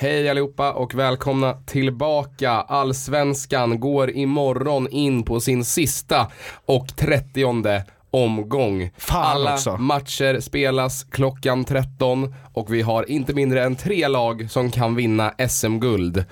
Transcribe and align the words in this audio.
Hej 0.00 0.28
allihopa 0.28 0.72
och 0.72 0.94
välkomna 0.94 1.54
tillbaka. 1.66 2.50
Allsvenskan 2.50 3.80
går 3.80 4.10
imorgon 4.10 4.88
in 4.90 5.22
på 5.22 5.40
sin 5.40 5.64
sista 5.64 6.26
och 6.66 6.96
trettionde 6.96 7.84
omgång. 8.10 8.90
Fan 8.96 9.24
Alla 9.24 9.54
också. 9.54 9.76
matcher 9.76 10.40
spelas 10.40 11.04
klockan 11.04 11.64
13 11.64 12.34
och 12.58 12.74
vi 12.74 12.82
har 12.82 13.10
inte 13.10 13.34
mindre 13.34 13.62
än 13.64 13.76
tre 13.76 14.08
lag 14.08 14.46
som 14.50 14.70
kan 14.70 14.94
vinna 14.96 15.32
SM-guld. 15.48 16.24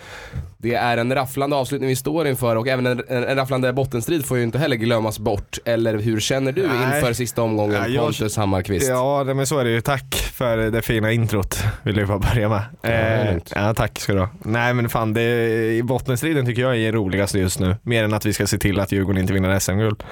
Det 0.59 0.75
är 0.75 0.97
en 0.97 1.15
rafflande 1.15 1.57
avslutning 1.57 1.89
vi 1.89 1.97
står 1.97 2.27
inför 2.27 2.57
och 2.57 2.69
även 2.69 2.87
en, 2.87 3.03
en, 3.09 3.25
en 3.25 3.37
rafflande 3.37 3.73
bottenstrid 3.73 4.27
får 4.27 4.37
ju 4.37 4.43
inte 4.43 4.59
heller 4.59 4.77
glömmas 4.77 5.19
bort. 5.19 5.59
Eller 5.65 5.99
hur 5.99 6.21
känner 6.21 6.53
du 6.53 6.67
Nej. 6.69 6.97
inför 6.99 7.13
sista 7.13 7.43
omgången 7.43 7.75
Ja, 7.83 7.89
jag- 7.89 8.05
Pontus 8.05 8.37
Hammarkvist? 8.37 8.89
Ja, 8.89 9.25
men 9.25 9.47
så 9.47 9.59
är 9.59 9.65
det 9.65 9.71
ju. 9.71 9.81
Tack 9.81 10.15
för 10.35 10.57
det 10.57 10.83
fina 10.83 11.13
introt, 11.13 11.59
vill 11.83 11.97
jag 11.97 12.09
bara 12.09 12.19
börja 12.19 12.49
med. 12.49 12.63
Eh, 12.83 13.37
ja, 13.55 13.75
tack 13.75 13.99
ska 13.99 14.13
du 14.13 14.19
ha. 14.21 14.29
Nej 14.43 14.75
men 14.75 14.89
fan, 14.89 15.13
det, 15.13 15.23
i 15.77 15.83
bottenstriden 15.83 16.47
tycker 16.47 16.63
jag 16.63 16.77
är 16.79 16.93
roligast 16.93 17.35
just 17.35 17.61
nu. 17.61 17.77
Mer 17.83 18.05
än 18.05 18.15
att 18.15 18.27
vi 18.27 18.33
ska 18.33 18.47
se 18.47 18.59
till 18.59 18.81
att 18.81 18.93
Djurgården 18.93 19.21
inte 19.21 19.33
vinner 19.33 19.59
SM-guld. 19.59 20.03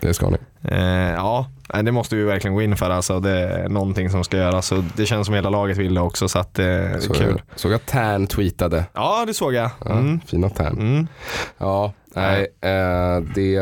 Det 0.00 0.14
ska 0.14 0.30
ni. 0.30 0.36
Eh, 0.68 0.78
ja, 1.12 1.46
nej, 1.74 1.82
det 1.82 1.92
måste 1.92 2.16
vi 2.16 2.22
verkligen 2.24 2.54
gå 2.54 2.62
in 2.62 2.76
för 2.76 2.90
alltså. 2.90 3.20
Det 3.20 3.30
är 3.38 3.68
någonting 3.68 4.10
som 4.10 4.24
ska 4.24 4.36
göras 4.36 4.72
och 4.72 4.84
det 4.96 5.06
känns 5.06 5.26
som 5.26 5.34
hela 5.34 5.50
laget 5.50 5.76
vill 5.76 5.94
det 5.94 6.00
också 6.00 6.28
så 6.28 6.38
att 6.38 6.58
eh, 6.58 6.64
det 6.64 6.70
är 6.72 7.00
Så, 7.00 7.14
kul. 7.14 7.42
Såg 7.56 7.72
jag 7.72 7.86
Tern 7.86 8.26
tweetade. 8.26 8.84
Ja, 8.92 9.24
det 9.26 9.34
såg 9.34 9.54
jag. 9.54 9.70
Ja, 9.84 9.90
Mm. 9.92 10.20
Fina 10.26 10.50
Tern. 10.50 10.72
Mm. 10.78 11.06
Ja, 11.58 11.92
nej, 12.14 12.40
eh, 12.60 13.20
det 13.34 13.58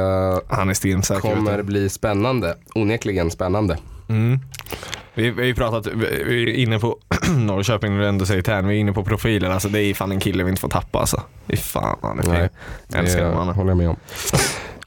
Han 0.49 0.71
är 0.71 0.75
stensäker. 0.75 1.21
kommer 1.35 1.63
bli 1.63 1.89
spännande. 1.89 2.55
Onekligen 2.75 3.31
spännande. 3.31 3.79
Mm. 4.09 4.39
Vi, 5.15 5.31
vi 5.31 5.41
har 5.43 5.47
ju 5.47 5.55
pratat, 5.55 5.87
vi 6.27 6.43
är 6.43 6.55
inne 6.55 6.79
på 6.79 6.99
Norrköping 7.37 7.93
när 7.93 8.01
du 8.01 8.09
ändå 8.09 8.27
säger 8.27 8.43
Tern, 8.43 8.69
vi 8.69 8.75
är 8.77 8.79
inne 8.81 8.93
på 8.93 9.05
profilen. 9.05 9.53
Alltså 9.53 9.69
det 9.69 9.81
är 9.83 9.95
fan 9.95 10.13
en 10.13 10.21
kille 10.21 10.43
vi 10.45 10.51
inte 10.51 10.61
får 10.61 10.69
tappa 10.69 10.99
alltså. 10.99 11.23
Fy 11.47 11.57
fan 11.57 11.99
han 12.03 12.19
är 12.19 12.23
fin. 12.23 12.49
Jag 12.89 13.01
älskar 13.01 13.35
mannen. 13.35 13.55
håller 13.55 13.71
jag 13.71 13.77
med 13.79 13.89
om. 13.89 13.97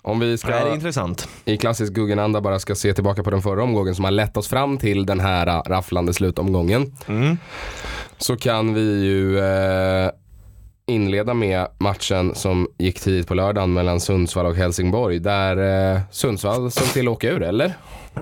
Om 0.05 0.19
vi 0.19 0.25
Nej, 0.25 0.31
det 0.31 0.37
ska 0.37 0.51
är 0.53 0.73
intressant. 0.73 1.27
i 1.45 1.57
klassisk 1.57 1.93
Guggenanda 1.93 2.41
bara 2.41 2.59
ska 2.59 2.75
se 2.75 2.93
tillbaka 2.93 3.23
på 3.23 3.29
den 3.31 3.41
förra 3.41 3.63
omgången 3.63 3.95
som 3.95 4.05
har 4.05 4.11
lett 4.11 4.37
oss 4.37 4.47
fram 4.47 4.77
till 4.77 5.05
den 5.05 5.19
här 5.19 5.47
äh, 5.47 5.61
rafflande 5.69 6.13
slutomgången. 6.13 6.93
Mm. 7.07 7.37
Så 8.17 8.35
kan 8.37 8.73
vi 8.73 9.05
ju 9.05 9.39
eh, 9.39 10.09
inleda 10.87 11.33
med 11.33 11.67
matchen 11.77 12.35
som 12.35 12.67
gick 12.77 12.99
tidigt 12.99 13.27
på 13.27 13.33
lördagen 13.33 13.73
mellan 13.73 13.99
Sundsvall 13.99 14.45
och 14.45 14.55
Helsingborg. 14.55 15.19
Där 15.19 15.93
eh, 15.95 15.99
Sundsvall 16.11 16.71
såg 16.71 16.87
till 16.87 17.07
att 17.07 17.11
åka 17.13 17.29
ur, 17.29 17.43
eller? 17.43 17.73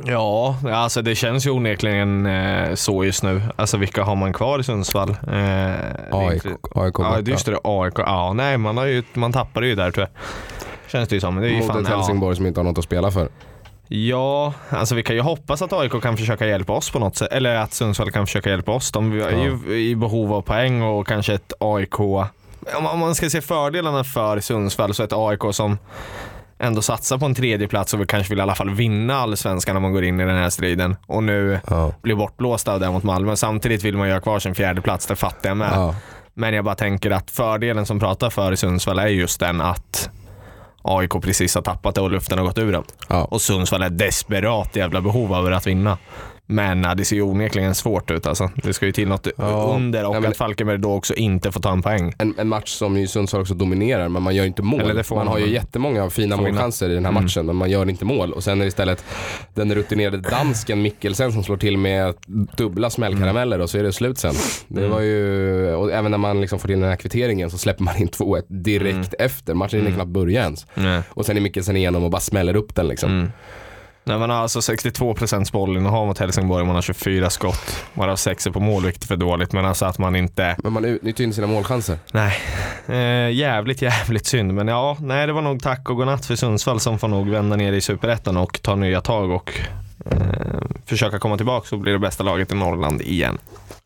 Ja, 0.06 0.56
alltså 0.72 1.02
det 1.02 1.16
känns 1.16 1.46
ju 1.48 1.50
onekligen 1.52 2.26
eh, 2.26 2.74
så 2.76 3.04
just 3.06 3.24
nu. 3.24 3.42
Alltså 3.56 3.78
vilka 3.78 4.04
har 4.04 4.16
man 4.16 4.34
kvar 4.34 4.60
i 4.60 4.64
Sundsvall? 4.64 5.10
Eh, 5.10 5.72
AIK, 6.12 6.46
AIK 6.46 6.56
Ja, 6.76 6.92
borta. 6.92 7.18
är 7.18 7.22
just 7.30 7.46
det. 7.46 7.58
AIK. 7.64 7.94
Ja, 7.98 8.34
nej, 8.34 8.58
man, 8.58 8.78
har 8.78 8.86
ju, 8.86 9.04
man 9.14 9.34
tappade 9.34 9.68
ju 9.68 9.76
där 9.76 9.92
tror 9.92 10.08
jag. 10.08 10.24
Känns 10.92 11.10
det 11.10 11.16
ju 11.16 11.20
som. 11.20 11.36
Det 11.36 11.48
är 11.48 11.50
ju 11.50 11.58
Mot 11.58 11.68
fan, 11.68 11.82
ett 11.84 11.90
ja. 11.90 11.96
Helsingborg 11.98 12.36
som 12.36 12.46
inte 12.46 12.60
har 12.60 12.66
något 12.66 12.78
att 12.78 12.84
spela 12.84 13.12
för. 13.12 13.30
Ja, 13.88 14.54
alltså 14.70 14.96
vi 14.96 15.04
kan 15.04 15.16
ju 15.16 15.22
hoppas 15.22 15.62
att 15.62 15.74
AIK 15.74 16.02
kan 16.02 16.18
försöka 16.18 16.48
hjälpa 16.48 16.74
oss 16.74 16.90
på 16.92 17.00
något 17.00 17.16
sätt. 17.16 17.32
Eller 17.32 17.56
att 17.56 17.74
Sundsvall 17.74 18.12
kan 18.12 18.26
försöka 18.28 18.50
hjälpa 18.50 18.72
oss. 18.72 18.92
De 18.92 19.12
är 19.22 19.32
ju 19.68 19.78
i 19.78 19.96
behov 19.96 20.34
av 20.34 20.42
poäng 20.42 20.82
och 20.82 21.08
kanske 21.08 21.34
ett 21.34 21.54
AIK. 21.60 22.00
Om 22.00 22.86
om 22.94 23.00
man 23.00 23.16
ska 23.16 23.30
se 23.30 23.42
fördelarna 23.42 24.04
för 24.04 24.40
Sundsvall 24.40 24.94
så 24.94 25.04
ett 25.04 25.14
AIK 25.14 25.40
som 25.52 25.78
ändå 26.60 26.82
satsar 26.82 27.18
på 27.18 27.26
en 27.26 27.36
tredje 27.36 27.68
plats 27.68 27.94
och 27.94 28.00
vill 28.00 28.08
kanske 28.08 28.30
vill 28.30 28.40
i 28.40 28.42
alla 28.42 28.56
fall 28.56 28.70
vinna 28.70 29.16
allsvenskan 29.16 29.76
när 29.76 29.80
man 29.82 29.94
går 29.94 30.04
in 30.04 30.20
i 30.20 30.26
den 30.26 30.38
här 30.38 30.50
striden. 30.50 30.96
Och 31.08 31.24
nu 31.24 31.60
Ja. 31.68 31.92
blir 32.02 32.16
bortblåsta 32.16 32.74
av 32.74 32.80
det 32.80 32.92
mot 32.92 33.04
Malmö. 33.04 33.36
Samtidigt 33.36 33.84
vill 33.84 33.98
man 33.98 34.08
ju 34.08 34.14
ha 34.14 34.22
kvar 34.22 34.40
sin 34.40 34.56
fjärde 34.56 34.82
plats, 34.82 35.06
det 35.06 35.16
fattar 35.16 35.50
jag 35.50 35.58
med. 35.58 35.72
Ja. 35.74 35.96
Men 36.34 36.54
jag 36.54 36.66
bara 36.66 36.76
tänker 36.76 37.12
att 37.12 37.32
fördelen 37.32 37.86
som 37.86 38.00
pratar 38.00 38.30
för 38.30 38.52
i 38.52 38.58
Sundsvall 38.58 39.00
är 39.00 39.08
just 39.08 39.40
den 39.40 39.62
att 39.62 40.10
AIK 40.82 41.22
precis 41.22 41.56
har 41.56 41.62
tappat 41.62 41.96
det 41.96 42.02
och 42.02 42.12
luften 42.12 42.38
har 42.38 42.46
gått 42.46 42.58
ur 42.58 42.72
dem. 42.72 42.84
Ja. 43.08 43.24
Och 43.24 43.42
Sundsvall 43.42 43.82
är 43.82 43.90
desperat 43.90 44.76
jävla 44.76 45.02
behov 45.02 45.34
av 45.34 45.54
att 45.54 45.68
vinna. 45.68 45.98
Men 46.52 46.84
ja, 46.84 46.96
det 46.96 47.06
ser 47.06 47.16
ju 47.16 47.22
onekligen 47.22 47.76
svårt 47.76 48.12
ut 48.12 48.28
alltså. 48.28 48.50
Det 48.64 48.74
ska 48.74 48.86
ju 48.86 48.92
till 48.92 49.08
något 49.08 49.28
Ja. 49.38 49.74
under 49.76 50.06
och 50.08 50.16
Ja, 50.16 50.20
men- 50.20 50.32
att 50.32 50.38
Falkenberg 50.38 50.78
då 50.78 50.94
också 50.94 51.14
inte 51.14 51.52
får 51.52 51.62
ta 51.62 51.72
en 51.72 51.82
poäng. 51.82 52.14
En, 52.18 52.34
en 52.38 52.48
match 52.48 52.70
som 52.70 52.98
ju 52.98 53.08
Sundsvall 53.08 53.42
också 53.42 53.54
dominerar, 53.54 54.10
men 54.10 54.24
man 54.24 54.36
gör 54.36 54.46
inte 54.46 54.62
mål. 54.62 54.82
Man 55.10 55.18
man. 55.18 55.28
har 55.28 55.40
ju 55.40 55.50
jättemånga 55.54 56.10
fina 56.10 56.36
Får 56.38 56.44
målchanser 56.44 56.90
i 56.90 56.94
den 56.94 57.06
här 57.06 57.12
Mm. 57.12 57.24
matchen, 57.24 57.46
men 57.46 57.56
man 57.56 57.70
gör 57.70 57.90
inte 57.90 58.06
mål. 58.06 58.34
Och 58.34 58.44
sen 58.44 58.58
är 58.62 58.66
det 58.66 58.68
istället 58.68 59.06
den 59.54 59.76
rutinerade 59.76 60.18
dansken 60.18 60.82
Mikkelsen 60.82 61.32
som 61.32 61.44
slår 61.44 61.58
till 61.58 61.78
med 61.78 62.14
dubbla 62.58 62.90
smällkarameller 62.90 63.60
och 63.62 63.70
så 63.70 63.78
är 63.78 63.84
det 63.84 63.94
slut 63.94 64.18
sen. 64.18 64.34
Det 64.68 64.80
Mm. 64.80 64.92
var 64.92 65.02
ju, 65.02 65.74
och 65.76 65.92
även 65.92 66.12
när 66.12 66.18
man 66.18 66.42
liksom 66.42 66.60
får 66.60 66.68
till 66.68 66.80
den 66.80 66.90
här 66.90 66.96
kvitteringen 66.96 67.50
så 67.52 67.58
släpper 67.58 67.84
man 67.84 67.98
in 67.98 68.08
2-1 68.12 68.46
direkt 68.48 68.96
Mm. 68.96 69.26
efter. 69.26 69.54
Matchen 69.54 69.80
hinner 69.80 69.92
knappt 69.96 70.12
börja 70.12 70.42
ens. 70.44 70.66
Och 71.10 71.26
sen 71.26 71.38
är 71.38 71.42
Mikkelsen 71.42 71.76
igenom 71.78 72.04
och 72.04 72.12
bara 72.12 72.22
smäller 72.22 72.56
upp 72.56 72.76
den 72.76 72.88
liksom. 72.88 73.32
Nej, 74.12 74.20
man 74.20 74.30
har 74.30 74.38
alltså 74.38 74.60
62% 74.60 75.52
bollinnehav 75.52 76.08
mot 76.08 76.18
Helsingborg, 76.20 76.66
man 76.66 76.76
har 76.76 76.82
24 76.82 77.30
skott. 77.30 77.84
Varav 77.94 78.16
6 78.16 78.48
är 78.48 78.52
på 78.52 78.60
mål, 78.60 78.84
vilket 78.86 79.04
är 79.04 79.08
för 79.08 79.16
dåligt. 79.16 79.54
Men 79.54 79.66
alltså 79.66 79.86
att 79.86 79.98
man 79.98 80.16
inte... 80.16 80.56
Men 80.64 80.74
man 80.74 80.86
utnyttjar 80.86 81.24
inte 81.24 81.36
sina 81.36 81.48
målchanser. 81.48 81.98
Nej, 82.12 82.38
eh, 82.88 83.32
jävligt 83.36 83.82
jävligt 83.82 84.26
synd. 84.26 84.54
Men 84.54 84.68
ja, 84.68 84.98
nej 85.00 85.28
det 85.28 85.34
var 85.34 85.42
nog 85.42 85.64
tack 85.64 85.90
och 85.90 85.96
godnatt 85.96 86.26
för 86.26 86.36
Sundsvall 86.36 86.80
som 86.80 87.00
får 87.00 87.08
nog 87.08 87.30
vända 87.30 87.56
ner 87.56 87.74
i 87.74 87.82
Superettan 87.82 88.38
och 88.38 88.62
ta 88.62 88.76
nya 88.76 89.02
tag 89.02 89.32
och 89.32 89.52
eh, 90.12 90.18
försöka 90.86 91.20
komma 91.20 91.38
tillbaka 91.38 91.68
så 91.68 91.78
blir 91.78 91.94
det 91.94 92.00
bästa 92.00 92.24
laget 92.24 92.52
i 92.52 92.56
Norrland 92.56 93.02
igen. 93.02 93.38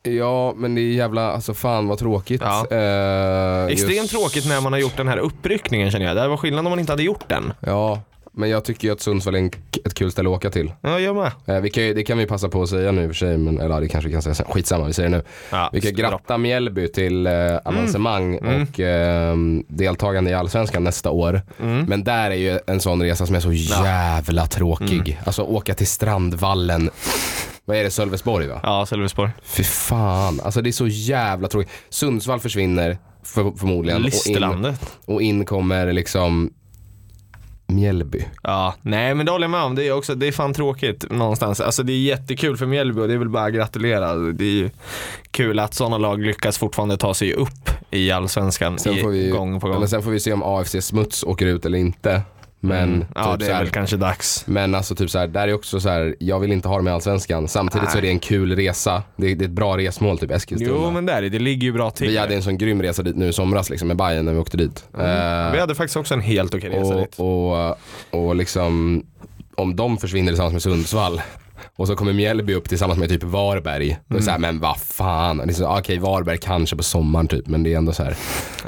Ja, 0.04 0.54
men 0.56 0.76
det 0.76 0.82
är 0.82 0.94
jävla, 0.94 1.32
alltså 1.32 1.54
fan 1.54 1.88
vad 1.88 1.98
tråkigt. 2.00 2.42
Ja. 2.44 2.68
Eh, 2.72 3.66
Extremt 3.66 3.96
just- 3.98 4.12
tråkigt 4.12 4.48
när 4.48 4.62
man 4.62 4.74
har 4.74 4.80
gjort 4.80 4.98
den 4.98 5.08
här 5.08 5.18
uppryckningen 5.18 5.92
känner 5.92 6.06
jag. 6.06 6.16
Det 6.16 6.22
här 6.22 6.28
var 6.28 6.38
skillnad 6.38 6.66
om 6.66 6.70
man 6.70 6.80
inte 6.80 6.92
hade 6.92 7.04
gjort 7.04 7.24
den. 7.30 7.54
Ja, 7.60 8.02
men 8.38 8.50
jag 8.50 8.64
tycker 8.66 8.88
ju 8.88 8.94
att 8.94 9.02
Sundsvall 9.02 9.36
är 9.36 9.40
en, 9.40 9.52
ett 9.86 9.94
kul 9.94 10.12
ställe 10.12 10.30
att 10.30 10.36
åka 10.36 10.50
till. 10.52 10.74
Ja, 10.82 11.00
jag 11.00 11.16
med. 11.16 11.32
Eh, 11.46 11.62
vi 11.62 11.70
kan, 11.70 11.84
det 11.84 12.04
kan 12.04 12.18
vi 12.18 12.26
passa 12.26 12.50
på 12.50 12.62
att 12.64 12.70
säga 12.70 12.92
nu 12.92 13.04
i 13.04 13.06
och 13.06 13.10
för 13.10 13.16
sig, 13.16 13.38
men, 13.38 13.60
eller 13.60 13.76
ja, 13.76 13.80
det 13.80 13.88
kanske 13.88 14.08
vi 14.08 14.14
kan 14.14 14.22
säga 14.22 14.36
sen. 14.36 14.46
Skitsamma, 14.50 14.86
vi 14.88 14.94
säger 14.94 15.10
det 15.10 15.18
nu. 15.18 15.24
Ja, 15.52 15.70
Vi 15.74 15.82
kan 15.82 15.94
gratta 15.94 16.38
Mjällby 16.38 16.88
till 16.88 17.28
eh, 17.28 17.34
avancemang 17.66 18.36
Mm. 18.38 18.62
och 18.62 18.80
eh, 18.80 19.36
deltagande 19.68 20.32
i 20.32 20.34
Allsvenskan 20.34 20.84
nästa 20.84 21.10
år. 21.12 21.42
Mm. 21.62 21.86
Men 21.86 22.04
där 22.04 22.32
är 22.32 22.36
ju 22.36 22.60
en 22.68 22.80
sån 22.80 23.02
resa 23.02 23.26
som 23.26 23.36
är 23.36 23.40
så 23.40 23.54
jävla 23.54 24.48
tråkig. 24.48 25.10
Mm. 25.10 25.24
Alltså 25.26 25.42
åka 25.44 25.74
till 25.74 25.88
Strandvallen. 25.88 26.90
Vad 27.66 27.78
är 27.78 27.84
det, 27.84 27.92
Sölvesborg 27.92 28.48
va? 28.48 28.60
Ja, 28.64 28.86
Sölvesborg. 28.86 29.32
Fy 29.44 29.64
fan, 29.64 30.42
alltså 30.44 30.62
det 30.62 30.70
är 30.70 30.72
så 30.72 30.88
jävla 30.88 31.48
tråkigt. 31.48 31.72
Sundsvall 31.90 32.40
försvinner 32.40 32.98
för, 33.24 33.52
förmodligen. 33.58 33.96
Och 33.98 34.06
in, 34.06 34.06
Listerlandet. 34.06 34.82
och 35.06 35.22
in 35.22 35.46
kommer 35.46 35.94
liksom 35.94 36.54
Mjällby. 37.68 38.26
Ja, 38.44 38.74
nej 38.82 39.16
men 39.16 39.26
det 39.26 39.32
håller 39.32 39.44
jag 39.44 39.52
med 39.52 39.62
om. 39.64 39.76
Det 39.76 39.88
är 39.88 39.92
också, 39.92 40.16
det 40.16 40.28
är 40.28 40.32
fan 40.32 40.54
tråkigt 40.54 41.12
någonstans. 41.12 41.60
Alltså 41.62 41.84
det 41.84 41.94
är 41.94 41.98
jättekul 42.02 42.58
för 42.58 42.66
Mjällby 42.66 43.02
och 43.02 43.08
det 43.08 43.14
är 43.14 43.18
väl 43.18 43.30
bara 43.30 43.46
att 43.46 43.54
gratulera. 43.54 44.16
Det 44.16 44.44
är 44.46 44.50
ju 44.52 44.70
kul 45.32 45.60
att 45.60 45.74
sådana 45.74 45.98
lag 45.98 46.22
lyckas 46.22 46.58
fortfarande 46.58 46.98
ta 46.98 47.14
sig 47.14 47.34
upp 47.34 47.70
i 47.92 48.12
allsvenskan 48.12 48.80
Sen 48.80 48.98
får 48.98 49.10
vi, 49.10 49.30
gång 49.30 49.60
på 49.60 49.68
gång. 49.68 49.80
men 49.80 49.90
sen 49.90 50.04
får 50.04 50.12
vi 50.12 50.20
se 50.20 50.34
om 50.34 50.44
AFC 50.44 50.76
Smuts 50.82 51.24
åker 51.24 51.46
ut 51.46 51.66
eller 51.66 51.78
inte. 51.78 52.22
Men, 52.68 52.94
Mm. 52.94 53.06
Ja, 53.16 53.32
typ 53.32 53.40
det 53.40 53.46
så 53.46 53.52
är 53.52 53.56
här, 53.56 53.64
väl 53.64 53.72
kanske 53.72 53.98
dags. 53.98 54.44
men 54.48 54.76
alltså 54.76 54.96
typ 54.96 55.10
så 55.10 55.20
här, 55.20 55.28
där 55.28 55.48
är 55.48 55.54
också 55.54 55.80
så 55.80 55.90
här, 55.90 56.16
jag 56.20 56.40
vill 56.40 56.52
inte 56.52 56.68
ha 56.68 56.76
dem 56.78 56.88
i 56.88 56.92
Allsvenskan. 56.92 57.48
Samtidigt 57.48 57.92
så 57.92 57.98
är 57.98 58.02
Nej. 58.02 58.10
det 58.10 58.14
en 58.14 58.20
kul 58.20 58.56
resa. 58.56 59.04
Det 59.16 59.32
är, 59.32 59.36
det 59.36 59.46
är 59.46 59.48
ett 59.48 59.52
bra 59.52 59.78
resmål, 59.78 60.20
typ 60.20 60.32
Eskilstuna. 60.32 60.72
Jo 60.76 60.92
men 60.92 61.06
där 61.06 61.24
är 61.24 61.30
det 61.30 61.40
ligger 61.40 61.64
ju 61.64 61.72
bra 61.74 61.92
till. 61.92 62.08
vi 62.08 62.18
hade 62.18 62.36
en 62.36 62.44
sån 62.44 62.58
grym 62.58 62.82
resa 62.82 63.04
dit 63.04 63.16
nu 63.16 63.28
i 63.28 63.34
somras 63.34 63.70
liksom, 63.70 63.88
med 63.88 63.98
Bayern 63.98 64.26
när 64.26 64.34
vi 64.34 64.40
åkte 64.40 64.58
dit. 64.58 64.84
Mm. 64.98 65.06
Eh, 65.46 65.52
Vi 65.54 65.60
hade 65.60 65.76
faktiskt 65.76 65.98
också 65.98 66.14
en 66.14 66.22
helt 66.22 66.54
okej 66.56 66.70
resa 66.70 66.96
dit. 66.96 67.16
och, 67.20 67.70
och, 67.70 67.78
och 68.12 68.36
liksom, 68.36 69.04
om 69.56 69.76
de 69.76 69.98
försvinner 69.98 70.28
tillsammans 70.32 70.54
med 70.54 70.62
Sundsvall 70.62 71.22
och 71.76 71.88
så 71.88 71.96
kommer 71.96 72.14
Mjällby 72.14 72.54
upp 72.54 72.70
tillsammans 72.70 73.00
med 73.00 73.10
typ 73.10 73.24
Varberg. 73.24 73.98
Då 74.08 74.18
är 74.18 74.22
så 74.22 74.30
här, 74.30 74.38
Mm. 74.38 74.56
men 74.56 74.62
vad 74.62 74.78
fan. 74.78 75.54
Så, 75.54 75.78
Okej, 75.78 76.00
Varberg 76.00 76.38
kanske 76.38 76.76
på 76.76 76.84
sommaren 76.84 77.28
typ, 77.28 77.48
men 77.48 77.64
det 77.64 77.74
är 77.74 77.78
ändå 77.78 77.92
så 77.92 78.04
här. 78.04 78.16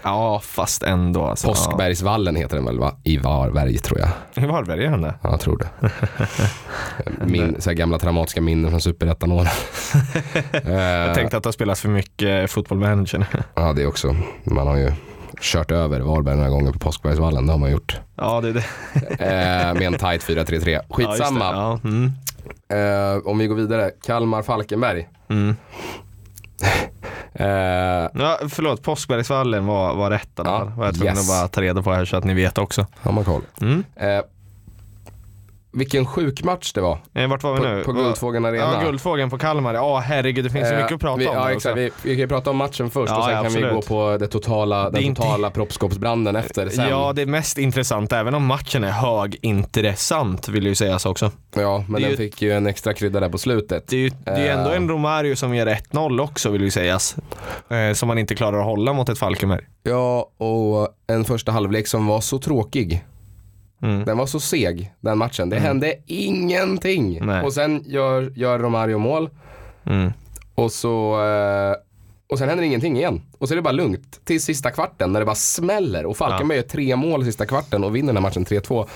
Ja 0.04 0.40
fast 0.44 0.84
ändå 0.84 1.24
alltså. 1.26 1.48
Påskbergsvallen 1.48 2.36
heter 2.36 2.56
den 2.56 2.66
väl 2.66 2.80
va? 2.80 2.96
I 3.04 3.18
Varberg 3.18 3.78
tror 3.78 4.00
jag. 4.00 4.10
Ja. 4.34 4.44
I 4.44 4.46
Varberg 4.46 4.86
är 4.86 4.90
han 4.90 5.02
det? 5.02 5.14
Ja, 5.22 5.30
jag 5.30 5.40
tror 5.40 5.58
det. 5.58 5.92
Min, 7.26 7.56
så 7.62 7.70
här 7.70 7.76
gamla 7.76 8.00
traumatiska 8.00 8.42
minnen 8.42 8.72
från 8.72 8.82
superettan-åren. 8.82 9.48
Jag 11.06 11.16
tänkte 11.16 11.38
att 11.38 11.44
det 11.44 11.48
har 11.48 11.52
spelats 11.52 11.82
för 11.82 11.90
mycket 11.90 12.52
fotboll 12.52 12.78
manager. 12.80 13.26
Ja, 13.56 13.74
det 13.74 13.86
också. 13.86 14.16
Man 14.44 14.68
har 14.68 14.78
ju 14.78 14.92
kört 15.42 15.72
över 15.72 16.00
Varberg 16.00 16.36
några 16.36 16.50
gånger 16.50 16.72
på 16.72 16.80
Påskbergsvallen. 16.80 17.46
Det 17.46 17.52
har 17.54 17.60
man 17.60 17.72
gjort. 17.72 18.00
Ja 18.16 18.42
det 18.42 18.50
är 18.50 18.54
det. 18.54 18.64
Eh, 19.24 19.74
med 19.74 19.82
en 19.82 19.94
tight 19.94 20.24
4-3-3. 20.24 20.70
Ja, 20.70 20.82
Skitsamma. 20.96 21.46
Ja, 21.52 21.80
mm. 21.84 22.12
Eh, 22.70 23.28
om 23.28 23.38
vi 23.38 23.48
går 23.48 23.56
vidare. 23.56 23.92
Kalmar-Falkenberg. 24.06 25.08
Mm. 25.30 25.56
Eh, 27.40 28.10
Ja, 28.14 28.40
förlåt, 28.50 28.84
Påskbergsvallen 28.84 29.66
var, 29.66 29.96
var 29.96 30.12
rätt 30.12 30.40
alla 30.40 30.50
Ja. 30.50 30.72
Var 30.78 30.86
jag 30.86 30.96
tvungen 30.96 31.14
yes. 31.16 31.30
att 31.30 31.36
bara 31.42 31.48
ta 31.48 31.62
reda 31.62 31.82
på 31.82 31.92
här 31.94 32.06
så 32.06 32.18
att 32.18 32.24
ni 32.24 32.34
vet 32.34 32.58
också. 32.58 32.86
har 32.98 33.12
man 33.12 33.24
koll. 33.24 33.42
Mm. 33.62 33.84
Eh, 33.96 34.22
vilken 35.78 36.06
sjuk 36.06 36.44
match 36.44 36.74
det 36.74 36.82
var. 36.82 36.98
Eh, 37.14 37.28
vart 37.30 37.44
var 37.44 37.54
vi 37.54 37.60
nu? 37.68 37.84
På, 37.84 37.94
på 37.94 38.00
Guldfågeln 38.00 38.46
Arena. 38.46 38.74
Ja, 38.74 38.82
Guldfågeln 38.84 39.30
på 39.30 39.38
Kalmar. 39.38 39.74
Ja, 39.74 39.98
herregud, 40.00 40.46
det 40.46 40.50
finns 40.50 40.68
så 40.68 40.74
Eh, 40.74 40.80
mycket 40.82 40.96
att 40.96 41.02
prata 41.02 41.18
vi, 41.20 41.28
om. 41.28 41.36
Ja, 41.36 41.52
exakt. 41.52 41.78
Vi, 41.78 41.90
vi 42.04 42.18
kan 42.18 42.30
prata 42.30 42.50
om 42.50 42.58
matchen 42.58 42.90
först 42.90 43.12
Ja, 43.12 43.18
och 43.18 43.24
sen 43.26 43.34
ja, 43.34 43.44
kan 43.44 43.54
vi 43.54 43.62
gå 43.62 43.82
på 43.82 44.18
det 44.20 44.28
totala, 44.28 44.90
den 44.90 45.04
inte- 45.04 45.22
totala 45.22 45.50
proppskåpsbranden 45.50 46.36
efter 46.36 46.70
sen. 46.70 46.90
Ja, 46.90 47.14
det 47.16 47.22
är 47.22 47.26
mest 47.26 47.58
intressant, 47.58 48.14
även 48.14 48.34
om 48.36 48.46
matchen 48.46 48.84
är 48.84 48.92
högintressant 48.92 50.48
vill 50.50 50.66
ju 50.66 50.76
säga 50.76 51.00
så 51.00 51.12
också. 51.12 51.32
Ja, 51.56 51.84
men 51.90 52.02
den 52.02 52.12
ju- 52.12 52.18
fick 52.18 52.42
ju 52.42 52.52
en 52.54 52.68
extra 52.68 52.94
krydda 52.94 53.20
där 53.20 53.30
på 53.30 53.38
slutet. 53.38 53.88
Det 53.88 53.96
är 53.96 54.00
ju 54.00 54.10
det 54.26 54.32
är 54.32 54.58
ändå 54.58 54.70
Eh. 54.70 54.76
en 54.78 54.90
Romario 54.90 55.36
som 55.36 55.56
gör 55.56 55.68
1-0 55.68 56.20
också 56.22 56.50
vill 56.50 56.62
ju 56.62 56.72
sägas. 56.72 57.16
Eh, 57.70 57.94
som 57.94 58.08
man 58.08 58.18
inte 58.18 58.36
klarar 58.36 58.60
att 58.60 58.66
hålla 58.66 58.94
mot 58.94 59.10
ett 59.10 59.20
Falkenberg. 59.20 59.62
Ja, 59.84 60.30
och 60.38 60.88
en 61.08 61.26
första 61.26 61.52
halvlek 61.52 61.88
som 61.88 62.08
var 62.08 62.22
så 62.22 62.40
tråkig. 62.40 63.04
Mm. 63.82 64.06
Den 64.06 64.18
var 64.18 64.26
så 64.26 64.40
seg, 64.40 64.92
den 65.00 65.18
matchen. 65.18 65.50
Det 65.50 65.60
hände 65.60 65.94
ingenting. 66.06 67.26
Nej. 67.26 67.44
Och 67.46 67.54
sen 67.54 67.84
gör, 67.86 68.32
gör 68.36 68.60
Romario 68.60 68.98
mål 68.98 69.30
Mm. 69.86 70.12
och 70.56 70.72
så 70.72 71.24
eh, 71.26 71.76
och 72.30 72.38
sen 72.38 72.50
händer 72.50 72.64
ingenting 72.66 72.98
igen. 72.98 73.22
Och 73.40 73.48
så 73.48 73.54
är 73.54 73.56
det 73.56 73.62
bara 73.62 73.72
lugnt 73.72 74.26
till 74.26 74.42
sista 74.44 74.72
kvarten 74.72 75.12
när 75.14 75.20
det 75.20 75.26
bara 75.26 75.36
smäller. 75.36 76.06
Och 76.06 76.18
Falkenberg 76.18 76.58
gör 76.58 76.64
tre 76.66 76.96
mål 76.96 77.26
sista 77.26 77.46
kvarten 77.46 77.84
och 77.84 77.96
vinner 77.96 78.08
den 78.08 78.16
här 78.16 78.22
matchen 78.30 78.46
3-2. 78.46 78.88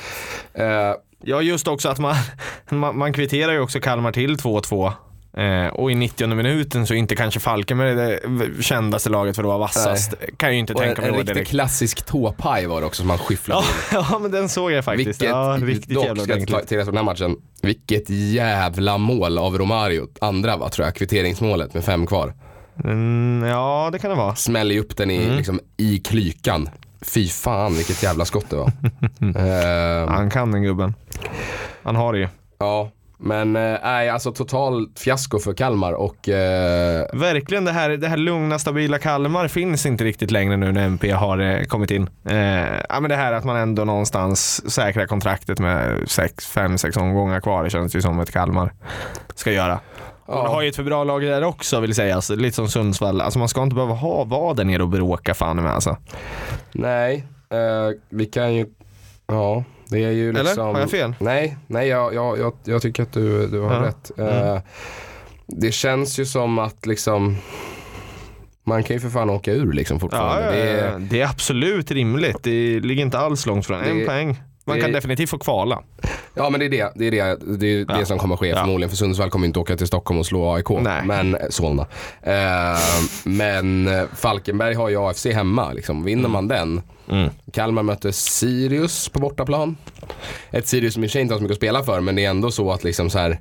Eh, 0.54 0.96
Ja, 1.24 1.42
just 1.42 1.68
också 1.68 1.90
att 1.90 2.00
man, 2.00 2.16
man, 2.70 2.98
man 2.98 3.14
kvitterar 3.14 3.52
ju 3.54 3.60
också 3.60 3.80
Kalmar 3.80 4.12
till 4.12 4.36
2-2. 4.36 4.92
Eh, 5.34 5.68
och 5.68 5.92
i 5.92 5.96
90 5.96 6.28
minuten 6.28 6.88
så 6.88 6.94
är 6.94 6.98
inte 6.98 7.16
kanske 7.16 7.40
Falkenberg 7.40 7.96
det 7.96 8.20
kändaste 8.64 9.10
laget 9.10 9.36
för 9.36 9.44
att 9.44 9.48
vara 9.48 9.58
vassast. 9.58 10.14
Kan 10.38 10.48
jag 10.50 10.54
ju 10.54 10.60
inte 10.60 10.74
och 10.74 10.82
en, 10.84 10.88
tänka 10.88 11.02
mig 11.02 11.08
en 11.10 11.14
då 11.14 11.20
riktigt 11.20 11.36
direkt. 11.36 11.50
klassisk 11.52 12.06
tåpaj 12.06 12.66
var 12.66 12.82
det 12.82 12.88
också 12.88 13.02
som 13.02 13.10
han 13.10 13.20
skifflade 13.20 13.62
Ja, 13.92 14.00
in. 14.00 14.06
ja, 14.12 14.20
men 14.20 14.32
den 14.32 14.50
såg 14.50 14.72
jag 14.72 14.86
faktiskt. 14.86 15.08
Vilket, 15.08 15.28
ja, 15.30 15.58
riktigt 15.62 15.96
dock 15.96 16.06
jävla 16.06 16.24
ska 16.24 16.34
ordentligt. 16.34 16.68
till 16.68 16.78
det 16.78 16.86
som 16.86 16.94
den 16.96 17.06
här 17.06 17.14
matchen. 17.14 17.36
Vilket 17.62 18.10
jävla 18.10 18.98
mål 18.98 19.38
av 19.38 19.58
Romario. 19.58 20.08
Andra 20.22 20.58
va, 20.58 20.70
tror 20.70 20.88
jag, 20.88 20.96
kvitteringsmålet 20.96 21.74
med 21.74 21.84
fem 21.86 22.06
kvar. 22.08 22.34
Mm, 22.84 23.50
ja, 23.50 23.90
det 23.92 24.00
kan 24.00 24.10
det 24.10 24.16
vara. 24.16 24.36
Smäller 24.36 24.76
ju 24.76 24.82
upp 24.82 24.98
den 24.98 25.12
i, 25.12 25.24
Mm. 25.24 25.38
liksom, 25.38 25.60
i 25.78 25.98
klykan. 26.00 26.70
Fy 27.02 27.28
fan 27.28 27.74
vilket 27.76 28.04
jävla 28.04 28.26
skott 28.26 28.50
det 28.50 28.56
var. 28.56 28.72
Eh, 30.04 30.10
Han 30.10 30.30
kan 30.30 30.52
den 30.52 30.64
gubben. 30.64 30.94
Han 31.84 31.96
har 31.96 32.14
det 32.14 32.20
ju. 32.20 32.28
ja, 32.60 32.92
men 33.24 33.56
eh, 33.56 33.78
nej, 33.84 34.10
alltså 34.10 34.32
total 34.32 34.90
fiasko 34.96 35.40
för 35.40 35.54
Kalmar 35.54 35.94
och 35.94 36.30
eh, 36.30 37.06
Verkligen 37.14 37.66
det 37.66 37.72
här, 37.72 37.90
det 37.90 38.08
här 38.08 38.18
lugna, 38.18 38.60
stabila 38.60 39.00
Kalmar 39.00 39.48
finns 39.48 39.86
inte 39.86 40.04
riktigt 40.04 40.32
längre 40.32 40.58
nu 40.58 40.72
när 40.72 40.86
MP 40.86 41.12
har 41.12 41.40
eh, 41.40 41.64
kommit 41.64 41.92
in. 41.92 42.10
Eh, 42.26 42.38
ja, 42.90 43.00
men 43.00 43.10
det 43.10 43.16
här 43.16 43.34
att 43.34 43.44
man 43.44 43.56
ändå 43.56 43.86
någonstans 43.86 44.72
säkrar 44.72 45.06
kontraktet 45.06 45.60
med 45.60 45.98
5-6 45.98 47.00
omgångar 47.00 47.40
kvar, 47.40 47.64
det 47.64 47.70
känns 47.70 47.96
ju 47.96 48.02
som 48.02 48.20
ett 48.20 48.32
Kalmar 48.32 48.74
ska 49.36 49.52
göra. 49.52 49.80
Ja. 50.28 50.44
de 50.44 50.48
har 50.48 50.62
ju 50.62 50.70
ett 50.70 50.76
för 50.76 50.84
bra 50.84 51.04
lag 51.04 51.22
där 51.22 51.44
också 51.44 51.80
vill 51.80 51.96
sägas, 51.96 52.30
lite 52.30 52.56
som 52.56 52.68
Sundsvall. 52.68 53.22
Alltså 53.22 53.40
man 53.40 53.50
ska 53.50 53.64
inte 53.64 53.76
behöva 53.76 53.94
ha, 53.94 54.24
vara 54.24 54.54
där 54.54 54.64
nere 54.64 54.84
och 54.84 54.90
bråka 54.90 55.34
fan 55.34 55.56
med 55.56 55.74
alltså. 55.74 55.98
nej, 56.72 57.26
eh, 57.50 57.98
vi 58.10 58.26
kan 58.26 58.54
ju, 58.54 58.66
ja, 59.28 59.64
det 59.92 60.04
är 60.04 60.12
ju 60.12 60.30
Eller? 60.30 60.44
liksom. 60.44 60.66
Har 60.76 60.80
jag 60.80 60.92
fel? 60.92 61.16
Nej, 61.20 61.58
nej 61.68 61.88
jag, 61.88 62.14
jag, 62.14 62.40
jag, 62.40 62.54
jag 62.64 62.82
tycker 62.82 63.04
att 63.04 63.14
du, 63.14 63.48
du 63.48 63.60
har 63.60 63.74
Ja. 63.74 63.82
rätt. 63.82 64.12
Eh, 64.20 64.60
det 65.48 65.72
känns 65.72 66.20
ju 66.20 66.26
som 66.26 66.60
att 66.60 66.86
liksom 66.86 67.38
man 68.64 68.84
kan 68.84 68.96
ju 68.96 69.00
för 69.00 69.10
fan 69.10 69.30
åka 69.30 69.52
ur 69.52 69.74
liksom 69.74 70.00
fortfarande. 70.00 70.46
ja, 70.46 70.52
Det 70.66 70.70
ja. 70.72 70.86
är, 70.86 71.00
det 71.00 71.22
är 71.22 71.28
absolut 71.30 71.92
rimligt. 71.92 72.38
Det 72.44 72.80
ligger 72.80 73.02
inte 73.04 73.20
alls 73.20 73.46
långt 73.46 73.66
från. 73.66 73.82
En 73.82 74.00
Det- 74.00 74.06
poäng. 74.06 74.42
Man 74.66 74.76
det- 74.76 74.82
kan 74.82 74.92
definitivt 74.92 75.30
få 75.30 75.38
kvala. 75.38 75.80
Ja 76.34 76.50
men 76.50 76.60
det 76.60 76.66
är 76.66 76.70
det, 76.70 76.92
det, 76.96 77.08
är 77.08 77.12
det, 77.12 77.58
det, 77.58 77.68
är 77.68 77.86
Ja. 77.90 77.98
det 77.98 78.06
som 78.06 78.18
kommer 78.18 78.38
ske 78.38 78.48
Ja. 78.48 78.56
förmodligen. 78.58 78.90
För 78.90 78.98
Sundsvall 78.98 79.30
kommer 79.30 79.48
inte 79.48 79.60
åka 79.60 79.78
till 79.78 79.88
Stockholm 79.88 80.20
och 80.20 80.26
slå 80.26 80.54
AIK. 80.54 80.70
Nej. 80.70 81.02
Men 81.06 81.38
Solna. 81.50 81.86
Eh, 82.22 82.80
men 83.24 83.88
eh, 83.88 84.04
Falkenberg 84.16 84.74
har 84.74 84.90
ju 84.90 84.98
AFC 85.10 85.26
hemma. 85.26 85.74
Liksom. 85.74 86.04
Vinner 86.04 86.30
man 86.30 86.48
den 86.48 86.82
Mm. 87.10 87.30
Kalmar 87.54 87.84
möter 87.84 88.12
Sirius 88.12 89.10
på 89.10 89.20
bortaplan. 89.20 89.78
Ett 90.52 90.68
Sirius 90.68 90.94
som 90.94 91.04
i 91.04 91.08
och 91.08 91.10
för 91.10 91.14
sig 91.14 91.22
inte 91.22 91.34
har 91.34 91.40
så 91.40 91.44
mycket 91.44 91.54
att 91.56 91.60
spela 91.60 91.84
för 91.84 92.02
men 92.02 92.16
det 92.16 92.26
är 92.26 92.30
ändå 92.30 92.52
så 92.52 92.72
att 92.72 92.84
liksom 92.84 93.10
så 93.10 93.20
här 93.20 93.32
eh, 93.32 93.38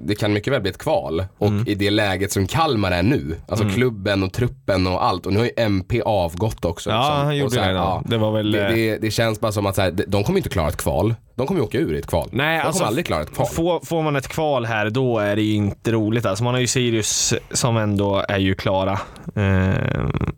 det 0.00 0.14
kan 0.14 0.32
mycket 0.32 0.52
väl 0.52 0.60
bli 0.60 0.70
ett 0.70 0.78
kval 0.78 1.24
och 1.38 1.46
Mm. 1.48 1.64
i 1.68 1.74
det 1.74 1.90
läget 1.90 2.32
som 2.32 2.46
Kalmar 2.46 2.90
är 2.90 3.02
nu, 3.02 3.36
alltså 3.48 3.68
klubben 3.68 4.22
och 4.22 4.32
truppen 4.32 4.86
och 4.86 5.04
allt 5.04 5.26
och 5.26 5.32
nu 5.32 5.38
har 5.38 5.44
ju 5.46 5.50
MP 5.56 6.02
avgått 6.02 6.64
också. 6.64 6.90
Ja, 6.90 6.96
liksom. 6.96 7.16
han 7.26 7.36
gjorde 7.36 7.60
här, 7.60 7.68
det. 7.72 7.78
ja. 7.78 8.02
Det 8.06 8.18
var 8.18 8.32
väl... 8.32 8.52
det, 8.52 8.66
eh, 8.66 8.74
det, 8.74 8.98
det 8.98 9.10
känns 9.10 9.40
bara 9.40 9.52
som 9.52 9.66
att 9.66 9.74
så 9.74 9.82
här, 9.82 9.90
de- 10.06 10.24
kommer 10.24 10.38
inte 10.38 10.48
klara 10.48 10.68
ett 10.68 10.76
kval. 10.76 11.14
De 11.34 11.46
kommer 11.46 11.60
ju 11.60 11.66
åka 11.66 11.78
ur 11.78 11.94
i 11.94 11.98
ett 11.98 12.06
kval. 12.06 12.28
Nej, 12.32 12.58
de 12.58 12.64
alltså, 12.66 12.78
kommer 12.78 12.88
aldrig 12.88 13.06
klara 13.06 13.22
ett 13.22 13.34
kval. 13.34 13.46
Får, 13.46 13.80
får 13.86 14.02
man 14.02 14.16
ett 14.16 14.28
kval 14.28 14.64
här 14.66 14.90
då 14.90 15.18
är 15.18 15.36
det 15.36 15.42
ju 15.42 15.54
inte 15.54 15.92
roligt. 15.92 16.26
Alltså 16.26 16.44
man 16.44 16.54
har 16.54 16.60
ju 16.60 16.66
Sirius 16.66 17.34
som 17.50 17.76
ändå 17.76 18.24
är 18.28 18.38
ju 18.38 18.54
klara. 18.54 19.00
Eh, 19.36 19.74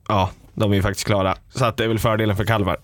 ja, 0.08 0.30
de 0.54 0.72
är 0.72 0.76
ju 0.76 0.82
faktiskt 0.82 1.06
klara. 1.06 1.34
Så 1.54 1.64
att 1.64 1.76
det 1.76 1.84
är 1.84 1.88
väl 1.88 1.98
fördelen 1.98 2.36
för 2.36 2.44
Kalmar. 2.44 2.76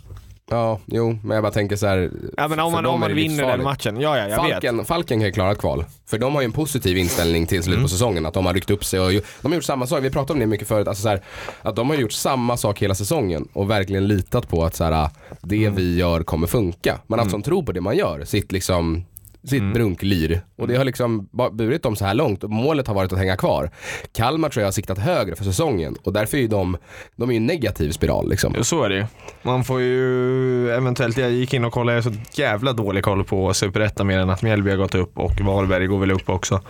Ja, 0.50 0.78
jo, 0.86 1.18
men 1.24 1.34
jag 1.34 1.42
bara 1.42 1.52
tänker 1.52 1.76
så 1.76 1.86
här. 1.86 2.10
Ja 2.36 2.48
men 2.48 2.60
om 2.60 2.72
man, 2.72 2.86
om 2.86 3.00
man 3.00 3.14
vinner 3.14 3.46
den 3.46 3.62
matchen. 3.62 4.00
Ja, 4.00 4.18
ja, 4.18 4.28
jag 4.28 4.42
vet. 4.42 4.52
Falken, 4.52 4.84
Falken 4.84 5.18
kan 5.18 5.26
ju 5.26 5.32
klara 5.32 5.54
kval. 5.54 5.84
För 6.06 6.18
de 6.18 6.34
har 6.34 6.40
ju 6.42 6.44
en 6.44 6.52
positiv 6.52 6.98
inställning 6.98 7.46
till 7.46 7.62
slutet 7.62 7.76
Mm. 7.78 7.84
på 7.84 7.88
säsongen. 7.88 8.26
Att 8.26 8.34
de 8.34 8.46
har 8.46 8.54
ryckt 8.54 8.70
upp 8.70 8.84
sig 8.84 9.00
och 9.00 9.10
de 9.42 9.48
har 9.48 9.54
gjort 9.54 9.64
samma 9.64 9.86
sak. 9.86 10.02
Vi 10.04 10.10
pratade 10.10 10.32
om 10.32 10.40
det 10.40 10.46
mycket 10.46 10.68
förut. 10.68 10.88
Alltså 10.88 11.02
så 11.02 11.08
här, 11.08 11.20
att 11.62 11.76
de 11.76 11.90
har 11.90 11.96
gjort 11.96 12.12
samma 12.12 12.56
sak 12.56 12.82
hela 12.82 12.94
säsongen 12.94 13.48
och 13.52 13.70
verkligen 13.70 14.08
litat 14.08 14.48
på 14.48 14.64
att 14.64 14.76
så 14.76 14.84
här, 14.84 15.08
det 15.40 15.56
Mm. 15.64 15.74
vi 15.76 15.96
gör 15.98 16.22
kommer 16.22 16.46
funka. 16.46 16.98
Man 17.06 17.18
har 17.18 17.24
haft 17.24 17.30
sån 17.32 17.42
tro 17.42 17.62
på 17.64 17.72
det 17.72 17.80
man 17.80 17.96
gör. 17.96 18.24
Sitt 18.24 18.52
liksom 18.52 19.04
sitt 19.44 19.60
Mm. 19.60 19.72
brunklir. 19.72 20.40
Och 20.56 20.68
det 20.68 20.76
har 20.76 20.84
liksom 20.84 21.28
ba- 21.32 21.50
burit 21.50 21.82
dem 21.82 21.96
så 21.96 22.04
här 22.04 22.14
långt 22.14 22.44
och 22.44 22.50
målet 22.50 22.86
har 22.86 22.94
varit 22.94 23.12
att 23.12 23.18
hänga 23.18 23.36
kvar. 23.36 23.70
Kalmar 24.12 24.48
tror 24.48 24.60
jag 24.62 24.66
har 24.66 24.72
siktat 24.72 24.98
högre 24.98 25.36
för 25.36 25.44
säsongen 25.44 25.96
och 26.04 26.12
därför 26.12 26.36
är 26.36 26.40
ju 26.42 26.48
de, 26.48 26.76
de 27.16 27.28
är 27.28 27.32
ju 27.32 27.36
en 27.36 27.46
negativ 27.46 27.90
spiral 27.90 28.30
liksom. 28.30 28.54
Jo, 28.56 28.64
Så 28.64 28.82
är 28.82 28.88
det 28.88 28.96
ju. 28.96 29.04
Man 29.42 29.64
får 29.64 29.80
ju 29.80 30.70
eventuellt, 30.70 31.16
jag 31.18 31.30
gick 31.30 31.54
in 31.54 31.64
och 31.64 31.72
kollade, 31.72 31.98
jag 31.98 32.02
har 32.04 32.10
så 32.12 32.18
jävla 32.40 32.72
dålig 32.72 33.04
koll 33.04 33.24
på 33.24 33.54
Superettan 33.54 34.06
mer 34.06 34.18
än 34.18 34.30
att 34.30 34.42
Mjällby 34.42 34.70
har 34.70 34.76
gått 34.76 34.94
upp 34.94 35.18
och 35.18 35.40
Varberg 35.40 35.86
går 35.86 35.98
väl 35.98 36.10
upp 36.10 36.28
också. 36.28 36.60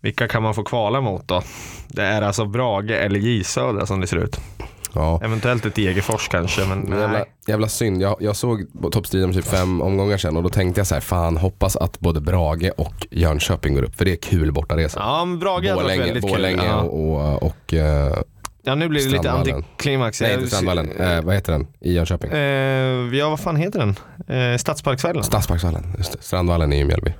Vilka 0.00 0.28
kan 0.28 0.42
man 0.42 0.54
få 0.54 0.62
kvala 0.62 1.00
mot 1.00 1.28
då? 1.28 1.42
Det 1.88 2.02
är 2.02 2.22
alltså 2.22 2.44
Brage 2.44 2.90
eller 2.90 3.20
J 3.20 3.44
Södra 3.44 3.86
som 3.86 4.00
det 4.00 4.06
ser 4.06 4.16
ut. 4.16 4.40
Ja. 4.94 5.20
Eventuellt 5.24 5.66
ett 5.66 5.74
Degerfors 5.74 6.28
kanske, 6.28 6.64
men 6.64 6.78
Men 6.78 6.98
jävla, 6.98 7.18
nej. 7.18 7.24
jävla 7.46 7.68
synd. 7.68 8.02
Jag, 8.02 8.16
jag 8.20 8.36
såg 8.36 8.66
toppstriden 8.92 9.32
typ 9.32 9.44
fem 9.44 9.82
omgångar 9.82 10.16
sedan 10.18 10.36
och 10.36 10.42
då 10.42 10.48
tänkte 10.48 10.80
jag 10.80 10.86
så 10.86 10.94
här, 10.94 11.00
fan 11.00 11.36
hoppas 11.36 11.76
att 11.76 12.00
både 12.00 12.20
Brage 12.20 12.70
och 12.76 13.06
Jönköping 13.10 13.74
går 13.74 13.82
upp 13.82 13.94
för 13.96 14.04
det 14.04 14.12
är 14.12 14.16
kul 14.16 14.52
bortaresa. 14.52 15.00
Ja, 15.00 15.24
men 15.24 15.38
Brage 15.38 15.68
hade 15.68 15.74
varit 15.82 16.00
väldigt 16.00 16.22
Borlänge 16.22 16.56
kul. 16.58 16.66
Ja. 16.66 16.80
och, 16.80 17.32
och, 17.32 17.42
och 17.42 17.74
eh, 17.74 18.12
ja, 18.64 18.74
nu 18.74 18.88
blir 18.88 19.04
det 19.04 19.10
lite 19.10 19.30
antiklimax. 19.32 20.20
nej 20.20 20.34
inte 20.34 20.46
Strandvallen, 20.46 20.92
eh, 20.92 21.20
vad 21.22 21.34
heter 21.34 21.52
den 21.52 21.66
i 21.80 21.92
Jönköping? 21.92 22.30
Eh, 22.32 22.38
ja, 23.18 23.30
vad 23.30 23.40
fan 23.40 23.56
heter 23.56 23.78
den? 23.78 23.96
Eh, 24.52 24.56
Stadsparksvallen? 24.58 25.24
Stadsparksvallen, 25.24 25.94
just 25.98 26.12
det. 26.12 26.18
Strandvallen 26.22 26.72
är 26.72 26.76
ju 26.76 26.84
Mjällby. 26.84 27.12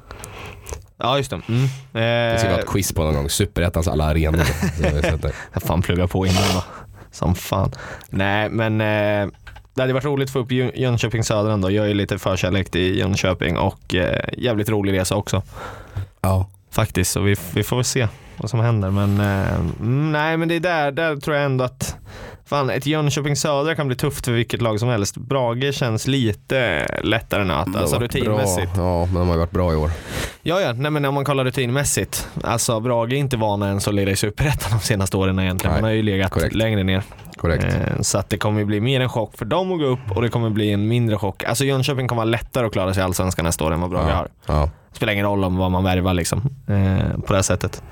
ja, 0.99 1.17
just 1.17 1.31
det. 1.31 1.41
Mm. 1.49 1.63
Det 1.93 2.39
ska 2.39 2.49
vi 2.49 2.53
ha 2.55 2.59
Eh, 2.59 2.65
ett 2.65 2.71
quiz 2.71 2.93
på 2.93 3.03
någon 3.05 3.15
gång, 3.15 3.31
superettans 3.31 3.89
alla 3.89 4.05
arenor. 4.05 4.41
Jag 5.53 5.63
fan 5.63 5.83
plugga 5.83 6.07
på 6.07 6.27
innan 6.27 6.43
då. 6.55 6.63
Som 7.15 7.35
fan. 7.35 7.73
Nej, 8.11 8.49
men 8.49 8.81
eh, 8.81 9.29
det 9.75 9.81
hade 9.83 9.93
varit 9.93 10.05
roligt 10.05 10.29
att 10.29 10.33
få 10.33 10.39
upp 10.39 10.51
Jön- 10.53 10.73
Jönköping 10.75 11.25
Södra 11.25 11.53
ändå. 11.53 11.71
Jag 11.71 11.91
är 11.91 11.95
lite 11.95 12.19
förkärlek 12.19 12.71
till 12.71 12.99
Jönköping 12.99 13.57
och 13.59 13.95
eh, 13.95 14.25
jävligt 14.39 14.69
rolig 14.69 14.93
resa 14.93 15.17
också. 15.17 15.43
ja. 16.21 16.51
Faktiskt, 16.71 17.13
så 17.13 17.21
vi, 17.21 17.37
vi 17.55 17.63
får 17.63 17.77
väl 17.77 17.85
se 17.85 18.09
vad 18.37 18.51
som 18.51 18.61
händer. 18.61 18.91
Men 18.91 19.21
eh, 19.21 19.55
mm, 19.81 20.13
nej, 20.13 20.37
men 20.37 20.49
det 20.49 20.55
är 20.55 20.61
där, 20.61 20.91
där 20.93 21.17
tror 21.17 21.37
jag 21.37 21.45
ändå 21.45 21.65
att 21.65 21.97
Fan, 22.47 22.71
ett 22.71 22.87
Jönköping 22.87 23.37
Södra 23.37 23.75
kan 23.75 23.87
bli 23.87 23.97
tufft 23.97 24.25
för 24.25 24.33
vilket 24.33 24.63
lag 24.63 24.81
som 24.81 24.89
helst. 24.89 25.17
Brage 25.17 25.75
känns 25.75 26.07
lite 26.07 26.87
lättare 27.03 27.45
nöt, 27.45 27.77
alltså 27.77 27.99
rutinmässigt. 27.99 28.75
Bra. 28.75 28.85
Ja, 29.01 29.07
men 29.07 29.15
de 29.15 29.27
har 29.29 29.35
ju 29.35 29.39
varit 29.39 29.51
bra 29.51 29.73
i 29.73 29.77
år. 29.77 29.91
Ja, 30.43 30.61
ja, 30.61 30.73
nej 30.73 30.91
men 30.91 31.05
om 31.05 31.15
man 31.15 31.25
kollar 31.25 31.45
rutinmässigt. 31.45 32.29
Alltså 32.43 32.81
Brage 32.81 33.13
är 33.13 33.17
inte 33.17 33.37
vana 33.37 33.69
ens 33.69 33.89
att 33.89 33.95
lira 33.95 34.11
i 34.11 34.17
Superettan 34.17 34.71
de 34.79 34.85
senaste 34.85 35.17
åren 35.17 35.39
egentligen. 35.39 35.73
Nej, 35.73 35.83
Man 35.83 35.89
har 35.91 35.95
ju 35.95 36.03
legat 36.03 36.31
korrekt. 36.33 36.55
längre 36.55 36.83
ner. 36.83 37.03
Korrekt. 37.37 37.65
Eh, 37.65 38.01
Så 38.01 38.19
att 38.19 38.29
det 38.29 38.39
kommer 38.39 38.65
bli 38.65 38.81
mer 38.81 39.01
en 39.01 39.09
chock 39.09 39.37
för 39.37 39.45
dem 39.45 39.73
att 39.73 39.79
gå 39.79 39.85
upp 39.87 40.11
och 40.17 40.23
det 40.23 40.29
kommer 40.29 40.51
bli 40.51 40.73
en 40.73 40.89
mindre 40.89 41.17
chock. 41.17 41.45
Alltså 41.45 41.65
Jönköping 41.65 42.09
kommer 42.09 42.23
vara 42.23 42.31
lättare 42.31 42.67
att 42.67 42.73
klara 42.73 42.95
sig 42.95 43.01
i 43.01 43.05
Allsvenskan 43.05 43.45
nästa 43.45 43.65
år 43.65 43.73
än 43.73 43.81
vad 43.81 43.91
Brage 43.91 44.11
ja. 44.11 44.15
har. 44.15 44.29
Ja. 44.47 44.71
Spelar 44.93 45.13
ingen 45.13 45.27
roll 45.27 45.45
om 45.45 45.57
vad 45.57 45.71
man 45.71 45.85
värvar 45.85 46.15
liksom. 46.15 46.39
Eh, 46.69 47.21
på 47.21 47.27
det 47.33 47.35
här 47.35 47.43
sättet. 47.43 47.83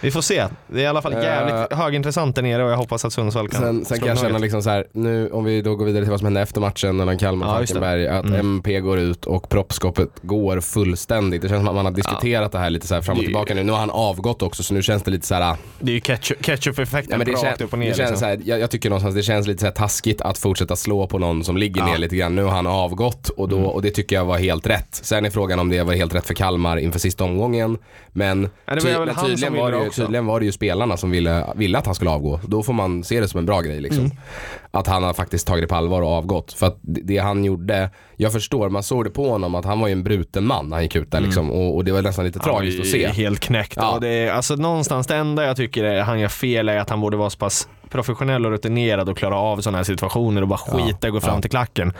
Vi 0.00 0.10
får 0.10 0.20
se. 0.20 0.44
Det 0.66 0.78
är 0.80 0.82
i 0.84 0.86
alla 0.86 1.02
fall 1.02 1.12
jävligt 1.12 1.72
högintressant 1.78 2.36
där 2.36 2.42
nere 2.42 2.64
och 2.64 2.70
jag 2.70 2.76
hoppas 2.76 3.04
att 3.04 3.12
Sundsvall 3.12 3.48
kan 3.48 3.60
Sen, 3.60 3.84
sen 3.84 3.98
kan 3.98 4.08
jag 4.08 4.18
känna 4.18 4.38
liksom 4.38 4.62
så 4.62 4.70
här, 4.70 4.84
nu 4.92 5.30
om 5.30 5.44
vi 5.44 5.62
då 5.62 5.76
går 5.76 5.84
vidare 5.84 6.02
till 6.04 6.10
vad 6.10 6.20
som 6.20 6.26
hände 6.26 6.40
efter 6.40 6.60
matchen 6.60 6.96
mellan 6.96 7.18
Kalmar 7.18 7.46
och 7.46 7.52
Ja. 7.52 7.56
Falkenberg, 7.58 8.08
att 8.08 8.24
Mm. 8.24 8.40
MP 8.40 8.80
går 8.80 8.98
ut 8.98 9.24
och 9.26 9.48
proppskåpet 9.48 10.08
går 10.22 10.60
fullständigt. 10.60 11.42
Det 11.42 11.48
känns 11.48 11.58
som 11.60 11.68
att 11.68 11.74
man 11.74 11.84
har 11.84 11.92
diskuterat 11.92 12.52
det 12.52 12.58
här 12.58 12.70
lite 12.70 12.86
så 12.86 12.94
här 12.94 13.02
fram 13.02 13.16
och 13.18 13.24
tillbaka 13.24 13.54
nu. 13.54 13.62
Nu 13.62 13.72
har 13.72 13.78
han 13.78 13.90
avgått 13.90 14.42
också 14.42 14.62
så 14.62 14.74
nu 14.74 14.82
känns 14.82 15.02
det 15.02 15.10
lite 15.10 15.26
så 15.26 15.34
här. 15.34 15.56
Det 15.80 15.90
är 15.92 15.94
ju 15.94 16.00
ketchup- 16.00 16.42
ketchup-effekten 16.42 17.10
Ja, 17.10 17.18
men 17.18 17.26
det, 17.26 17.48
rakt 17.48 17.60
upp 17.60 17.72
och 17.72 17.78
ner. 17.78 17.88
det 17.90 17.94
känns 17.96 18.10
liksom. 18.10 18.18
så 18.18 18.24
här, 18.26 18.40
jag, 18.44 18.60
jag 18.60 18.70
tycker 18.70 18.90
någonstans 18.90 19.14
det 19.14 19.22
känns 19.22 19.46
lite 19.46 19.60
så 19.60 19.66
här 19.66 19.72
taskigt 19.72 20.20
att 20.20 20.38
fortsätta 20.38 20.76
slå 20.76 21.06
på 21.06 21.18
någon 21.18 21.44
som 21.44 21.56
ligger 21.56 21.80
Ja. 21.80 21.86
ner 21.86 21.98
lite 21.98 22.16
grann. 22.16 22.34
Nu 22.34 22.42
har 22.42 22.50
han 22.50 22.66
avgått 22.66 23.28
och, 23.28 23.48
då, 23.48 23.56
Mm. 23.56 23.68
och 23.70 23.82
det 23.82 23.90
tycker 23.90 24.16
jag 24.16 24.24
var 24.24 24.38
helt 24.38 24.66
rätt. 24.66 24.88
Sen 25.02 25.24
är 25.26 25.30
frågan 25.30 25.58
om 25.58 25.68
det 25.68 25.82
var 25.82 25.94
helt 25.94 26.14
rätt 26.14 26.26
för 26.26 26.34
Kalmar 26.34 26.76
inför 26.76 26.98
sista 26.98 27.24
omgången. 27.24 27.78
Men, 28.12 28.48
Ja, 28.66 28.74
det 28.74 28.80
var 28.84 28.90
väl 28.90 29.06
men 29.06 29.14
han 29.16 29.36
som 29.38 29.49
tydligen, 29.50 29.64
var 29.64 29.72
det 29.72 29.78
ju, 29.78 29.86
också. 29.86 30.02
tydligen 30.02 30.26
var 30.26 30.40
det 30.40 30.46
ju 30.46 30.52
spelarna 30.52 30.96
som 30.96 31.10
ville, 31.10 31.46
ville 31.56 31.78
att 31.78 31.86
han 31.86 31.94
skulle 31.94 32.10
avgå. 32.10 32.40
Då 32.46 32.62
får 32.62 32.72
man 32.72 33.04
se 33.04 33.20
det 33.20 33.28
som 33.28 33.38
en 33.38 33.46
bra 33.46 33.60
grej 33.60 33.80
liksom. 33.80 34.04
Mm. 34.04 34.16
Att 34.70 34.86
han 34.86 35.02
har 35.02 35.12
faktiskt 35.12 35.46
tagit 35.46 35.62
det 35.62 35.68
på 35.68 35.74
allvar 35.74 36.02
och 36.02 36.08
avgått. 36.08 36.52
För 36.52 36.66
att 36.66 36.78
det, 36.82 37.18
han 37.18 37.44
gjorde, 37.44 37.90
jag 38.16 38.32
förstår, 38.32 38.68
man 38.68 38.82
såg 38.82 39.04
det 39.04 39.10
på 39.10 39.30
honom 39.30 39.54
att 39.54 39.64
han 39.64 39.80
var 39.80 39.88
ju 39.88 39.92
en 39.92 40.04
bruten 40.04 40.46
man 40.46 40.68
när 40.68 40.76
han 40.76 40.82
gick 40.82 40.96
ut 40.96 41.10
där 41.10 41.20
liksom. 41.20 41.50
Och, 41.50 41.76
och 41.76 41.84
det 41.84 41.92
var 41.92 42.02
nästan 42.02 42.24
lite 42.24 42.38
Mm. 42.38 42.52
Var 42.52 42.60
tragiskt 42.60 42.78
ju 42.78 42.82
att 42.82 43.12
se. 43.12 43.22
Helt 43.22 43.40
knäckt. 43.40 43.76
Ja. 43.76 43.94
Och 43.94 44.00
det 44.00 44.28
alltså, 44.28 44.54
någonstans 44.54 45.06
det 45.06 45.16
enda 45.16 45.44
jag 45.44 45.56
tycker 45.56 45.84
är, 45.84 46.02
han 46.02 46.20
gör 46.20 46.28
fel 46.28 46.68
är 46.68 46.78
att 46.78 46.90
han 46.90 47.00
borde 47.00 47.16
vara 47.16 47.30
så 47.30 47.38
pass 47.38 47.68
professionell 47.90 48.46
och 48.46 48.52
rutinerad 48.52 49.08
och 49.08 49.16
klara 49.16 49.36
av 49.36 49.60
sådana 49.60 49.78
här 49.78 49.84
situationer 49.84 50.42
och 50.42 50.48
bara 50.48 50.60
Ja. 50.66 50.72
skita 50.72 51.06
och 51.06 51.12
gå 51.12 51.20
fram 51.20 51.34
Ja. 51.34 51.40
till 51.40 51.50
klacken. 51.50 51.92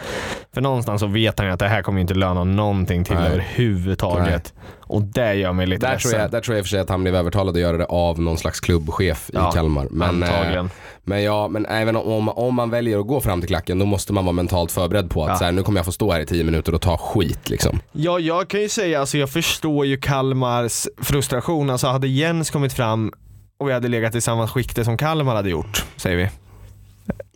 För 0.55 0.61
någonstans 0.61 1.01
så 1.01 1.07
vet 1.07 1.39
han 1.39 1.49
ju 1.49 1.53
att 1.55 1.59
det 1.59 1.69
här 1.69 1.83
kommer 1.83 2.01
inte 2.01 2.15
löna 2.15 2.45
någonting 2.45 3.05
till 3.05 3.15
Nej. 3.15 3.27
överhuvudtaget. 3.27 4.55
Och 4.81 5.03
det 5.03 5.35
gör 5.35 5.53
mig 5.53 5.67
lite 5.67 5.87
Där 5.87 5.89
tror, 5.97 6.11
ledsen. 6.11 6.21
jag, 6.21 6.31
där 6.31 6.41
tror 6.41 6.55
jag 6.57 6.59
i 6.59 6.63
och 6.63 6.67
för 6.67 6.71
sig 6.71 6.81
att 6.81 6.89
han 6.89 7.03
blev 7.03 7.15
övertalad 7.17 7.55
att 7.55 7.61
göra 7.61 7.77
det 7.77 7.85
av 7.85 8.21
någon 8.21 8.37
slags 8.39 8.61
klubbchef 8.61 9.31
Ja, 9.33 9.51
i 9.51 9.53
Kalmar. 9.55 9.87
Men, 9.91 10.23
eh, 10.23 10.65
men, 11.05 11.23
ja, 11.23 11.49
men 11.49 11.67
även 11.67 11.97
om, 11.97 12.29
om 12.29 12.55
man 12.55 12.71
väljer 12.71 12.99
att 12.99 13.07
gå 13.07 13.21
fram 13.21 13.41
till 13.41 13.49
klacken 13.49 13.79
då 13.79 13.87
måste 13.87 14.13
man 14.13 14.25
vara 14.25 14.33
mentalt 14.33 14.73
förberedd 14.73 15.11
på 15.11 15.23
att 15.25 15.29
Ja. 15.29 15.37
så 15.37 15.45
här, 15.45 15.53
nu 15.53 15.63
kommer 15.63 15.79
jag 15.79 15.85
få 15.87 15.93
stå 15.93 16.13
här 16.13 16.21
i 16.21 16.27
tio 16.27 16.45
minuter 16.45 16.75
och 16.75 16.81
ta 16.81 16.97
skit 16.99 17.49
liksom. 17.51 17.81
Ja, 17.93 18.19
jag 18.19 18.49
kan 18.49 18.61
ju 18.61 18.69
säga, 18.69 19.01
alltså 19.01 19.19
jag 19.19 19.31
förstår 19.31 19.87
ju 19.87 19.97
Kalmars 19.97 20.87
frustration. 21.03 21.71
Alltså 21.71 21.87
hade 21.87 22.09
Jens 22.09 22.51
kommit 22.51 22.73
fram 22.73 23.13
och 23.61 23.69
vi 23.69 23.73
hade 23.73 23.89
legat 23.89 24.15
i 24.15 24.21
samma 24.21 24.49
skikte 24.49 24.85
som 24.85 24.97
Kalmar 24.97 25.35
hade 25.35 25.51
gjort, 25.51 25.85
säger 25.97 26.17
vi. 26.17 26.29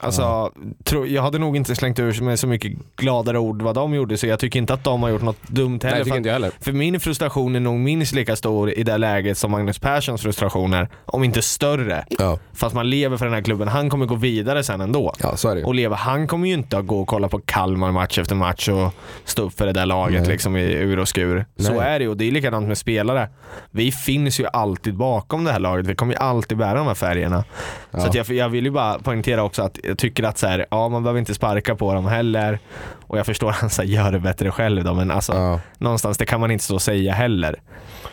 Alltså, 0.07 0.53
tro, 0.85 1.07
jag 1.07 1.23
hade 1.23 1.39
nog 1.39 1.57
inte 1.57 1.75
slängt 1.75 1.99
ur 1.99 2.23
med 2.23 2.39
så 2.39 2.47
mycket 2.47 2.73
gladare 2.97 3.39
ord 3.39 3.63
vad 3.63 3.75
de 3.75 3.95
gjorde, 3.95 4.17
så 4.17 4.27
jag 4.27 4.39
tycker 4.39 4.59
inte 4.59 4.75
att 4.75 4.85
de 4.85 5.03
har 5.03 5.11
gjort 5.11 5.23
något 5.23 5.49
dumt 5.49 5.79
Nej, 5.83 5.93
heller. 5.93 5.99
det 5.99 6.05
tycker 6.05 6.11
för, 6.13 6.17
inte 6.17 6.29
jag 6.29 6.35
heller. 6.35 6.51
för 6.61 6.73
min 6.73 7.01
frustration 7.01 7.57
är 7.57 7.61
nog 7.61 7.79
minst 7.79 8.15
lika 8.15 8.37
stor 8.37 8.71
i 8.71 8.83
det 8.83 8.99
läget 8.99 9.39
som 9.39 9.51
Magnus 9.51 9.79
Perssons 9.79 10.23
frustrationer, 10.23 10.89
om 11.07 11.25
inte 11.25 11.43
större. 11.43 12.05
Ja, 12.19 12.39
Fast 12.55 12.75
man 12.75 12.91
lever 12.91 13.17
för 13.17 13.25
den 13.25 13.35
här 13.35 13.43
klubben. 13.43 13.69
Han 13.69 13.91
kommer 13.91 14.07
gå 14.07 14.15
vidare 14.15 14.65
sen 14.65 14.81
ändå. 14.81 15.13
ja 15.19 15.37
så 15.37 15.49
är 15.49 15.55
det 15.55 15.61
ju. 15.61 15.67
Och 15.67 15.75
leva, 15.75 15.97
han 15.97 16.27
kommer 16.27 16.49
ju 16.49 16.55
inte 16.55 16.79
att 16.79 16.87
gå 16.87 17.01
och 17.01 17.09
kolla 17.09 17.29
på 17.29 17.39
Kalmar 17.41 17.93
match 17.93 18.19
efter 18.19 18.35
match 18.35 18.69
och 18.69 18.95
stå 19.25 19.43
upp 19.43 19.59
för 19.59 19.67
det 19.67 19.73
där 19.73 19.87
laget 19.87 20.21
Nej. 20.23 20.31
liksom 20.31 20.57
i 20.57 20.63
ur 20.73 20.99
och 20.99 21.09
skur. 21.09 21.47
Så 21.57 21.73
Nej. 21.73 21.81
är 21.95 21.99
det 21.99 22.03
ju 22.05 22.09
och 22.11 22.17
det 22.17 22.25
är 22.29 22.31
likadant 22.31 22.69
med 22.69 22.79
spelare. 22.79 23.29
Vi 23.71 23.93
finns 23.93 24.41
ju 24.41 24.47
alltid 24.53 24.95
bakom 24.97 25.45
det 25.45 25.53
här 25.53 25.61
laget. 25.61 25.87
Vi 25.87 25.95
kommer 25.95 26.13
ju 26.13 26.19
alltid 26.19 26.59
bära 26.59 26.75
de 26.75 26.87
här 26.87 26.95
färgerna. 26.95 27.45
Så 27.91 27.99
Ja. 27.99 28.07
att 28.07 28.15
jag, 28.15 28.31
jag 28.31 28.49
vill 28.49 28.65
ju 28.65 28.71
bara 28.71 28.99
poängtera 28.99 29.43
också 29.43 29.63
att 29.63 29.79
jag 29.95 29.99
tycker 29.99 30.23
att 30.23 30.39
så 30.39 30.47
här, 30.47 30.67
ja, 30.71 30.89
man 30.89 31.03
behöver 31.03 31.19
inte 31.21 31.35
sparka 31.35 31.75
på 31.75 31.95
dem 31.95 32.07
heller. 32.07 32.59
Och 33.07 33.19
jag 33.19 33.27
förstår 33.27 33.51
att 33.51 33.57
han 33.57 33.71
så 33.71 33.83
här, 33.83 33.89
gör 33.89 34.13
det 34.13 34.19
bättre 34.19 34.51
själv 34.51 34.85
då, 34.85 34.95
men 34.95 35.11
alltså 35.11 35.33
Ja. 35.33 35.61
någonstans 35.79 36.19
det 36.19 36.27
kan 36.27 36.41
man 36.41 36.51
inte 36.51 36.65
så 36.65 36.79
säga 36.79 37.13
heller. 37.13 37.61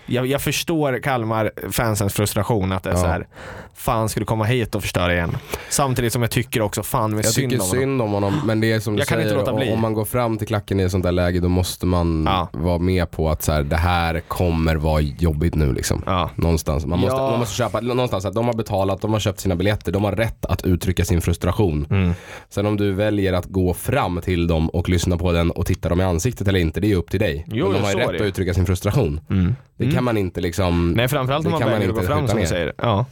Jag, 0.05 0.25
jag 0.27 0.41
förstår 0.41 0.99
Kalmar-fansens 1.03 2.13
frustration 2.13 2.71
att 2.71 2.83
det 2.83 2.89
är 2.89 2.93
Ja. 2.93 2.99
så 2.99 3.07
här, 3.07 3.27
fan 3.73 4.09
ska 4.09 4.19
du 4.19 4.25
komma 4.25 4.43
hit 4.43 4.75
och 4.75 4.81
förstöra 4.81 5.13
igen? 5.13 5.37
Samtidigt 5.69 6.13
som 6.13 6.21
jag 6.21 6.31
tycker 6.31 6.61
också 6.61 6.83
fan 6.83 7.15
Jag 7.15 7.25
synd 7.25 7.49
tycker 7.51 7.63
om 7.63 7.67
honom. 7.69 7.81
synd 7.81 8.01
om 8.01 8.11
honom 8.11 8.41
men 8.45 8.61
det 8.61 8.71
är 8.71 8.79
som 8.79 8.93
du 8.93 8.99
Jag 8.99 9.07
kan 9.07 9.15
säger, 9.17 9.29
inte 9.29 9.39
låta 9.39 9.53
bli. 9.53 9.73
om 9.73 9.81
man 9.81 9.93
går 9.93 10.05
fram 10.05 10.37
till 10.37 10.47
klacken 10.47 10.79
i 10.79 10.83
ett 10.83 10.91
sånt 10.91 11.03
där 11.03 11.11
läge 11.11 11.39
då 11.39 11.49
måste 11.49 11.85
man 11.85 12.23
Ja. 12.25 12.49
vara 12.53 12.77
med 12.77 13.11
på 13.11 13.29
att 13.29 13.43
så 13.43 13.51
här, 13.51 13.63
det 13.63 13.75
här 13.75 14.19
kommer 14.27 14.75
vara 14.75 15.01
jobbigt 15.01 15.55
nu 15.55 15.73
liksom. 15.73 16.03
Ja. 16.05 16.29
Någonstans. 16.35 16.85
Man 16.85 16.99
måste, 16.99 17.15
man 17.21 17.39
måste 17.39 17.55
köpa, 17.55 17.79
någonstans 17.81 18.25
att 18.25 18.33
de 18.33 18.45
har 18.45 18.53
betalat, 18.53 19.01
de 19.01 19.13
har 19.13 19.19
köpt 19.19 19.39
sina 19.39 19.55
biljetter, 19.55 19.91
de 19.91 20.03
har 20.03 20.11
rätt 20.11 20.45
att 20.45 20.65
uttrycka 20.65 21.05
sin 21.05 21.21
frustration. 21.21 21.60
Mm. 21.69 22.13
Sen 22.49 22.65
om 22.65 22.77
du 22.77 22.91
väljer 22.91 23.33
att 23.33 23.45
gå 23.45 23.73
fram 23.73 24.21
till 24.21 24.47
dem 24.47 24.69
och 24.69 24.89
lyssna 24.89 25.17
på 25.17 25.31
den 25.31 25.51
och 25.51 25.65
titta 25.65 25.89
dem 25.89 26.01
i 26.01 26.03
ansiktet 26.03 26.47
eller 26.47 26.59
inte, 26.59 26.79
det 26.79 26.91
är 26.91 26.95
upp 26.95 27.09
till 27.11 27.19
dig. 27.19 27.45
Jo, 27.51 27.65
Men 27.65 27.73
de 27.73 27.81
har 27.83 27.91
ju 27.91 27.97
rätt 27.99 28.09
det. 28.09 28.15
att 28.15 28.21
uttrycka 28.21 28.53
sin 28.53 28.65
frustration. 28.65 29.19
Mm. 29.29 29.55
Det 29.77 29.83
Mm. 29.83 29.95
kan 29.95 30.03
man 30.03 30.17
inte 30.17 30.41
liksom... 30.41 30.91
Nej 30.91 31.07
framförallt 31.07 31.45
om 31.45 31.51
man 31.51 31.61
man 31.61 31.71
väljer 31.71 31.89
att 31.89 31.95
gå 31.95 32.01
fram 32.01 32.27
som 32.27 32.39
du 32.39 32.45
säger. 32.47 32.73
Ja. 32.77 33.05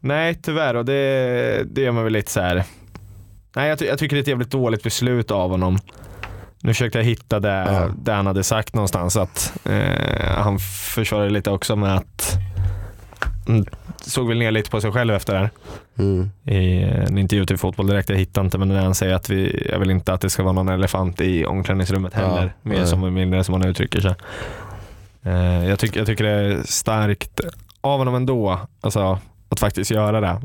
Nej 0.00 0.34
tyvärr 0.42 0.74
och 0.74 0.84
det, 0.84 1.64
det 1.74 1.80
gör 1.80 1.92
mig 1.92 2.04
väl 2.04 2.12
lite 2.12 2.30
så 2.30 2.40
här. 2.40 2.64
Nej 3.56 3.68
jag, 3.68 3.78
ty- 3.78 3.86
jag 3.86 3.98
tycker 3.98 4.16
det 4.16 4.20
är 4.20 4.22
ett 4.22 4.28
jävligt 4.28 4.50
dåligt 4.50 4.82
beslut 4.82 5.30
av 5.30 5.50
honom. 5.50 5.78
Nu 6.62 6.70
försökte 6.74 6.98
jag 6.98 7.04
hitta 7.04 7.40
det, 7.40 7.48
Ja. 7.48 7.88
det 8.02 8.12
han 8.12 8.26
hade 8.26 8.44
sagt 8.44 8.74
någonstans. 8.74 9.16
Att, 9.16 9.52
eh, 9.64 10.28
han 10.36 10.58
försvarade 10.94 11.30
lite 11.30 11.50
också 11.50 11.76
med 11.76 11.96
att 11.96 12.36
mm, 13.48 13.64
såg 14.00 14.28
väl 14.28 14.38
ner 14.38 14.50
lite 14.50 14.70
på 14.70 14.80
sig 14.80 14.92
själv 14.92 15.14
efter 15.14 15.32
det 15.32 15.38
här. 15.38 15.50
Mm. 15.98 16.30
I 16.44 16.82
en 16.82 17.18
intervju 17.18 17.46
till 17.46 17.58
Fotboll 17.58 17.86
Direkt, 17.86 18.08
jag 18.08 18.16
hittade 18.16 18.44
inte 18.44 18.58
men 18.58 18.68
när 18.68 18.82
han 18.82 18.94
säger 18.94 19.14
att 19.14 19.30
vi, 19.30 19.68
jag 19.72 19.78
vill 19.78 19.90
inte 19.90 20.12
att 20.12 20.20
det 20.20 20.30
ska 20.30 20.42
vara 20.42 20.52
någon 20.52 20.68
elefant 20.68 21.20
i 21.20 21.44
omklädningsrummet 21.44 22.12
Ja, 22.16 22.20
heller. 22.20 22.52
mer 22.62 22.76
nej. 22.76 22.86
som, 22.86 23.14
mindre 23.14 23.44
som 23.44 23.54
han 23.54 23.64
uttrycker 23.64 24.00
sig. 24.00 24.14
Eh, 25.22 25.68
jag, 25.68 25.78
tycker, 25.78 26.00
jag 26.00 26.06
tycker 26.06 26.24
det 26.24 26.30
är 26.30 26.62
starkt 26.64 27.40
av 27.80 27.98
honom 27.98 28.14
ändå, 28.14 28.60
alltså 28.80 29.18
att 29.48 29.60
faktiskt 29.60 29.90
göra 29.90 30.20
det. 30.20 30.40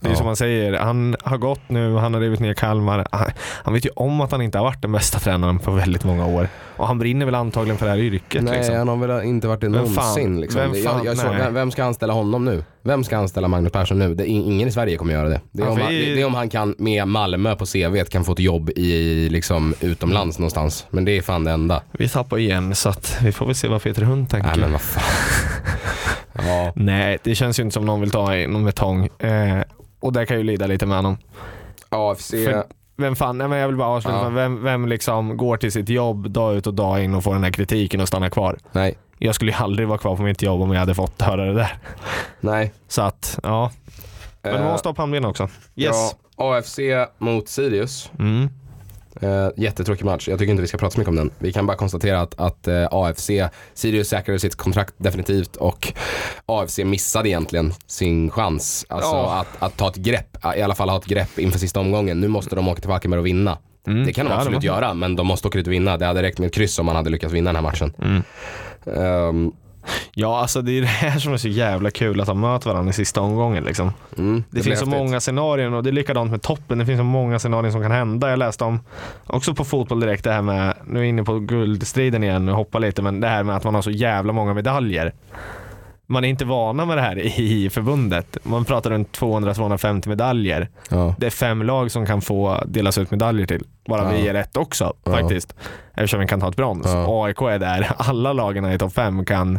Det 0.00 0.06
är 0.08 0.10
Ja. 0.10 0.16
som 0.16 0.26
man 0.26 0.36
säger, 0.36 0.72
han 0.78 1.16
har 1.24 1.36
gått 1.38 1.60
nu, 1.68 1.96
han 1.96 2.14
har 2.14 2.20
rivit 2.20 2.40
ner 2.40 2.54
Kalmar. 2.54 3.06
Han, 3.12 3.30
han 3.38 3.74
vet 3.74 3.86
ju 3.86 3.90
om 3.96 4.20
att 4.20 4.30
han 4.32 4.42
inte 4.42 4.58
har 4.58 4.64
varit 4.64 4.82
den 4.82 4.92
bästa 4.92 5.18
tränaren 5.18 5.58
på 5.58 5.70
väldigt 5.70 6.04
många 6.04 6.26
år. 6.26 6.48
Och 6.76 6.86
han 6.86 6.98
brinner 6.98 7.26
väl 7.26 7.34
antagligen 7.34 7.78
för 7.78 7.86
det 7.86 7.92
här 7.92 7.98
yrket. 7.98 8.42
Nej, 8.42 8.56
liksom. 8.56 8.74
han 8.76 8.88
har 8.88 8.96
väl 8.96 9.24
inte 9.24 9.48
varit 9.48 9.60
det 9.60 9.68
Vem 9.68 9.86
fan- 9.86 9.94
någonsin. 9.94 10.40
Liksom. 10.40 10.60
vem 10.60 10.70
fan- 10.70 10.82
jag, 11.04 11.06
jag 11.06 11.16
såg, 11.18 11.30
vem, 11.34 11.54
vem 11.54 11.70
ska 11.70 11.84
anställa 11.84 12.12
honom 12.12 12.44
nu? 12.44 12.64
Vem 12.82 13.04
ska 13.04 13.16
anställa 13.18 13.48
Magnus 13.48 13.72
Persson 13.72 13.98
nu? 13.98 14.14
Det, 14.14 14.26
ingen 14.26 14.68
i 14.68 14.72
Sverige 14.72 14.96
kommer 14.96 15.12
göra 15.12 15.28
det. 15.28 15.40
Det 15.52 15.62
är, 15.62 15.66
Ja, 15.66 15.72
om, 15.72 15.80
han, 15.80 15.92
det, 15.92 16.14
det 16.14 16.20
är 16.22 16.26
om 16.26 16.34
han 16.34 16.48
kan 16.48 16.74
med 16.78 17.08
Malmö 17.08 17.54
på 17.56 17.66
CV 17.66 18.04
kan 18.10 18.24
få 18.24 18.32
ett 18.32 18.38
jobb 18.38 18.70
i 18.76 19.28
liksom, 19.28 19.74
utomlands 19.80 20.38
någonstans. 20.38 20.86
Men 20.90 21.04
det 21.04 21.12
är 21.18 21.22
fan 21.22 21.44
det 21.44 21.50
enda. 21.50 21.82
Vi 21.92 22.08
tappar 22.08 22.38
igen 22.38 22.74
så 22.74 22.88
att 22.88 23.18
vi 23.22 23.32
får 23.32 23.46
väl 23.46 23.54
se 23.54 23.68
vad 23.68 23.82
Peter 23.82 24.02
Hund 24.02 24.30
tänker. 24.30 24.48
Nej 24.50 24.58
men 24.58 24.72
vad 24.72 24.80
fan. 24.80 25.02
ja. 26.46 26.72
Nej, 26.76 27.18
det 27.22 27.34
känns 27.34 27.58
ju 27.58 27.62
inte 27.62 27.74
som 27.74 27.84
någon 27.84 28.00
vill 28.00 28.10
ta 28.10 28.30
någon 28.34 28.64
betong. 28.64 29.08
Eh, 29.18 29.58
och 30.06 30.12
det 30.12 30.26
kan 30.26 30.36
ju 30.36 30.42
lida 30.42 30.66
lite 30.66 30.86
med 30.86 30.96
honom. 30.98 31.16
AFC. 31.88 32.30
För- 32.30 32.64
Vem 32.98 33.16
fan, 33.16 33.38
nej 33.38 33.48
men 33.48 33.58
jag 33.58 33.66
vill 33.66 33.76
bara 33.76 33.88
avsluta, 33.88 34.16
Ja. 34.22 34.28
vem, 34.28 34.62
vem 34.62 34.88
liksom 34.88 35.36
går 35.36 35.56
till 35.56 35.72
sitt 35.72 35.88
jobb 35.88 36.30
dag 36.30 36.54
ut 36.56 36.66
och 36.66 36.74
dag 36.74 37.04
in 37.04 37.14
och 37.14 37.24
får 37.24 37.34
den 37.34 37.44
här 37.44 37.50
kritiken 37.50 38.00
och 38.00 38.08
stannar 38.08 38.28
kvar? 38.28 38.58
Nej. 38.72 38.98
Jag 39.18 39.34
skulle 39.34 39.50
ju 39.52 39.56
aldrig 39.58 39.88
vara 39.88 39.98
kvar 39.98 40.16
på 40.16 40.22
mitt 40.22 40.42
jobb 40.42 40.62
om 40.62 40.72
jag 40.72 40.80
hade 40.80 40.94
fått 40.94 41.22
höra 41.22 41.44
det 41.44 41.54
där. 41.54 41.78
Nej. 42.40 42.72
Så 42.88 43.02
att, 43.02 43.38
ja. 43.42 43.70
Men 44.42 44.52
man 44.52 44.62
Eh, 44.62 44.68
måste 44.72 44.88
ha 44.88 44.94
pannben 44.94 45.24
också. 45.24 45.42
Yes. 45.76 46.14
Ja, 46.36 46.56
AFC 46.58 46.78
mot 47.18 47.48
Sirius. 47.48 48.10
Mm. 48.18 48.48
Eh, 49.20 49.48
jättetråkig 49.56 50.04
match. 50.04 50.28
Jag 50.28 50.38
tycker 50.38 50.50
inte 50.50 50.60
vi 50.60 50.66
ska 50.68 50.78
prata 50.78 50.90
så 50.94 50.98
mycket 51.00 51.08
om 51.08 51.16
den. 51.16 51.30
Vi 51.38 51.52
kan 51.52 51.66
bara 51.66 51.76
konstatera 51.76 52.20
att, 52.20 52.40
att 52.40 52.68
eh, 52.68 52.86
AFC, 52.90 53.30
Sirius 53.74 54.08
säkrade 54.08 54.38
sitt 54.38 54.56
kontrakt 54.56 54.94
definitivt 54.98 55.56
och 55.56 55.92
AFC 56.46 56.78
missade 56.78 57.28
egentligen 57.28 57.72
sin 57.86 58.30
chans. 58.30 58.86
Alltså 58.88 59.10
Ja. 59.10 59.34
att, 59.40 59.62
att 59.62 59.76
ta 59.76 59.88
ett 59.88 59.96
grepp, 59.96 60.36
i 60.56 60.62
alla 60.62 60.74
fall 60.74 60.88
ha 60.88 60.96
ett 60.98 61.06
grepp 61.06 61.38
inför 61.38 61.58
sista 61.58 61.80
omgången. 61.80 62.20
Nu 62.20 62.28
måste 62.28 62.56
de 62.56 62.68
åka 62.68 62.80
till 62.80 62.90
Falkenberg 62.90 63.20
och 63.20 63.26
vinna. 63.26 63.58
Mm. 63.86 64.06
Det 64.06 64.12
kan 64.12 64.26
de 64.26 64.30
Ja, 64.32 64.36
absolut 64.36 64.54
måste- 64.56 64.66
göra, 64.66 64.94
men 64.94 65.16
de 65.16 65.26
måste 65.26 65.48
åka 65.48 65.58
dit 65.58 65.66
och 65.66 65.72
vinna. 65.72 65.96
Det 65.96 66.06
hade 66.06 66.22
räckt 66.22 66.38
med 66.38 66.46
ett 66.46 66.54
kryss 66.54 66.78
om 66.78 66.86
man 66.86 66.96
hade 66.96 67.10
lyckats 67.10 67.34
vinna 67.34 67.48
den 67.52 67.56
här 67.56 67.62
matchen. 67.62 67.92
Mm. 68.02 68.22
Ehm, 68.96 69.52
Ja, 70.18 70.40
alltså 70.40 70.62
det 70.62 70.72
är 70.72 70.80
det 70.80 70.86
här 70.86 71.18
som 71.18 71.32
är 71.32 71.36
så 71.36 71.48
jävla 71.48 71.90
kul 71.90 72.20
att 72.20 72.26
de 72.26 72.40
möter 72.40 72.70
varandra 72.70 72.90
i 72.90 72.92
sista 72.92 73.20
omgången. 73.20 73.64
Liksom. 73.64 73.92
mm, 74.18 74.44
Det, 74.50 74.52
blir 74.52 74.62
finns 74.62 74.80
så 74.80 74.86
många 74.86 75.20
scenarion 75.20 75.74
och 75.74 75.82
det 75.82 75.90
är 75.90 75.92
likadant 75.92 76.30
med 76.30 76.42
toppen. 76.42 76.78
Det 76.78 76.86
finns 76.86 76.98
så 76.98 77.04
många 77.04 77.38
scenarion 77.38 77.72
som 77.72 77.82
kan 77.82 77.90
hända. 77.90 78.30
Jag 78.30 78.38
läste 78.38 78.64
om, 78.64 78.80
också 79.26 79.54
på 79.54 79.64
fotboll 79.64 80.00
direkt, 80.00 80.24
det 80.24 80.32
här 80.32 80.42
med, 80.42 80.74
nu 80.86 80.98
är 80.98 81.02
jag 81.02 81.08
inne 81.08 81.22
på 81.22 81.38
guldstriden 81.38 82.24
igen 82.24 82.48
och 82.48 82.56
hoppar 82.56 82.80
lite, 82.80 83.02
men 83.02 83.20
det 83.20 83.28
här 83.28 83.42
med 83.42 83.56
att 83.56 83.64
man 83.64 83.74
har 83.74 83.82
så 83.82 83.90
jävla 83.90 84.32
många 84.32 84.54
medaljer. 84.54 85.12
Man 86.08 86.24
är 86.24 86.28
inte 86.28 86.44
vana 86.44 86.84
med 86.84 86.96
det 86.98 87.02
här 87.02 87.18
i 87.40 87.70
förbundet. 87.70 88.38
Man 88.42 88.64
pratar 88.64 88.90
runt 88.90 89.18
200-250 89.18 90.08
medaljer. 90.08 90.68
Ja. 90.90 91.14
Det 91.18 91.26
är 91.26 91.30
fem 91.30 91.62
lag 91.62 91.90
som 91.90 92.06
kan 92.06 92.20
få 92.22 92.62
delas 92.66 92.98
ut 92.98 93.10
medaljer 93.10 93.46
till. 93.46 93.64
Bara 93.88 94.02
Ja. 94.02 94.08
vi 94.18 94.28
är 94.28 94.32
rätt 94.32 94.56
också 94.56 94.92
faktiskt. 95.04 95.54
Eftersom 95.94 96.20
vi 96.20 96.26
kan 96.26 96.40
ta 96.40 96.48
ett 96.48 96.56
brons. 96.56 96.86
Ja. 96.86 97.24
AIK 97.24 97.40
är 97.42 97.58
där. 97.58 97.90
Alla 97.96 98.32
lagen 98.32 98.72
i 98.72 98.78
topp 98.78 98.92
fem 98.92 99.24
kan 99.24 99.58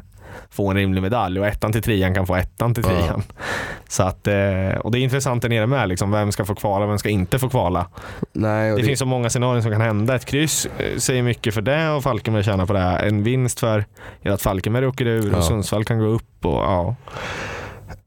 få 0.49 0.69
en 0.69 0.77
rimlig 0.77 1.01
medalj 1.01 1.39
och 1.39 1.47
ettan 1.47 1.71
till 1.71 1.81
trean 1.83 2.13
kan 2.15 2.27
få 2.27 2.35
ettan 2.35 2.73
till 2.73 2.83
Ja. 2.87 2.89
trean. 2.89 3.23
Så 3.89 4.03
att, 4.03 4.27
eh, 4.27 4.79
och 4.79 4.91
det 4.91 4.99
är 4.99 5.03
intressant 5.03 5.41
där 5.41 5.49
nere 5.49 5.67
med, 5.67 5.89
liksom, 5.89 6.11
vem 6.11 6.31
ska 6.31 6.45
få 6.45 6.55
kvala, 6.55 6.85
vem 6.85 6.97
ska 6.97 7.09
inte 7.09 7.39
få 7.39 7.49
kvala. 7.49 7.87
Nej, 8.33 8.71
och 8.71 8.77
Det 8.77 8.83
det, 8.83 8.87
finns 8.87 8.99
så 8.99 9.05
många 9.05 9.29
scenarier 9.29 9.61
som 9.61 9.71
kan 9.71 9.81
hända. 9.81 10.15
Ett 10.15 10.25
kryss 10.25 10.65
eh, 10.77 10.97
säger 10.97 11.23
mycket 11.23 11.53
för 11.53 11.61
det 11.61 11.89
och 11.89 12.03
Falkenberg 12.03 12.43
tjänar 12.43 12.65
på 12.65 12.73
det. 12.73 12.79
En 12.79 13.23
vinst 13.23 13.59
för 13.59 13.85
att 14.25 14.41
Falkenberg 14.41 14.85
åker 14.87 15.05
ur 15.05 15.31
Ja. 15.31 15.37
och 15.37 15.43
Sundsvall 15.43 15.85
kan 15.85 15.99
gå 15.99 16.05
upp. 16.05 16.45
Och, 16.45 16.53
ja. 16.53 16.95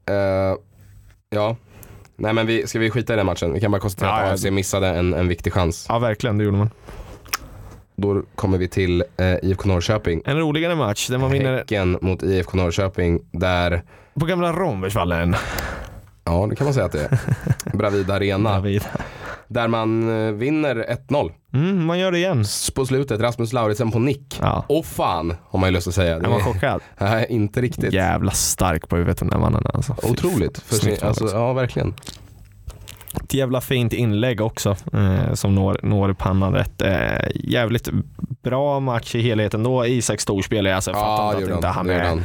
eh, 0.09 0.55
ja. 1.29 1.55
Nej 2.15 2.33
men 2.33 2.47
vi, 2.47 2.67
ska 2.67 2.79
vi 2.79 2.89
skita 2.89 3.13
i 3.13 3.15
den 3.17 3.25
matchen? 3.25 3.53
Vi 3.53 3.59
kan 3.61 3.71
bara 3.71 3.81
konstatera 3.81 4.09
Ja, 4.09 4.15
att 4.15 4.27
ja. 4.27 4.33
AFC 4.33 4.45
missade 4.51 4.87
en, 4.87 5.13
en 5.13 5.27
viktig 5.27 5.53
chans. 5.53 5.85
ja, 5.89 5.99
verkligen. 5.99 6.37
Det 6.37 6.43
gjorde 6.43 6.57
man. 6.57 6.69
Då 7.95 8.23
kommer 8.35 8.57
vi 8.57 8.67
till 8.67 9.03
eh, 9.17 9.35
IFK 9.41 9.67
Norrköping. 9.67 10.21
En 10.25 10.39
roligare 10.39 10.75
match 10.75 11.07
där 11.07 11.17
man 11.17 11.31
vinner 11.31 11.57
Häcken 11.57 11.97
mot 12.01 12.23
IFK 12.23 12.57
Norrköping 12.57 13.19
där, 13.31 13.81
på 14.13 14.25
gamla 14.25 14.53
Rombergsvallen. 14.53 15.35
ja 16.23 16.47
det 16.49 16.55
kan 16.55 16.65
man 16.65 16.73
säga 16.73 16.85
att 16.85 16.91
det 16.91 17.03
är. 17.03 17.19
Bravida 17.77 18.13
Arena. 18.13 18.49
David. 18.53 18.83
Där 19.47 19.67
man 19.67 20.09
eh, 20.27 20.31
vinner 20.31 20.75
1-0 21.09 21.31
Mm, 21.53 21.85
man 21.85 21.99
gör 21.99 22.11
det 22.11 22.17
igen. 22.17 22.45
På 22.75 22.85
slutet. 22.85 23.21
Rasmus 23.21 23.53
Lauritsen 23.53 23.91
på 23.91 23.99
nick. 23.99 24.39
Ja. 24.41 24.65
Och 24.69 24.85
fan 24.85 25.35
har 25.43 25.59
man 25.59 25.69
ju 25.69 25.73
lust 25.73 25.87
att 25.87 25.93
säga. 25.93 26.19
Det 26.19 26.25
Är 26.25 26.29
man 26.29 26.39
chockad? 26.39 26.81
nej, 26.97 27.25
inte 27.29 27.61
riktigt. 27.61 27.93
Jävla 27.93 28.31
stark 28.31 28.89
på 28.89 28.95
huvudet 28.95 29.17
den 29.17 29.29
där 29.29 29.37
mannen 29.37 29.63
alltså. 29.73 29.95
Otroligt. 30.03 30.59
För 30.59 30.75
sin, 30.75 30.97
alltså, 31.01 31.27
ja, 31.33 31.53
verkligen. 31.53 31.93
Ett 33.15 33.33
jävla 33.33 33.61
fint 33.61 33.93
inlägg 33.93 34.41
också 34.41 34.75
eh, 34.93 35.33
som 35.33 35.55
når, 35.55 35.79
når 35.83 36.13
pannan 36.13 36.53
rätt. 36.53 36.81
Eh, 36.81 37.27
jävligt 37.35 37.89
bra 38.43 38.79
match 38.79 39.15
i 39.15 39.21
helheten 39.21 39.63
då. 39.63 39.85
Isak 39.85 40.19
alltså, 40.75 40.91
jag 40.91 40.99
fattar 40.99 41.23
Ja, 41.23 41.33
inte 41.33 41.45
det 41.47 41.51
att 41.51 41.57
inte 41.57 41.67
han. 41.67 41.89
är, 41.89 42.23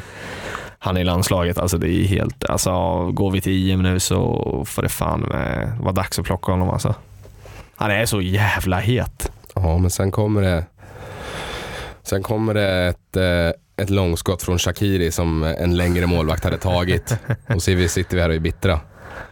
han. 0.78 0.97
i 0.97 1.05
landslaget. 1.05 1.59
Alltså, 1.59 1.78
det 1.78 1.88
är 1.90 2.05
helt, 2.05 2.45
alltså, 2.45 2.71
går 3.11 3.31
vi 3.31 3.40
till 3.40 3.71
EM 3.71 3.83
nu 3.83 4.00
så 4.00 4.64
får 4.66 4.83
det 4.83 4.88
fan 4.88 5.21
med, 5.21 5.73
vara 5.81 5.93
dags 5.93 6.19
att 6.19 6.25
plocka 6.25 6.52
honom 6.52 6.71
alltså. 6.71 6.95
Han 7.76 7.90
är 7.90 8.07
så 8.07 8.21
jävla 8.21 8.78
het. 8.78 9.31
Ja, 9.55 9.78
men 9.78 9.90
sen 9.90 10.11
kommer 10.11 10.43
det 10.43 10.64
Sen 12.02 12.23
kommer 12.23 12.55
det 12.55 12.87
ett, 12.87 13.16
eh, 13.16 13.83
ett 13.85 13.90
långskott 13.90 14.43
från 14.43 14.59
Shakiri 14.59 15.11
som 15.11 15.43
en 15.43 15.76
längre 15.76 16.07
målvakt 16.07 16.45
hade 16.45 16.59
tagit. 16.59 17.19
Och 17.55 17.62
så 17.62 17.88
sitter 17.88 18.16
vi 18.16 18.23
här 18.23 18.28
och 18.28 18.35
är 18.35 18.40
bittra. 18.40 18.81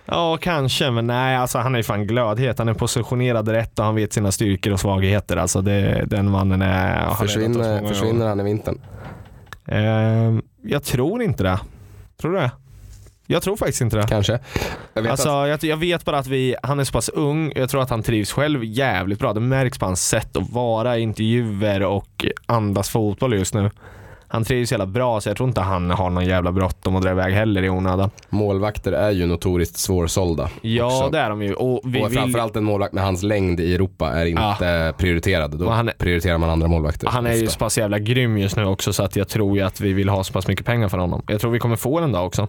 Ja, 0.07 0.37
kanske, 0.37 0.91
men 0.91 1.07
nej, 1.07 1.37
alltså, 1.37 1.59
han 1.59 1.75
är 1.75 1.83
fan 1.83 2.07
glödhet. 2.07 2.59
Han 2.59 2.69
är 2.69 2.75
positionerad 2.75 3.49
rätt 3.49 3.79
och 3.79 3.85
han 3.85 3.95
vet 3.95 4.13
sina 4.13 4.33
styrkor 4.33 4.73
och 4.73 4.81
svagheter. 4.81 5.37
Alltså, 5.37 5.61
det, 5.63 6.05
den 6.07 6.31
mannen 6.31 6.63
är... 6.63 7.09
oss 7.09 7.19
Försvinner, 7.19 7.81
många 7.81 7.89
försvinner 7.89 8.27
han 8.27 8.41
i 8.41 8.43
vintern? 8.45 8.81
Ehm, 9.67 10.43
jag 10.63 10.83
tror 10.85 11.23
inte 11.23 11.43
det. 11.43 11.61
Tror 12.21 12.33
du 12.33 12.39
det? 12.39 12.51
Jag 13.27 13.43
tror 13.43 13.57
faktiskt 13.57 13.81
inte 13.81 13.97
det. 13.97 14.07
Kanske. 14.09 14.39
Jag 14.95 15.03
vet 15.03 15.11
Alltså, 15.11 15.29
att, 15.29 15.49
jag, 15.49 15.65
jag 15.65 15.77
vet 15.77 16.05
bara 16.05 16.19
att 16.19 16.27
vi, 16.27 16.57
han 16.63 16.81
är 16.81 16.85
så 16.85 16.93
pass 16.93 17.09
ung, 17.09 17.53
jag 17.55 17.71
tror 17.71 17.83
att 17.83 17.91
han 17.91 18.03
trivs 18.03 18.33
själv 18.33 18.65
jävligt 18.65 19.19
bra. 19.19 19.33
Det 19.33 19.41
märks 19.41 19.79
på 19.79 19.87
hans 19.87 20.09
sätt 20.09 20.37
att 20.37 20.51
vara 20.51 20.99
i 20.99 21.01
intervjuer 21.01 21.83
och 21.83 22.27
andas 22.47 22.91
fotboll 22.91 23.35
just 23.35 23.55
nu. 23.55 23.71
Han 24.35 24.45
trivs 24.45 24.73
jävla 24.73 24.87
bra 24.87 25.21
så 25.21 25.29
jag 25.29 25.37
tror 25.37 25.49
inte 25.49 25.61
han 25.61 25.91
har 25.91 26.11
någon 26.11 26.25
jävla 26.26 26.53
bråttom 26.53 26.97
att 26.97 27.03
dra 27.03 27.11
iväg 27.11 27.35
heller 27.35 27.62
i 27.62 27.71
onödan. 27.71 28.11
målvakter 28.29 28.93
är 28.93 29.11
ju 29.11 29.26
notoriskt 29.26 29.76
svårsålda. 29.76 30.49
Ja 30.62 30.87
också. 30.87 31.11
det 31.11 31.19
är 31.19 31.31
de 31.31 31.43
ju. 31.43 31.55
Och 31.55 31.81
vi 31.85 32.03
och 32.03 32.11
vill, 32.11 32.19
framförallt 32.19 32.57
en 32.57 32.64
målvakt 32.64 32.93
med 32.93 33.05
hans 33.05 33.23
längd 33.23 33.61
i 33.61 33.75
Europa 33.75 34.11
är 34.11 34.26
inte 34.26 34.95
prioriterad. 34.99 35.59
Då 35.59 35.71
är- 35.71 35.93
prioriterar 35.99 36.38
man 36.38 36.50
andra 36.50 36.69
målvakter. 36.69 37.09
han 37.09 37.26
är 37.26 37.33
ju 37.33 37.43
ofta. 37.43 37.53
så 37.53 37.59
pass 37.59 37.79
jävla 37.79 37.99
grym 37.99 38.38
just 38.38 38.57
nu 38.57 38.64
också 38.64 38.93
så 38.93 39.03
att 39.03 39.17
jag 39.17 39.29
tror 39.29 39.57
ju 39.57 39.62
att 39.62 39.81
vi 39.81 39.93
vill 39.93 40.09
ha 40.09 40.25
så 40.25 40.33
pass 40.33 40.49
mycket 40.49 40.67
pengar 40.67 40.88
för 40.88 40.99
honom. 40.99 41.23
Jag 41.29 41.41
tror 41.41 41.50
vi 41.50 41.59
kommer 41.59 41.76
få 41.76 42.00
den 42.00 42.12
dag 42.12 42.26
också. 42.26 42.49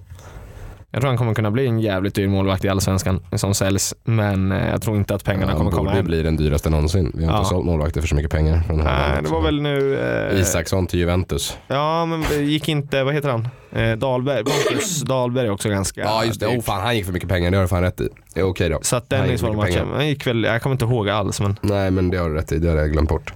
Jag 0.96 1.02
tror 1.02 1.10
han 1.10 1.18
kommer 1.18 1.34
kunna 1.34 1.52
bli 1.52 1.68
en 1.68 1.80
jävligt 1.80 2.16
dyr 2.16 2.28
målvakt 2.28 2.66
i 2.66 2.70
Allsvenskan 2.70 3.20
som 3.36 3.54
säljs. 3.54 3.94
Men 4.04 4.52
eh, 4.52 4.70
jag 4.70 4.82
tror 4.82 4.98
inte 4.98 5.16
att 5.16 5.24
pengarna 5.24 5.48
Han 5.48 5.58
kommer 5.58 5.72
komma 5.72 5.90
hem. 5.92 6.06
bli 6.06 6.22
den 6.24 6.36
dyraste 6.38 6.70
någonsin. 6.70 7.12
Vi 7.16 7.25
har 7.25 7.32
Ja. 7.34 7.38
inte 7.38 7.50
sålt 7.50 7.66
målvakter 7.66 8.02
för 8.02 8.08
så 8.08 8.16
mycket 8.16 8.32
pengar. 8.32 8.62
Från 8.68 8.78
Nej, 8.78 9.20
det 9.24 9.30
var 9.30 9.42
väl 9.42 9.62
nu... 9.62 10.00
Eh, 10.34 10.40
Isaksson 10.40 10.88
till 10.88 11.00
Juventus. 11.00 11.58
Ja, 11.68 12.06
men 12.06 12.48
gick 12.48 12.70
inte, 12.70 13.04
vad 13.04 13.14
heter 13.14 13.30
han? 13.30 13.48
Eh, 13.72 13.98
Dahlberg, 13.98 14.44
Pontus 14.44 15.02
Dahlberg 15.02 15.48
är 15.48 15.52
också 15.52 15.70
ganska 15.70 16.02
Ja 16.02 16.24
just 16.25 16.40
det, 16.40 16.46
dyrt. 16.48 16.58
oh, 16.58 16.62
fan 16.64 16.82
han 16.82 16.96
gick 16.96 17.06
för 17.06 17.14
mycket 17.14 17.30
pengar, 17.30 17.52
det 17.52 17.58
har 17.58 17.62
du 17.62 17.68
fan 17.68 17.82
rätt 17.82 18.02
i. 18.02 18.10
Det 18.34 18.40
är 18.40 18.44
okej 18.44 18.70
då. 18.70 18.80
Så 18.82 18.96
att 18.96 19.06
Han 19.12 19.22
Dennis 19.22 19.42
gick 19.42 19.54
var 19.56 19.66
mycket 19.66 19.75
matchen. 19.84 19.94
Han 19.96 20.08
gick 20.08 20.28
väl, 20.28 20.44
jag 20.44 20.62
kommer 20.62 20.74
inte 20.74 20.86
ihåg 20.86 21.10
alls 21.10 21.42
men 21.42 21.56
Nej 21.62 21.92
men 21.92 22.10
det 22.10 22.18
har 22.18 22.30
du 22.30 22.36
rätt 22.36 22.52
i, 22.52 22.58
det 22.60 22.70
har 22.70 22.78
jag 22.78 22.92
glömt 22.92 23.10
bort. 23.10 23.34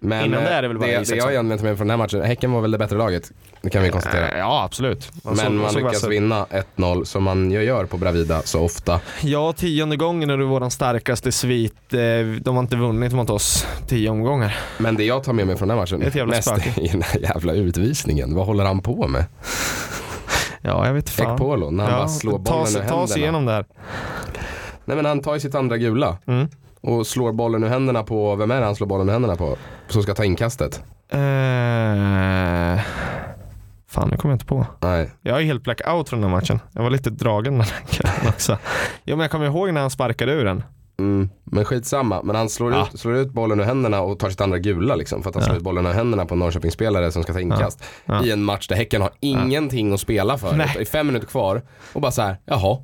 Men 0.00 0.24
Innan 0.24 0.42
det 0.42 0.48
eh, 0.50 0.56
är 0.56 0.62
det 0.62 0.68
väl 0.68 0.78
bara 0.78 0.86
det, 0.86 1.08
det 1.08 1.16
jag 1.16 1.34
tar 1.34 1.42
med 1.42 1.58
från 1.60 1.76
den 1.76 1.90
här 1.90 1.96
matchen, 1.96 2.22
Häcken 2.22 2.52
var 2.52 2.60
väl 2.60 2.70
det 2.70 2.78
bättre 2.78 2.96
laget. 2.96 3.32
Det 3.62 3.70
kan 3.70 3.82
vi 3.82 3.90
konstatera. 3.90 4.28
Eh, 4.28 4.38
Ja 4.38 4.62
absolut. 4.64 5.02
Så- 5.02 5.10
Men 5.30 5.56
man 5.56 5.70
så 5.70 5.76
lyckas 5.78 5.92
var 5.92 6.00
så- 6.00 6.08
vinna 6.08 6.46
1-0 6.50 7.04
som 7.04 7.22
man 7.22 7.50
gör 7.50 7.84
på 7.84 7.96
Bravida 7.96 8.42
så 8.42 8.60
ofta. 8.64 9.00
Ja, 9.22 9.52
tionde 9.52 9.96
gången 9.96 10.30
är 10.30 10.36
det 10.38 10.44
våran 10.44 10.70
starkaste 10.70 11.32
svit. 11.32 11.94
Eh, 11.94 11.98
De 12.40 12.56
har 12.56 12.62
inte 12.62 12.76
vunnit 12.76 13.12
mot 13.12 13.30
oss 13.30 13.66
tio 13.86 14.10
omgångar. 14.10 14.56
Men 14.78 14.96
det 14.96 15.04
jag 15.04 15.24
tar 15.24 15.32
med 15.32 15.46
mig 15.46 15.56
från 15.56 15.68
den 15.68 15.76
här 15.78 15.82
matchen 15.82 16.02
Ett 16.02 16.14
jävla 16.14 16.34
mest 16.36 16.48
spöke. 16.48 16.72
är 16.80 16.88
den 16.92 17.02
här 17.02 17.20
jävla 17.20 17.52
utvisningen. 17.52 18.34
Vad 18.34 18.46
håller 18.46 18.64
han 18.64 18.80
på 18.80 19.08
med? 19.08 19.24
Ja, 20.62 20.86
jag 20.86 20.92
vet 20.94 21.10
fan. 21.10 21.32
Ekpolo, 21.34 21.70
när 21.70 21.84
han 21.84 21.92
bara 21.92 22.08
slår 22.08 22.32
ta, 22.32 22.38
bollen 22.52 22.66
sig- 22.66 22.82
ur 22.82 22.88
ta 22.88 22.94
oss 22.94 23.10
händerna. 23.10 23.22
igenom 23.24 23.46
det 23.46 23.52
här. 23.52 23.64
Nej 24.84 24.96
men 24.96 25.04
han 25.06 25.20
tar 25.20 25.34
ju 25.34 25.40
sitt 25.40 25.54
andra 25.54 25.76
gula 25.76 26.18
Mm. 26.26 26.48
Och 26.80 27.06
slår 27.06 27.32
bollen 27.32 27.64
ur 27.64 27.68
händerna 27.68 28.02
på, 28.02 28.36
vem 28.36 28.50
är 28.50 28.60
det 28.60 28.66
han 28.66 28.74
slår 28.76 28.86
bollen 28.86 29.08
ur 29.08 29.12
händerna 29.12 29.36
på? 29.36 29.56
Som 29.88 30.02
ska 30.02 30.14
ta 30.14 30.24
inkastet? 30.24 30.82
Eh, 31.08 31.18
fan, 33.88 34.08
nu 34.08 34.16
kommer 34.16 34.32
jag 34.32 34.34
inte 34.34 34.46
på. 34.46 34.66
Nej. 34.80 35.10
Jag 35.22 35.38
är 35.38 35.42
helt 35.42 35.62
blackout 35.62 36.08
från 36.08 36.20
den 36.20 36.30
här 36.30 36.36
matchen. 36.36 36.60
Jag 36.72 36.82
var 36.82 36.90
lite 36.90 37.10
dragen 37.10 37.52
den 37.52 37.60
här 37.62 37.80
kvällen 37.90 38.28
också. 38.28 38.58
Jo, 39.04 39.16
men 39.16 39.20
jag 39.24 39.30
kommer 39.30 39.46
ihåg 39.46 39.72
när 39.72 39.80
han 39.80 39.90
sparkade 39.90 40.32
ur 40.32 40.44
den. 40.44 40.62
Mm, 41.00 41.30
men 41.44 41.64
skitsamma, 41.64 42.22
men 42.22 42.36
han 42.36 42.48
slår, 42.48 42.72
Ja. 42.72 42.88
ut, 42.94 43.00
slår 43.00 43.16
ut 43.16 43.30
bollen 43.30 43.60
ur 43.60 43.64
händerna 43.64 44.00
och 44.00 44.18
tar 44.18 44.30
sitt 44.30 44.40
andra 44.40 44.58
gula 44.58 44.94
liksom. 44.96 45.22
För 45.22 45.28
att 45.30 45.34
han 45.34 45.42
Ja. 45.42 45.46
slår 45.46 45.56
ut 45.56 45.62
bollen 45.62 45.86
ur 45.86 45.90
händerna 45.92 46.26
på 46.26 46.34
en 46.34 46.38
Norrköpingsspelare 46.38 47.12
som 47.12 47.22
ska 47.22 47.32
ta 47.32 47.40
inkast. 47.40 47.82
Ja. 48.04 48.24
I 48.24 48.30
en 48.30 48.44
match 48.44 48.68
där 48.68 48.76
Häcken 48.76 49.02
har 49.02 49.10
ingenting 49.20 49.92
att 49.92 50.00
spela 50.00 50.38
för. 50.38 50.56
Det 50.56 50.80
är 50.80 50.84
fem 50.84 51.06
minuter 51.06 51.26
kvar 51.26 51.62
och 51.92 52.00
bara 52.00 52.10
så 52.12 52.22
här, 52.22 52.36
jaha. 52.44 52.78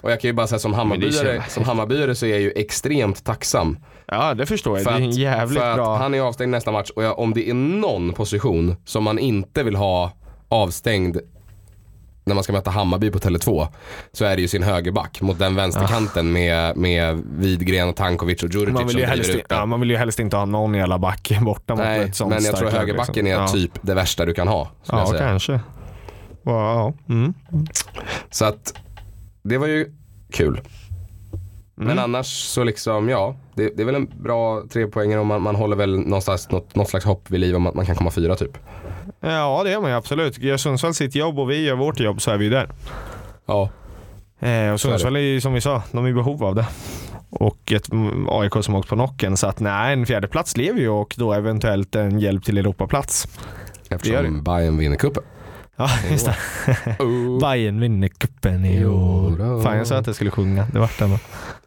Och 0.00 0.10
jag 0.10 0.20
kan 0.20 0.28
ju 0.28 0.32
bara 0.32 0.46
säga 0.46 0.58
som 0.58 0.74
Hammarbyare, 0.74 1.42
som 1.48 1.64
Hammarbyare 1.64 2.14
så 2.14 2.26
är 2.26 2.30
jag 2.30 2.40
ju 2.40 2.50
extremt 2.56 3.24
tacksam. 3.24 3.78
Ja, 4.06 4.34
det 4.34 4.46
förstår 4.46 4.78
jag. 4.78 4.84
För 4.84 4.90
det 4.92 4.98
är 4.98 5.02
en 5.02 5.10
jävligt 5.10 5.58
för 5.58 5.74
bra... 5.74 5.94
att 5.94 6.00
han 6.00 6.14
är 6.14 6.20
avstängd 6.20 6.50
nästa 6.50 6.72
match 6.72 6.90
och 6.90 7.04
jag, 7.04 7.18
om 7.18 7.34
det 7.34 7.50
är 7.50 7.54
någon 7.54 8.12
position 8.12 8.76
som 8.84 9.04
man 9.04 9.18
inte 9.18 9.62
vill 9.62 9.76
ha 9.76 10.12
avstängd 10.48 11.18
när 12.30 12.34
man 12.34 12.44
ska 12.44 12.52
möta 12.52 12.70
Hammarby 12.70 13.10
på 13.10 13.18
Tele2 13.18 13.68
så 14.12 14.24
är 14.24 14.36
det 14.36 14.42
ju 14.42 14.48
sin 14.48 14.62
högerback 14.62 15.20
mot 15.20 15.38
den 15.38 15.54
vänsterkanten 15.54 16.32
med, 16.32 16.76
med 16.76 17.22
Widgren 17.38 17.88
och 17.88 17.96
Tankovic 17.96 18.42
och 18.42 18.50
Djurdjic 18.54 18.74
Man 18.74 18.86
vill, 18.86 18.98
ju 18.98 19.02
som 19.04 19.10
helst, 19.10 19.30
ja, 19.48 19.66
man 19.66 19.80
vill 19.80 19.90
ju 19.90 19.96
helst 19.96 20.18
inte 20.18 20.36
ha 20.36 20.44
någon 20.44 20.74
jävla 20.74 20.98
back 20.98 21.32
borta 21.40 21.74
mot 21.74 21.84
Nej, 21.84 22.00
ett 22.00 22.16
sånt 22.16 22.34
men 22.34 22.44
jag 22.44 22.56
tror 22.56 22.70
högerbacken 22.70 23.24
liksom. 23.24 23.26
är 23.26 23.42
ja. 23.42 23.48
typ 23.48 23.72
det 23.82 23.94
värsta 23.94 24.24
du 24.24 24.34
kan 24.34 24.48
ha. 24.48 24.70
Ja, 24.86 25.14
kanske. 25.18 25.60
Ja, 26.42 26.94
mm. 27.08 27.34
Så 28.30 28.44
att 28.44 28.74
det 29.42 29.58
var 29.58 29.66
ju 29.66 29.92
kul. 30.32 30.60
Men 31.74 31.90
Mm. 31.90 32.04
annars 32.04 32.26
så 32.26 32.64
liksom, 32.64 33.08
ja. 33.08 33.36
Det, 33.54 33.76
det 33.76 33.82
är 33.82 33.86
väl 33.86 33.94
en 33.94 34.10
bra 34.22 34.62
tre 34.72 34.86
poänger 34.86 35.18
och 35.18 35.26
man, 35.26 35.42
man 35.42 35.56
håller 35.56 35.76
väl 35.76 35.98
någonstans 35.98 36.50
något, 36.50 36.74
något 36.76 36.88
slags 36.88 37.04
hopp 37.04 37.30
vid 37.30 37.40
liv 37.40 37.56
om 37.56 37.66
att 37.66 37.74
man 37.74 37.86
kan 37.86 37.96
komma 37.96 38.10
fyra 38.10 38.36
typ. 38.36 38.58
Ja, 39.20 39.62
det 39.64 39.70
gör 39.70 39.80
man 39.80 39.90
ju 39.90 39.96
absolut. 39.96 40.38
Gör 40.38 40.56
Sundsvall 40.56 40.94
sitt 40.94 41.14
jobb 41.14 41.38
och 41.38 41.50
vi 41.50 41.64
gör 41.64 41.76
vårt 41.76 42.00
jobb 42.00 42.22
så 42.22 42.30
är 42.30 42.36
vi 42.36 42.44
ju 42.44 42.50
där. 42.50 42.68
Ja. 43.46 43.70
Eh, 44.40 44.72
och 44.72 44.80
Sundsvall 44.80 45.16
är 45.16 45.20
ju 45.20 45.40
som 45.40 45.52
vi 45.52 45.60
sa, 45.60 45.82
de 45.92 46.04
är 46.04 46.08
i 46.08 46.12
behov 46.12 46.44
av 46.44 46.54
det. 46.54 46.66
Och 47.30 47.72
ett 47.72 47.92
mm, 47.92 48.28
AIK 48.28 48.52
som 48.60 48.74
åkt 48.74 48.88
på 48.88 48.94
knocken. 48.94 49.36
Så 49.36 49.46
att 49.46 49.60
nej, 49.60 49.92
en 49.92 50.06
fjärde 50.06 50.28
plats 50.28 50.56
lever 50.56 50.80
ju 50.80 50.88
och 50.88 51.14
då 51.18 51.32
eventuellt 51.32 51.94
en 51.94 52.18
hjälp 52.18 52.44
till 52.44 52.58
Europaplats. 52.58 53.28
gör 53.88 53.96
Eftersom 53.96 54.44
Bayern 54.44 54.78
vinner 54.78 54.96
cupen. 54.96 55.22
Ja, 55.80 55.90
just 56.10 56.26
det. 56.26 56.36
Oh. 56.98 57.40
Bayern 57.40 57.80
vinner 57.80 58.08
cupen 58.08 58.64
i 58.64 58.84
år. 58.86 59.36
Jo, 59.40 59.62
Fan, 59.62 59.76
jag 59.76 59.86
sa 59.86 59.96
att 59.96 60.06
jag 60.06 60.14
skulle 60.16 60.30
sjunga. 60.30 60.66
Det 60.72 60.78
vart 60.78 60.98
det. 60.98 61.18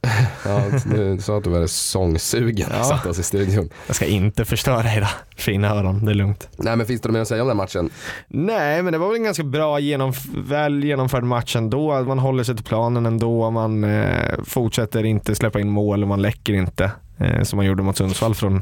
Ja, 0.45 0.61
du 0.95 1.17
sa 1.21 1.37
att 1.37 1.43
du 1.43 1.49
var 1.49 1.67
sångsugen 1.67 2.69
Ja. 2.77 2.83
satt 2.83 3.05
oss 3.05 3.19
i 3.19 3.23
studion. 3.23 3.69
Jag 3.87 3.95
ska 3.95 4.05
inte 4.05 4.45
förstöra 4.45 4.93
era 4.93 5.07
fina 5.37 5.69
öron, 5.69 6.05
det 6.05 6.11
är 6.11 6.15
lugnt. 6.15 6.47
Nej 6.57 6.75
men 6.75 6.85
finns 6.85 7.01
det 7.01 7.07
något 7.09 7.13
mer 7.13 7.21
att 7.21 7.27
säga 7.27 7.41
om 7.41 7.47
den 7.47 7.57
matchen? 7.57 7.89
Nej, 8.27 8.83
men 8.83 8.93
det 8.93 8.99
var 8.99 9.07
väl 9.07 9.15
en 9.17 9.23
ganska 9.23 9.43
bra, 9.43 9.79
genomf- 9.79 10.43
väl 10.47 10.83
genomförd 10.83 11.23
match 11.23 11.55
ändå. 11.55 12.03
Man 12.03 12.19
håller 12.19 12.43
sig 12.43 12.55
till 12.55 12.65
planen 12.65 13.05
ändå. 13.05 13.51
Man 13.51 13.83
eh, 13.83 14.33
fortsätter 14.45 15.03
inte 15.03 15.35
släppa 15.35 15.59
in 15.59 15.69
mål 15.69 16.01
och 16.03 16.07
man 16.09 16.21
läcker 16.21 16.53
inte. 16.53 16.91
Eh, 17.17 17.43
som 17.43 17.57
man 17.57 17.65
gjorde 17.65 17.83
mot 17.83 17.97
Sundsvall 17.97 18.35
från 18.35 18.61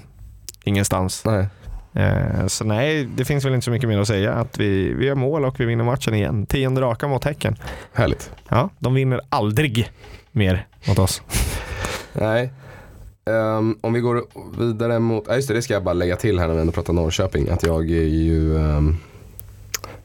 ingenstans. 0.63 1.25
Nej. 1.25 1.47
Eh, 1.93 2.47
så 2.47 2.63
nej, 2.65 3.05
det 3.15 3.25
finns 3.25 3.45
väl 3.45 3.53
inte 3.53 3.65
så 3.65 3.71
mycket 3.71 3.89
mer 3.89 3.99
att 3.99 4.07
säga. 4.07 4.33
Att 4.33 4.57
vi, 4.57 4.93
vi 4.93 5.05
gör 5.05 5.15
mål 5.15 5.45
och 5.45 5.59
vi 5.59 5.65
vinner 5.65 5.83
matchen 5.83 6.13
igen. 6.13 6.45
Tionde 6.45 6.81
raka 6.81 7.07
mot 7.07 7.23
Häcken. 7.23 7.55
Härligt. 7.93 8.31
Ja, 8.49 8.69
de 8.79 8.93
vinner 8.93 9.21
aldrig 9.29 9.91
mer 10.31 10.67
mot 10.87 10.99
oss. 10.99 11.21
Nej. 12.13 12.53
Ehm, 13.25 13.77
om 13.81 13.93
vi 13.93 13.99
går 13.99 14.23
vidare 14.57 14.99
mot, 14.99 15.23
ja 15.27 15.35
just 15.35 15.47
det, 15.47 15.53
det 15.53 15.61
ska 15.61 15.73
jag 15.73 15.83
bara 15.83 15.93
lägga 15.93 16.15
till 16.15 16.39
här 16.39 16.47
när 16.47 16.53
vi 16.55 16.61
ändå 16.61 16.73
pratar 16.73 16.93
Norrköping. 16.93 17.49
Att 17.49 17.63
jag 17.63 17.89
är 17.89 18.03
ju 18.03 18.53
um, 18.53 18.97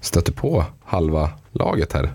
stöter 0.01 0.33
på 0.33 0.65
halva 0.85 1.31
laget 1.53 1.93
här. 1.93 2.13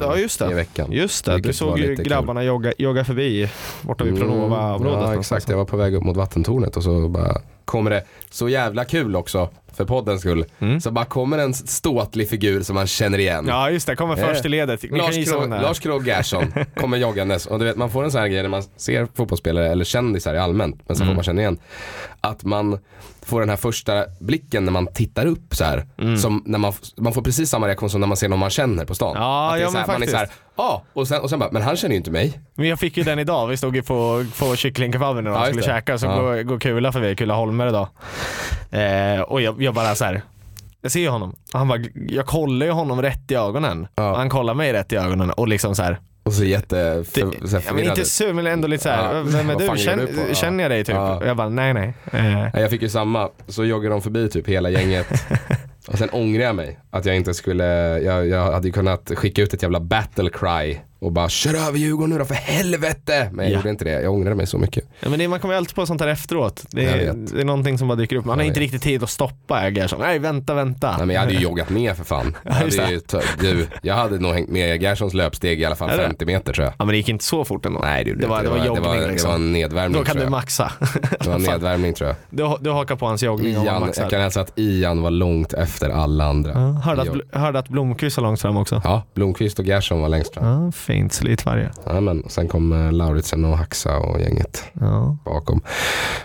Ja 0.00 0.16
just 0.16 0.40
i 0.40 0.44
det. 0.44 0.54
veckan. 0.54 0.92
Just 0.92 1.24
det, 1.24 1.38
du 1.38 1.52
såg 1.52 1.78
ju 1.78 1.96
kul. 1.96 2.04
grabbarna 2.04 2.44
jogga, 2.44 2.72
jogga 2.78 3.04
förbi 3.04 3.50
borta 3.82 4.04
vid 4.04 4.18
Pronova-området. 4.18 4.98
Mm, 4.98 5.12
Ja 5.12 5.20
exakt, 5.20 5.48
jag 5.48 5.56
var 5.56 5.64
på 5.64 5.76
väg 5.76 5.94
upp 5.94 6.02
mot 6.02 6.16
vattentornet 6.16 6.76
och 6.76 6.82
så 6.82 7.08
bara 7.08 7.40
kommer 7.64 7.90
det 7.90 8.04
så 8.30 8.48
jävla 8.48 8.84
kul 8.84 9.16
också 9.16 9.48
för 9.76 9.84
poddens 9.84 10.20
skull. 10.20 10.44
Mm. 10.58 10.80
Så 10.80 10.90
bara 10.90 11.04
kommer 11.04 11.38
en 11.38 11.54
ståtlig 11.54 12.28
figur 12.28 12.62
som 12.62 12.74
man 12.74 12.86
känner 12.86 13.18
igen. 13.18 13.44
Ja 13.48 13.70
just 13.70 13.86
det, 13.86 13.96
kommer 13.96 14.16
först 14.16 14.44
i 14.44 14.48
ledet. 14.48 14.82
Ni 14.82 14.98
Lars, 14.98 15.28
Krogh. 15.30 15.62
Lars 15.62 16.06
Gerson 16.06 16.52
kommer 16.76 16.96
joggandes 16.96 17.46
och 17.46 17.58
du 17.58 17.64
vet 17.64 17.76
man 17.76 17.90
får 17.90 18.04
en 18.04 18.10
sån 18.10 18.20
här 18.20 18.28
grej 18.28 18.42
när 18.42 18.48
man 18.48 18.62
ser 18.76 19.08
fotbollsspelare 19.14 19.68
eller 19.68 19.84
kändisar 19.84 20.34
i 20.34 20.38
allmänt, 20.38 20.80
men 20.86 20.96
så 20.96 21.02
Mm. 21.02 21.12
får 21.12 21.14
man 21.14 21.24
känna 21.24 21.40
igen. 21.40 21.58
Att 22.20 22.44
man 22.44 22.78
får 23.22 23.40
den 23.40 23.48
här 23.48 23.56
första 23.56 24.04
blicken 24.20 24.64
när 24.64 24.72
man 24.72 24.86
tittar 24.86 25.26
upp 25.26 25.54
så 25.54 25.64
här. 25.64 25.86
Som 26.18 26.42
när 26.46 26.58
man, 26.58 26.72
man 26.96 27.12
får 27.12 27.22
precis 27.22 27.50
samma 27.50 27.66
reaktion 27.68 27.90
som 27.90 28.00
när 28.00 28.08
man 28.08 28.16
ser 28.16 28.28
någon 28.28 28.38
man 28.38 28.50
känner 28.50 28.84
på 28.84 28.94
stan. 28.94 29.12
Ja, 29.16 29.46
att 29.48 29.54
det 29.54 29.58
är 29.58 29.62
ja, 29.62 29.70
så 29.70 29.78
här, 29.78 29.86
man 29.86 30.02
är 30.02 30.06
så 30.06 30.16
här, 30.16 30.28
ja, 30.56 30.82
och 30.92 31.08
sen, 31.08 31.20
och 31.20 31.30
sen 31.30 31.38
bara, 31.38 31.50
men 31.52 31.62
han 31.62 31.76
känner 31.76 31.92
ju 31.92 31.96
inte 31.96 32.10
mig. 32.10 32.40
Men 32.54 32.68
jag 32.68 32.78
fick 32.78 32.96
ju 32.96 33.02
den 33.02 33.18
idag, 33.18 33.46
vi 33.46 33.56
stod 33.56 33.76
ju 33.76 33.82
på, 33.82 34.24
på 34.38 34.56
kycklingkebaben 34.56 35.24
när 35.24 35.30
de 35.30 35.40
Ja, 35.40 35.46
skulle 35.46 35.60
det. 35.60 35.66
käka, 35.66 35.98
så 35.98 36.06
Ja. 36.06 36.20
går, 36.20 36.42
går 36.42 36.58
Kula 36.60 36.92
förbi, 36.92 37.16
Kula 37.16 37.34
Holmer 37.34 37.66
idag. 37.68 37.88
Eh, 38.70 39.20
och 39.20 39.40
jag, 39.40 39.62
jag 39.62 39.74
bara 39.74 39.94
så 39.94 40.04
här. 40.04 40.22
jag 40.82 40.92
ser 40.92 41.08
honom, 41.08 41.36
han 41.52 41.68
bara, 41.68 41.80
jag 42.08 42.26
kollar 42.26 42.66
ju 42.66 42.72
honom 42.72 43.02
rätt 43.02 43.30
i 43.30 43.34
ögonen. 43.34 43.86
Ja. 43.94 44.16
Han 44.16 44.28
kollar 44.28 44.54
mig 44.54 44.72
rätt 44.72 44.92
i 44.92 44.96
ögonen 44.96 45.30
och 45.30 45.48
liksom 45.48 45.74
så 45.74 45.82
här. 45.82 45.98
Och 46.22 46.32
så 46.32 46.44
jätte 46.44 46.94
Det, 46.94 47.04
så 47.48 47.56
ja, 47.66 47.72
men 47.74 47.84
inte 47.84 48.04
sur 48.04 48.32
men 48.32 48.46
ändå 48.46 48.68
lite 48.68 48.82
så 48.82 48.88
här. 48.88 49.14
Ja. 49.14 49.22
vem 49.22 49.50
är 49.50 49.56
du? 49.72 49.78
Känn, 49.78 49.98
du 49.98 50.06
på? 50.06 50.34
Känner 50.34 50.64
jag 50.64 50.70
dig 50.70 50.84
typ? 50.84 50.94
Ja. 50.94 51.16
Och 51.16 51.26
jag 51.26 51.36
bara, 51.36 51.48
nej 51.48 51.74
nej. 51.74 51.94
Eh, 52.12 52.60
Jag 52.60 52.70
fick 52.70 52.82
ju 52.82 52.88
samma, 52.88 53.28
så 53.48 53.64
joggade 53.64 53.94
de 53.94 54.02
förbi 54.02 54.28
typ 54.28 54.48
hela 54.48 54.70
gänget. 54.70 55.06
och 55.88 55.98
sen 55.98 56.10
ångrar 56.10 56.42
jag 56.44 56.56
mig 56.56 56.78
att 56.90 57.04
jag 57.04 57.16
inte 57.16 57.34
skulle, 57.34 57.64
jag, 57.98 58.28
jag 58.28 58.52
hade 58.52 58.66
ju 58.66 58.72
kunnat 58.72 59.10
skicka 59.14 59.42
ut 59.42 59.54
ett 59.54 59.62
jävla 59.62 59.80
battle 59.80 60.30
cry 60.30 60.78
och 60.98 61.12
bara 61.12 61.28
kör 61.28 61.54
över 61.68 61.78
Djurgården 61.78 62.10
nu 62.10 62.18
då 62.18 62.24
för 62.24 62.34
helvete. 62.34 63.30
Men 63.32 63.44
jag 63.44 63.52
Ja. 63.52 63.56
gjorde 63.56 63.70
inte 63.70 63.84
det, 63.84 63.90
jag 64.02 64.12
ångrade 64.12 64.36
mig 64.36 64.46
så 64.46 64.58
mycket. 64.58 64.84
Ja, 65.00 65.08
men 65.08 65.18
det, 65.18 65.28
man 65.28 65.40
kommer 65.40 65.54
alltid 65.54 65.74
på 65.74 65.86
sånt 65.86 66.00
här 66.00 66.08
efteråt. 66.08 66.64
Det 66.70 66.84
är, 66.86 67.12
det 67.14 67.40
är 67.40 67.44
någonting 67.44 67.78
som 67.78 67.88
bara 67.88 67.94
dyker 67.94 68.16
upp. 68.16 68.24
Man 68.24 68.38
har 68.38 68.44
Jag 68.44 68.46
inte 68.46 68.60
vet. 68.60 68.64
riktigt 68.64 68.82
tid 68.82 69.02
att 69.02 69.10
stoppa 69.10 69.68
Gerson. 69.68 70.00
Nej, 70.00 70.18
vänta, 70.18 70.54
vänta. 70.54 70.96
Nej, 70.96 71.06
men 71.06 71.14
jag 71.14 71.20
hade 71.20 71.32
ju 71.32 71.40
joggat 71.40 71.70
med 71.70 71.96
för 71.96 72.04
fan. 72.04 72.36
Jag 72.44 72.52
hade, 72.52 72.90
ju, 72.90 73.00
du, 73.40 73.66
jag 73.82 73.94
hade 73.94 74.18
nog 74.18 74.32
hängt 74.34 74.48
med 74.50 74.82
Gerssons 74.82 75.14
löpsteg 75.14 75.60
i 75.60 75.64
alla 75.64 75.76
fall 75.76 75.90
Är 75.90 75.96
det? 75.98 76.02
50 76.04 76.24
meter 76.26 76.52
tror 76.52 76.64
jag. 76.64 76.72
Ja, 76.78 76.84
men 76.84 76.88
det 76.88 76.96
gick 76.96 77.08
inte 77.08 77.24
så 77.24 77.44
fort 77.44 77.66
ändå. 77.66 77.80
Nej 77.80 78.04
det, 78.04 78.14
det 78.14 78.26
var, 78.26 78.38
inte. 78.38 78.50
det 78.52 78.58
var 78.58 78.66
joggning 78.66 78.82
det 78.82 78.88
var, 79.00 79.08
liksom. 79.08 79.30
det 79.30 79.36
var 79.38 79.44
en 79.44 79.52
nedvärmning 79.52 79.98
Då 80.00 80.04
kan 80.04 80.16
du 80.16 80.28
maxa. 80.28 80.72
Det 81.20 81.26
var 81.26 81.34
en 81.34 81.42
nedvärmning 81.42 81.94
tror 81.94 82.08
jag. 82.08 82.16
Du, 82.30 82.64
du 82.64 82.70
hakar 82.70 82.96
på 82.96 83.06
hans 83.06 83.22
joggning 83.22 83.58
och 83.58 83.64
Ian, 83.64 83.80
maxar. 83.80 84.02
jag 84.02 84.10
kan 84.10 84.20
hälsa 84.20 84.40
att 84.40 84.52
Ian 84.58 85.02
var 85.02 85.10
långt 85.10 85.52
efter 85.52 85.90
alla 85.90 86.24
andra. 86.24 86.50
Ja, 86.54 86.58
hörde, 86.84 87.02
att, 87.02 87.40
hörde 87.40 87.58
att 87.58 87.68
Blomqvist 87.68 88.16
var 88.16 88.24
långt 88.24 88.40
fram 88.40 88.56
också. 88.56 88.80
Ja, 88.84 89.02
Blomqvist 89.14 89.58
och 89.58 89.64
Gerson 89.64 90.00
var 90.00 90.08
längst 90.08 90.34
fram. 90.34 90.64
Ja, 90.64 90.72
fint. 90.86 91.12
Slitvarje. 91.12 91.70
Ja, 91.86 92.00
men, 92.00 92.22
sen 92.28 92.48
kom 92.48 92.72
eh, 92.72 92.92
Lauritsen 92.92 93.44
och 93.44 93.58
Haxa 93.58 93.96
och 93.98 94.20
gänget 94.20 94.64
Ja. 94.72 95.16
bakom. 95.24 95.60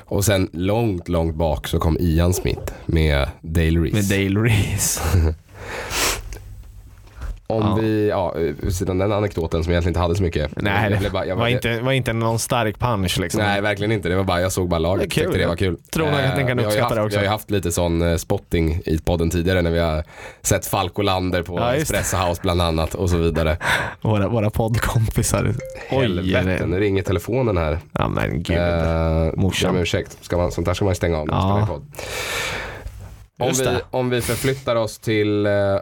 Och 0.06 0.26
sen 0.26 0.50
långt, 0.54 1.10
långt 1.10 1.36
bak 1.36 1.68
så 1.68 1.80
kom 1.80 1.98
Ian 2.00 2.34
Smith 2.34 2.74
med 2.86 3.28
Dale 3.42 3.80
Reese. 3.80 3.94
Med 3.94 4.04
Dale 4.04 4.40
Reese. 4.50 5.02
Om 7.52 7.62
Ja. 7.64 7.78
vi, 7.82 8.10
ja, 8.10 8.34
vid 8.62 8.76
sidan 8.76 8.98
den 8.98 9.12
anekdoten 9.12 9.64
som 9.64 9.72
egentligen 9.72 9.90
inte 9.90 10.00
hade 10.00 10.16
så 10.16 10.24
mycket. 10.24 10.52
Nej, 10.56 10.92
jag 10.92 11.02
det 11.02 11.10
bara, 11.10 11.26
jag 11.26 11.36
var, 11.36 11.48
inte, 11.48 11.80
var 11.80 11.92
inte 11.92 12.14
någon 12.14 12.40
stark 12.40 12.80
punch 12.80 13.20
liksom. 13.20 13.42
Nej, 13.42 13.62
verkligen 13.62 13.92
inte. 13.92 14.10
Det 14.10 14.16
var 14.16 14.24
bara, 14.24 14.42
jag 14.42 14.52
såg 14.52 14.70
bara 14.70 14.80
laget 14.80 15.06
och 15.06 15.12
tyckte 15.12 15.38
det 15.38 15.48
var 15.48 15.56
kul. 15.56 15.78
Tror 15.94 16.06
nog 16.06 16.20
att 16.20 16.38
ni 16.38 16.44
kan 16.44 16.60
uppskatta 16.60 16.84
haft, 16.84 16.96
det 16.96 17.02
också. 17.02 17.10
Vi 17.10 17.18
har 17.18 17.24
ju 17.24 17.30
haft 17.30 17.52
lite 17.52 17.72
sån 17.72 18.02
eh, 18.02 18.18
spotting 18.18 18.82
i 18.86 18.98
podden 19.00 19.30
tidigare 19.30 19.62
när 19.62 19.72
vi 19.72 19.80
har 19.80 20.04
sett 20.42 20.66
Falkolander 20.66 21.44
på 21.44 21.60
Ja. 21.60 21.76
Espresso 21.76 22.18
House 22.18 22.42
bland 22.42 22.62
annat 22.62 22.96
och 22.96 23.10
så 23.10 23.18
vidare. 23.18 23.58
Våra, 24.02 24.28
våra 24.28 24.50
poddkompisar. 24.50 25.54
Helvete, 25.88 26.66
nu 26.68 26.80
ringer 26.80 27.04
telefonen 27.04 27.58
här. 27.58 27.80
Ja 27.94 28.08
men 28.08 28.44
gud. 28.44 28.58
Uh, 28.58 29.32
Morsan. 29.36 29.78
Ursäkt, 29.78 30.18
ska 30.22 30.38
man, 30.38 30.52
sånt 30.52 30.68
där 30.68 30.74
ska 30.74 30.86
man 30.86 30.96
stänga 30.96 31.18
av 31.18 31.28
när 31.28 31.34
man 31.34 31.60
Ja. 31.60 31.66
spelar 31.66 31.78
podd. 31.80 31.86
Om 33.40 33.54
vi, 33.60 33.82
om 33.92 34.10
vi 34.10 34.22
förflyttar 34.22 34.76
oss 34.76 35.00
till 35.00 35.48
uh, 35.48 35.78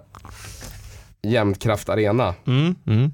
Jämtkraft 1.23 1.89
Arena, 1.89 2.35
Mm, 2.47 2.75
mm. 2.87 3.11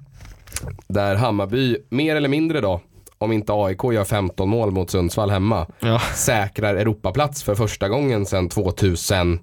där 0.87 1.15
Hammarby 1.15 1.77
mer 1.89 2.15
eller 2.15 2.29
mindre 2.29 2.61
då, 2.61 2.81
om 3.17 3.31
inte 3.31 3.53
AIK 3.53 3.83
gör 3.93 4.03
15 4.03 4.49
mål 4.49 4.71
mot 4.71 4.89
Sundsvall 4.89 5.29
hemma, 5.29 5.67
Ja. 5.79 5.99
säkrar 6.15 6.75
Europaplats 6.75 7.43
för 7.43 7.55
första 7.55 7.89
gången 7.89 8.25
sedan 8.25 8.49
2000, 8.49 9.39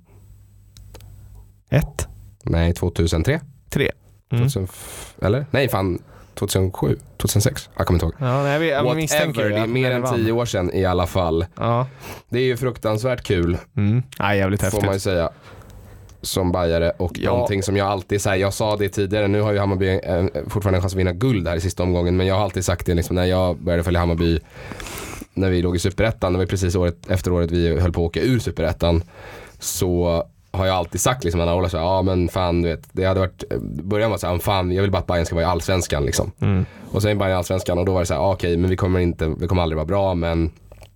Ett, 1.71 2.09
nej 2.45 2.75
2003? 2.75 3.41
tre. 3.71 3.91
Mm. 4.33 4.43
2000, 4.49 4.69
eller? 5.23 5.47
Nej 5.51 5.69
fan, 5.69 6.03
2007, 6.35 6.99
2006, 7.19 7.71
jag 7.77 7.87
kommer 7.87 7.97
inte 7.97 8.07
ihåg. 8.07 8.15
Ja, 8.19 8.43
nej, 8.43 8.59
vi, 8.59 8.71
jag 8.71 8.85
Whatever, 8.85 9.51
det 9.51 9.57
är 9.59 9.67
mer 9.67 9.91
än. 9.91 10.15
10 10.15 10.33
år 10.33 10.45
sedan 10.45 10.71
i 10.75 10.85
alla 10.85 11.07
fall. 11.07 11.45
Ja. 11.57 11.87
Det 12.29 12.39
är 12.39 12.45
ju 12.45 12.57
fruktansvärt 12.57 13.23
kul 13.23 13.59
Mm. 13.77 14.03
Nej, 14.19 14.39
jävligt 14.39 14.61
får 14.63 14.71
man 14.73 14.81
ju 14.81 14.87
häftigt. 14.87 15.03
säga. 15.03 15.31
Som 16.23 16.53
bajare 16.53 16.93
och 16.97 17.13
Ja. 17.19 17.31
någonting 17.31 17.63
som 17.63 17.77
jag 17.77 17.87
alltid 17.89 18.21
säger, 18.21 18.37
jag 18.37 18.53
sa 18.55 18.77
det 18.77 18.89
tidigare, 18.89 19.29
nu 19.29 19.41
har 19.41 19.53
ju 19.53 19.59
Hammarby 19.59 20.01
eh, 20.05 20.25
fortfarande 20.49 20.77
en 20.79 20.83
chans 20.83 20.93
att 20.93 20.99
vinna 20.99 21.13
guld 21.13 21.49
här 21.49 21.57
i 21.57 21.61
sista 21.61 21.83
omgången, 21.83 22.17
men 22.17 22.27
jag 22.27 22.35
har 22.35 22.43
alltid 22.43 22.65
sagt 22.65 22.87
det 22.87 22.95
liksom, 22.95 23.17
när 23.17 23.25
jag 23.25 23.57
började 23.57 23.85
följa 23.85 24.01
Hammarby 24.01 24.39
när 25.35 25.51
vi 25.51 25.63
låg 25.63 25.77
i 25.77 25.79
Superettan, 25.79 26.33
det 26.33 26.39
var 26.39 26.47
precis 26.47 26.75
året 26.75 27.11
efter 27.11 27.33
året 27.33 27.51
vi 27.51 27.81
höll 27.81 27.93
på 27.93 28.01
att 28.01 28.07
åka 28.07 28.21
ur 28.21 28.39
Superettan, 28.39 29.03
så 29.59 30.25
har 30.51 30.67
jag 30.67 30.77
alltid 30.77 31.01
sagt 31.01 31.25
liksom, 31.25 31.41
alla 31.41 31.69
så 31.69 31.77
ja 31.77 32.03
men 32.03 32.29
fan 32.29 32.63
du 32.63 32.69
vet, 32.69 32.89
det 32.93 33.05
hade 33.05 33.21
varit, 33.21 33.45
början 33.63 34.11
var 34.11 34.19
så 34.19 34.27
här, 34.27 34.39
fan 34.39 34.73
jag 34.73 34.83
vill 34.83 34.91
bara 34.91 34.99
att 34.99 35.07
Bayern 35.07 35.27
ska 35.27 35.35
vara 35.35 35.45
i 35.45 35.49
Allsvenskan 35.49 36.05
liksom. 36.07 36.33
Mm. 36.41 36.67
Och 36.91 37.03
sen 37.03 37.11
är 37.11 37.15
Bayern 37.15 37.31
i 37.33 37.35
Allsvenskan 37.35 37.79
och 37.79 37.85
då 37.87 37.93
var 37.93 38.01
det 38.01 38.07
så 38.07 38.15
här, 38.15 38.21
ah, 38.21 38.33
okej 38.33 38.57
men 38.57 38.71
vi 38.71 38.77
kommer 38.77 39.01
inte, 39.01 39.35
vi 39.39 39.47
kommer 39.49 39.63
aldrig 39.63 39.77
vara 39.77 39.87
bra 39.87 40.15
men 40.15 40.51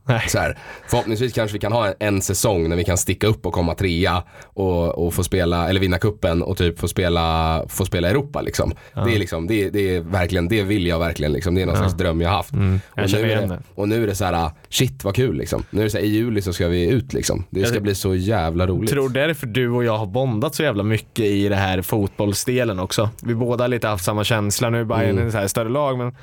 Nej. 0.08 0.22
så 0.28 0.38
här, 0.38 0.58
förhoppningsvis 0.88 1.32
kanske 1.32 1.52
vi 1.52 1.58
kan 1.58 1.72
ha 1.72 1.86
en, 1.86 1.94
en 1.98 2.22
säsong 2.22 2.68
när 2.68 2.76
vi 2.76 2.84
kan 2.84 2.96
sticka 2.98 3.26
upp 3.26 3.46
och 3.46 3.52
komma 3.52 3.74
trea 3.74 4.22
och, 4.44 5.06
och 5.06 5.14
få 5.14 5.24
spela, 5.24 5.68
eller 5.68 5.80
vinna 5.80 5.98
kuppen 5.98 6.42
och 6.42 6.56
typ 6.56 6.78
få 6.78 6.88
spela, 6.88 7.62
få 7.68 7.84
spela 7.84 8.08
Europa 8.10 8.40
liksom. 8.40 8.72
Det 8.94 9.00
är 9.14 9.18
liksom, 9.18 9.46
det, 9.46 9.70
det 9.70 9.96
är 9.96 10.00
verkligen, 10.00 10.48
det 10.48 10.62
vill 10.62 10.86
jag 10.86 10.98
verkligen 10.98 11.32
liksom. 11.32 11.54
Det 11.54 11.62
är 11.62 11.66
någon 11.66 11.76
slags 11.76 11.94
dröm 11.94 12.20
jag 12.20 12.30
haft. 12.30 12.52
Mm. 12.52 12.80
Jag 12.94 13.04
och, 13.04 13.10
nu 13.10 13.32
är 13.32 13.40
det, 13.40 13.46
det. 13.46 13.62
och 13.74 13.88
nu 13.88 14.02
är 14.02 14.06
det 14.06 14.14
så 14.14 14.24
här, 14.24 14.50
shit 14.68 15.04
vad 15.04 15.14
kul 15.14 15.36
liksom. 15.36 15.64
Nu 15.70 15.80
är 15.80 15.84
det 15.84 15.90
så 15.90 15.98
här, 15.98 16.04
i 16.04 16.08
juli 16.08 16.42
så 16.42 16.52
ska 16.52 16.68
vi 16.68 16.88
ut 16.88 17.12
liksom. 17.12 17.44
Det 17.50 17.64
ska 17.64 17.74
Jag 17.74 17.82
bli 17.82 17.94
så 17.94 18.14
jävla 18.14 18.66
roligt. 18.66 18.90
tror 18.90 19.08
därför 19.08 19.46
du 19.46 19.70
och 19.70 19.84
jag 19.84 19.98
har 19.98 20.06
bondat 20.06 20.54
så 20.54 20.62
jävla 20.62 20.82
mycket 20.82 21.24
i 21.24 21.48
det 21.48 21.56
här 21.56 21.82
fotbollsdelen 21.82 22.78
också. 22.78 23.10
Vi 23.22 23.34
båda 23.34 23.64
har 23.64 23.68
lite 23.68 23.88
haft 23.88 24.04
samma 24.04 24.24
känsla. 24.24 24.70
Nu 24.70 24.80
är 24.80 24.84
Bayern 24.84 25.16
Mm. 25.16 25.26
ett 25.26 25.32
så 25.32 25.38
här 25.38 25.46
större 25.46 25.68
lag 25.68 25.98
men 25.98 26.14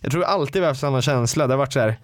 jag 0.00 0.12
tror 0.12 0.24
alltid 0.24 0.54
vi 0.54 0.60
har 0.60 0.68
haft 0.68 0.80
samma 0.80 1.02
känsla. 1.02 1.46
Det 1.46 1.52
har 1.52 1.58
varit 1.58 1.72
så 1.72 1.80
här 1.80 1.96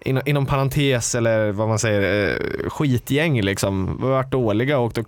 inom, 0.00 0.22
inom 0.26 0.46
parentes 0.46 0.71
eller 1.14 1.52
vad 1.52 1.68
man 1.68 1.78
säger 1.78 2.30
eh, 2.30 2.68
skitgäng 2.70 3.40
liksom. 3.40 3.96
Vi 4.00 4.06
har 4.06 4.10
varit 4.12 4.30
dåliga 4.30 4.78
och 4.78 4.84
åkt 4.84 4.98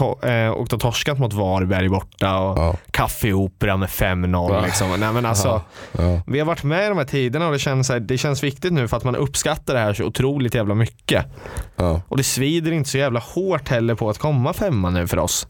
och, 0.00 0.24
eh, 0.24 0.52
åkt 0.52 0.72
och 0.72 0.80
torskat 0.80 1.18
mot 1.18 1.32
Varberg 1.32 1.88
borta 1.88 2.38
och 2.38 2.58
Ja. 2.58 2.76
kaffeopera 2.90 3.76
med 3.76 3.88
5-0 3.88 4.54
Ja. 4.54 4.60
liksom. 4.64 5.00
Nej 5.00 5.12
men 5.12 5.26
alltså. 5.26 5.62
Ja. 5.92 6.20
Vi 6.26 6.38
har 6.38 6.46
varit 6.46 6.62
med 6.64 6.84
i 6.84 6.88
de 6.88 6.98
här 6.98 7.04
tiderna 7.04 7.46
och 7.46 7.52
det 7.52 7.58
känns, 7.58 7.88
här, 7.88 8.00
det 8.00 8.18
känns 8.18 8.42
viktigt 8.44 8.72
nu 8.72 8.88
för 8.88 8.96
att 8.96 9.04
man 9.04 9.16
uppskattar 9.16 9.74
det 9.74 9.80
här 9.80 9.94
så 9.94 10.04
otroligt 10.04 10.54
jävla 10.54 10.74
mycket. 10.74 11.24
Och 12.08 12.16
det 12.16 12.22
svider 12.24 12.72
inte 12.72 12.90
så 12.90 12.98
jävla 12.98 13.20
hårt 13.20 13.68
heller 13.68 13.94
på 13.94 14.10
att 14.10 14.18
komma 14.18 14.52
femma 14.52 14.90
nu 14.90 15.06
för 15.06 15.18
oss. 15.18 15.48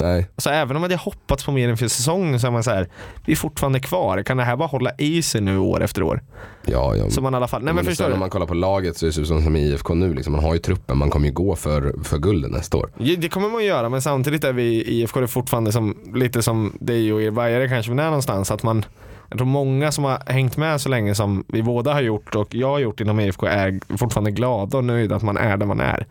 Nej. 0.00 0.26
Så 0.36 0.50
även 0.50 0.76
om 0.76 0.82
jag 0.82 0.90
hade 0.90 0.96
hoppats 1.02 1.44
på 1.44 1.52
mer 1.52 1.68
inför 1.68 1.88
säsongen 1.88 2.40
så 2.40 2.46
är 2.46 2.50
man 2.50 2.64
så 2.64 2.70
här, 2.70 2.88
vi 3.24 3.32
är 3.32 3.36
fortfarande 3.36 3.80
kvar. 3.80 4.22
Kan 4.22 4.36
det 4.36 4.44
här 4.44 4.56
bara 4.56 4.68
hålla 4.68 4.90
i 4.98 5.22
sig 5.22 5.40
nu 5.40 5.58
år 5.58 5.82
efter 5.82 6.02
år? 6.02 6.22
Ja, 6.66 6.96
ja. 6.96 7.10
Så 7.10 7.20
man 7.22 7.34
i 7.34 7.36
alla 7.36 7.48
fall, 7.48 7.60
nej 7.62 7.74
men 7.74 7.84
men 7.84 7.84
förstår 7.84 8.06
du? 8.06 8.12
om 8.12 8.20
man 8.20 8.30
kollar 8.30 8.46
på 8.46 8.54
laget 8.54 8.96
så 8.96 9.12
ser 9.12 9.20
det 9.20 9.26
som, 9.26 9.42
som 9.42 9.56
i 9.56 9.60
IFK 9.60 9.94
nu. 9.94 10.14
Liksom. 10.14 10.32
Man 10.32 10.44
har 10.44 10.54
ju 10.54 10.58
truppen, 10.60 10.98
man 10.98 11.10
kommer 11.10 11.26
ju 11.26 11.32
gå 11.32 11.56
för, 11.56 11.94
för 12.04 12.18
guldet 12.18 12.50
nästa 12.50 12.76
år. 12.76 12.90
Ja, 12.98 13.14
Det 13.18 13.28
kommer 13.28 13.48
man 13.48 13.62
ju 13.62 13.68
göra 13.68 13.88
men 13.88 14.02
samtidigt 14.02 14.44
är 14.44 14.52
vi 14.52 14.62
i 14.62 15.00
IFK 15.00 15.20
det 15.20 15.28
fortfarande 15.28 15.72
som, 15.72 15.96
lite 16.14 16.42
som 16.42 16.76
dig 16.80 17.12
och 17.12 17.22
er 17.22 17.30
bajare 17.30 17.68
kanske 17.68 17.90
men 17.90 17.98
är 17.98 18.04
någonstans 18.04 18.50
att 18.50 18.62
man 18.62 18.84
jag 19.28 19.38
tror 19.38 19.46
många 19.46 19.92
som 19.92 20.04
har 20.04 20.22
hängt 20.26 20.56
med 20.56 20.80
så 20.80 20.88
länge 20.88 21.14
som 21.14 21.44
vi 21.48 21.62
båda 21.62 21.92
har 21.92 22.00
gjort 22.00 22.34
och 22.34 22.54
jag 22.54 22.68
har 22.68 22.78
gjort 22.78 23.00
inom 23.00 23.20
IFK 23.20 23.46
är 23.46 23.96
fortfarande 23.96 24.30
glada 24.30 24.78
och 24.78 24.84
nöjda 24.84 25.16
att 25.16 25.22
man 25.22 25.36
är 25.36 25.56
där 25.56 25.66
man 25.66 25.80
är. 25.80 26.06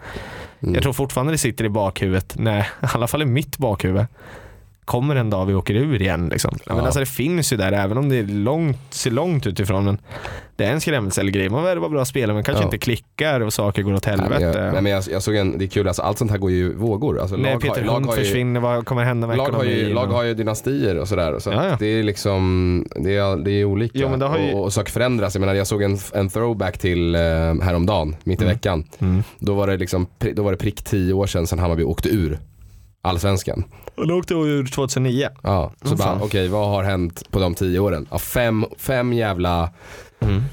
Mm. 0.63 0.73
Jag 0.73 0.83
tror 0.83 0.93
fortfarande 0.93 1.33
det 1.33 1.37
sitter 1.37 1.65
i 1.65 1.69
bakhuvudet, 1.69 2.33
nej, 2.37 2.61
i 2.81 2.85
alla 2.93 3.07
fall 3.07 3.21
i 3.21 3.25
mitt 3.25 3.57
bakhuvud. 3.57 4.05
Kommer 4.85 5.15
en 5.15 5.29
dag 5.29 5.45
vi 5.45 5.53
åker 5.53 5.73
ur 5.75 6.01
igen 6.01 6.29
liksom. 6.31 6.57
Ja. 6.65 6.75
Men 6.75 6.85
alltså 6.85 6.99
det 6.99 7.05
finns 7.05 7.53
ju 7.53 7.57
där 7.57 7.71
även 7.71 7.97
om 7.97 8.09
det 8.09 8.15
är 8.17 8.23
långt, 8.23 8.77
ser 8.89 9.11
långt 9.11 9.47
utifrån. 9.47 9.85
Men 9.85 9.97
det 10.55 10.65
är 10.65 10.71
en 10.71 10.81
skrämselgrej. 10.81 11.49
Man 11.49 11.63
värvar 11.63 11.89
bra 11.89 12.05
spelare 12.05 12.33
men 12.33 12.43
kanske 12.43 12.61
Ja. 12.63 12.65
inte 12.67 12.77
klickar 12.77 13.41
och 13.41 13.53
saker 13.53 13.81
går 13.81 13.93
åt 13.93 14.05
Nej, 14.07 14.17
men 14.17 14.31
helvete. 14.31 14.59
jag, 14.59 14.73
nej, 14.73 14.81
men 14.81 14.91
jag, 14.91 15.03
jag 15.11 15.23
såg 15.23 15.35
en, 15.35 15.57
det 15.57 15.65
är 15.65 15.67
kul, 15.67 15.87
alltså, 15.87 16.01
allt 16.01 16.17
sånt 16.17 16.31
här 16.31 16.37
går 16.37 16.51
ju 16.51 16.65
i 16.65 16.73
vågor. 16.73 17.19
Alltså, 17.19 17.35
När 17.37 17.51
lag, 17.51 17.61
Peter 17.61 17.75
har, 17.81 17.85
lag, 17.87 17.93
Hund 17.93 18.05
har 18.05 18.17
ju, 18.17 18.23
försvinner, 18.23 18.59
vad 18.59 18.85
kommer 18.85 19.03
hända 19.03 19.27
med 19.27 19.37
lag, 19.37 19.49
har 19.49 19.63
ju, 19.63 19.71
ekonomin? 19.71 19.95
lag 19.95 20.07
har 20.07 20.23
ju 20.23 20.33
dynastier 20.33 20.99
och 20.99 21.07
sådär. 21.07 21.39
Så 21.39 21.49
Ja. 21.49 21.75
Det 21.79 21.85
är 21.87 22.03
liksom, 22.03 22.85
det 22.95 23.15
är, 23.15 23.37
det 23.37 23.51
är 23.51 23.65
olika. 23.65 23.99
Jo, 23.99 24.09
ju- 24.37 24.53
och, 24.53 24.63
och 24.63 24.73
saker 24.73 24.91
förändras. 24.91 25.35
Jag 25.35 25.39
menar 25.39 25.53
jag 25.53 25.67
såg 25.67 25.81
en, 25.81 25.97
en 26.13 26.29
throwback 26.29 26.77
till 26.77 27.15
eh, 27.15 27.21
häromdagen, 27.61 28.15
mitt 28.23 28.41
i 28.41 28.43
Mm. 28.43 28.55
veckan. 28.55 28.83
Mm. 28.99 29.23
Då 29.39 29.53
var, 29.53 29.67
det 29.67 29.77
liksom, 29.77 30.07
då 30.33 30.43
var 30.43 30.51
det 30.51 30.57
prick 30.57 30.83
tio 30.83 31.13
år 31.13 31.27
sedan 31.27 31.47
sedan 31.47 31.59
Hammarby 31.59 31.83
åkte 31.83 32.09
ur 32.09 32.39
allsvenskan. 33.05 33.63
Och 33.95 34.07
då 34.07 34.15
åkte 34.17 34.33
ur 34.33 34.65
2009. 34.67 35.27
Ja, 35.43 35.71
så 35.81 35.87
Mm, 35.87 35.97
bara 35.97 36.19
okej 36.23 36.47
vad 36.47 36.69
har 36.69 36.83
hänt 36.83 37.31
på 37.31 37.39
de 37.39 37.55
tio 37.55 37.79
åren? 37.79 38.07
Ja, 38.11 38.19
fem, 38.19 38.65
fem 38.77 39.13
jävla 39.13 39.69
Mm. 40.19 40.43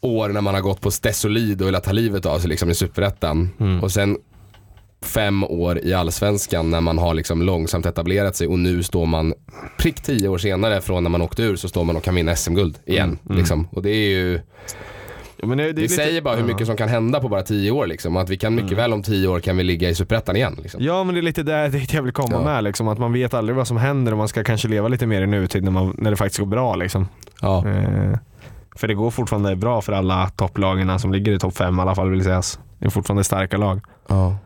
år 0.00 0.28
när 0.28 0.40
man 0.40 0.54
har 0.54 0.60
gått 0.60 0.80
på 0.80 0.90
stesolid 0.90 1.60
och 1.62 1.68
velat 1.68 1.84
ta 1.84 1.92
livet 1.92 2.26
av 2.26 2.38
sig 2.38 2.48
liksom 2.48 2.70
i 2.70 2.74
superettan. 2.74 3.50
Mm. 3.60 3.80
Och 3.82 3.92
sen 3.92 4.16
fem 5.02 5.44
år 5.44 5.78
i 5.78 5.94
allsvenskan 5.94 6.70
när 6.70 6.80
man 6.80 6.98
har 6.98 7.14
liksom 7.14 7.42
långsamt 7.42 7.86
etablerat 7.86 8.36
sig 8.36 8.46
och 8.46 8.58
nu 8.58 8.82
står 8.82 9.06
man 9.06 9.34
prick 9.78 10.00
tio 10.00 10.28
år 10.28 10.38
senare 10.38 10.80
från 10.80 11.02
när 11.02 11.10
man 11.10 11.22
åkte 11.22 11.42
ur 11.42 11.56
så 11.56 11.68
står 11.68 11.84
man 11.84 11.96
och 11.96 12.02
kan 12.02 12.14
vinna 12.14 12.36
SM-guld 12.36 12.78
igen. 12.86 13.18
Mm, 13.26 13.38
Liksom. 13.38 13.68
Och 13.72 13.82
det 13.82 13.90
är 13.90 14.08
ju, 14.10 14.40
Ja, 15.42 15.46
men 15.46 15.58
det, 15.58 15.64
det 15.64 15.72
det 15.72 15.80
lite- 15.82 15.94
säger 15.94 16.22
bara 16.22 16.36
hur 16.36 16.44
mycket 16.44 16.66
som 16.66 16.76
kan 16.76 16.88
hända 16.88 17.20
på 17.20 17.28
bara 17.28 17.42
tio 17.42 17.70
år 17.70 17.86
liksom. 17.86 18.16
Att 18.16 18.28
vi 18.30 18.36
kan 18.36 18.54
mycket 18.54 18.78
väl 18.78 18.92
om 18.92 19.02
tio 19.02 19.28
år 19.28 19.40
kan 19.40 19.56
vi 19.56 19.62
ligga 19.64 19.88
i 19.88 19.94
superettan 19.94 20.36
igen. 20.36 20.58
Liksom. 20.62 20.82
Ja 20.84 21.04
men 21.04 21.14
det 21.14 21.20
är 21.20 21.22
lite 21.22 21.42
där 21.42 21.68
dit 21.68 21.92
jag 21.92 22.02
vill 22.02 22.12
komma 22.12 22.32
Ja. 22.32 22.44
med 22.44 22.64
liksom, 22.64 22.88
att 22.88 22.98
man 22.98 23.12
vet 23.12 23.34
aldrig 23.34 23.56
vad 23.56 23.66
som 23.66 23.76
händer 23.76 24.12
och 24.12 24.18
man 24.18 24.28
ska 24.28 24.44
kanske 24.44 24.68
leva 24.68 24.88
lite 24.88 25.06
mer 25.06 25.22
i 25.22 25.26
nutid 25.26 25.64
när, 25.64 25.70
man, 25.70 25.94
när 25.98 26.10
det 26.10 26.16
faktiskt 26.16 26.38
går 26.38 26.46
bra 26.46 26.74
liksom. 26.74 27.08
Ja. 27.42 27.68
Eh, 27.68 28.16
för 28.76 28.88
det 28.88 28.94
går 28.94 29.10
fortfarande 29.10 29.56
bra 29.56 29.80
för 29.80 29.92
alla 29.92 30.28
topplagen 30.28 30.98
som 30.98 31.12
ligger 31.12 31.32
i 31.32 31.38
topp 31.38 31.56
5 31.56 31.78
i 31.78 31.80
alla 31.82 31.94
fall 31.94 32.10
vill 32.10 32.24
sägas. 32.24 32.58
Det 32.78 32.86
är 32.86 32.90
fortfarande 32.90 33.24
starka 33.24 33.56
lag. 33.56 33.80
Ja. 34.08 34.36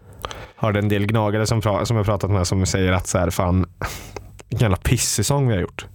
Hörde 0.57 0.79
en 0.79 0.89
del 0.89 1.07
gnagare 1.07 1.47
som, 1.47 1.63
som 1.63 1.97
jag 1.97 2.07
pratat 2.07 2.31
med 2.31 2.47
som 2.47 2.67
säger 2.67 2.93
att 2.93 3.07
så 3.07 3.19
här, 3.19 3.31
fan 3.31 3.67
vilken 4.49 4.65
jävla 4.65 4.77
pissäsong 4.77 5.49
vi 5.49 5.55
har 5.55 5.61
gjort. 5.61 5.87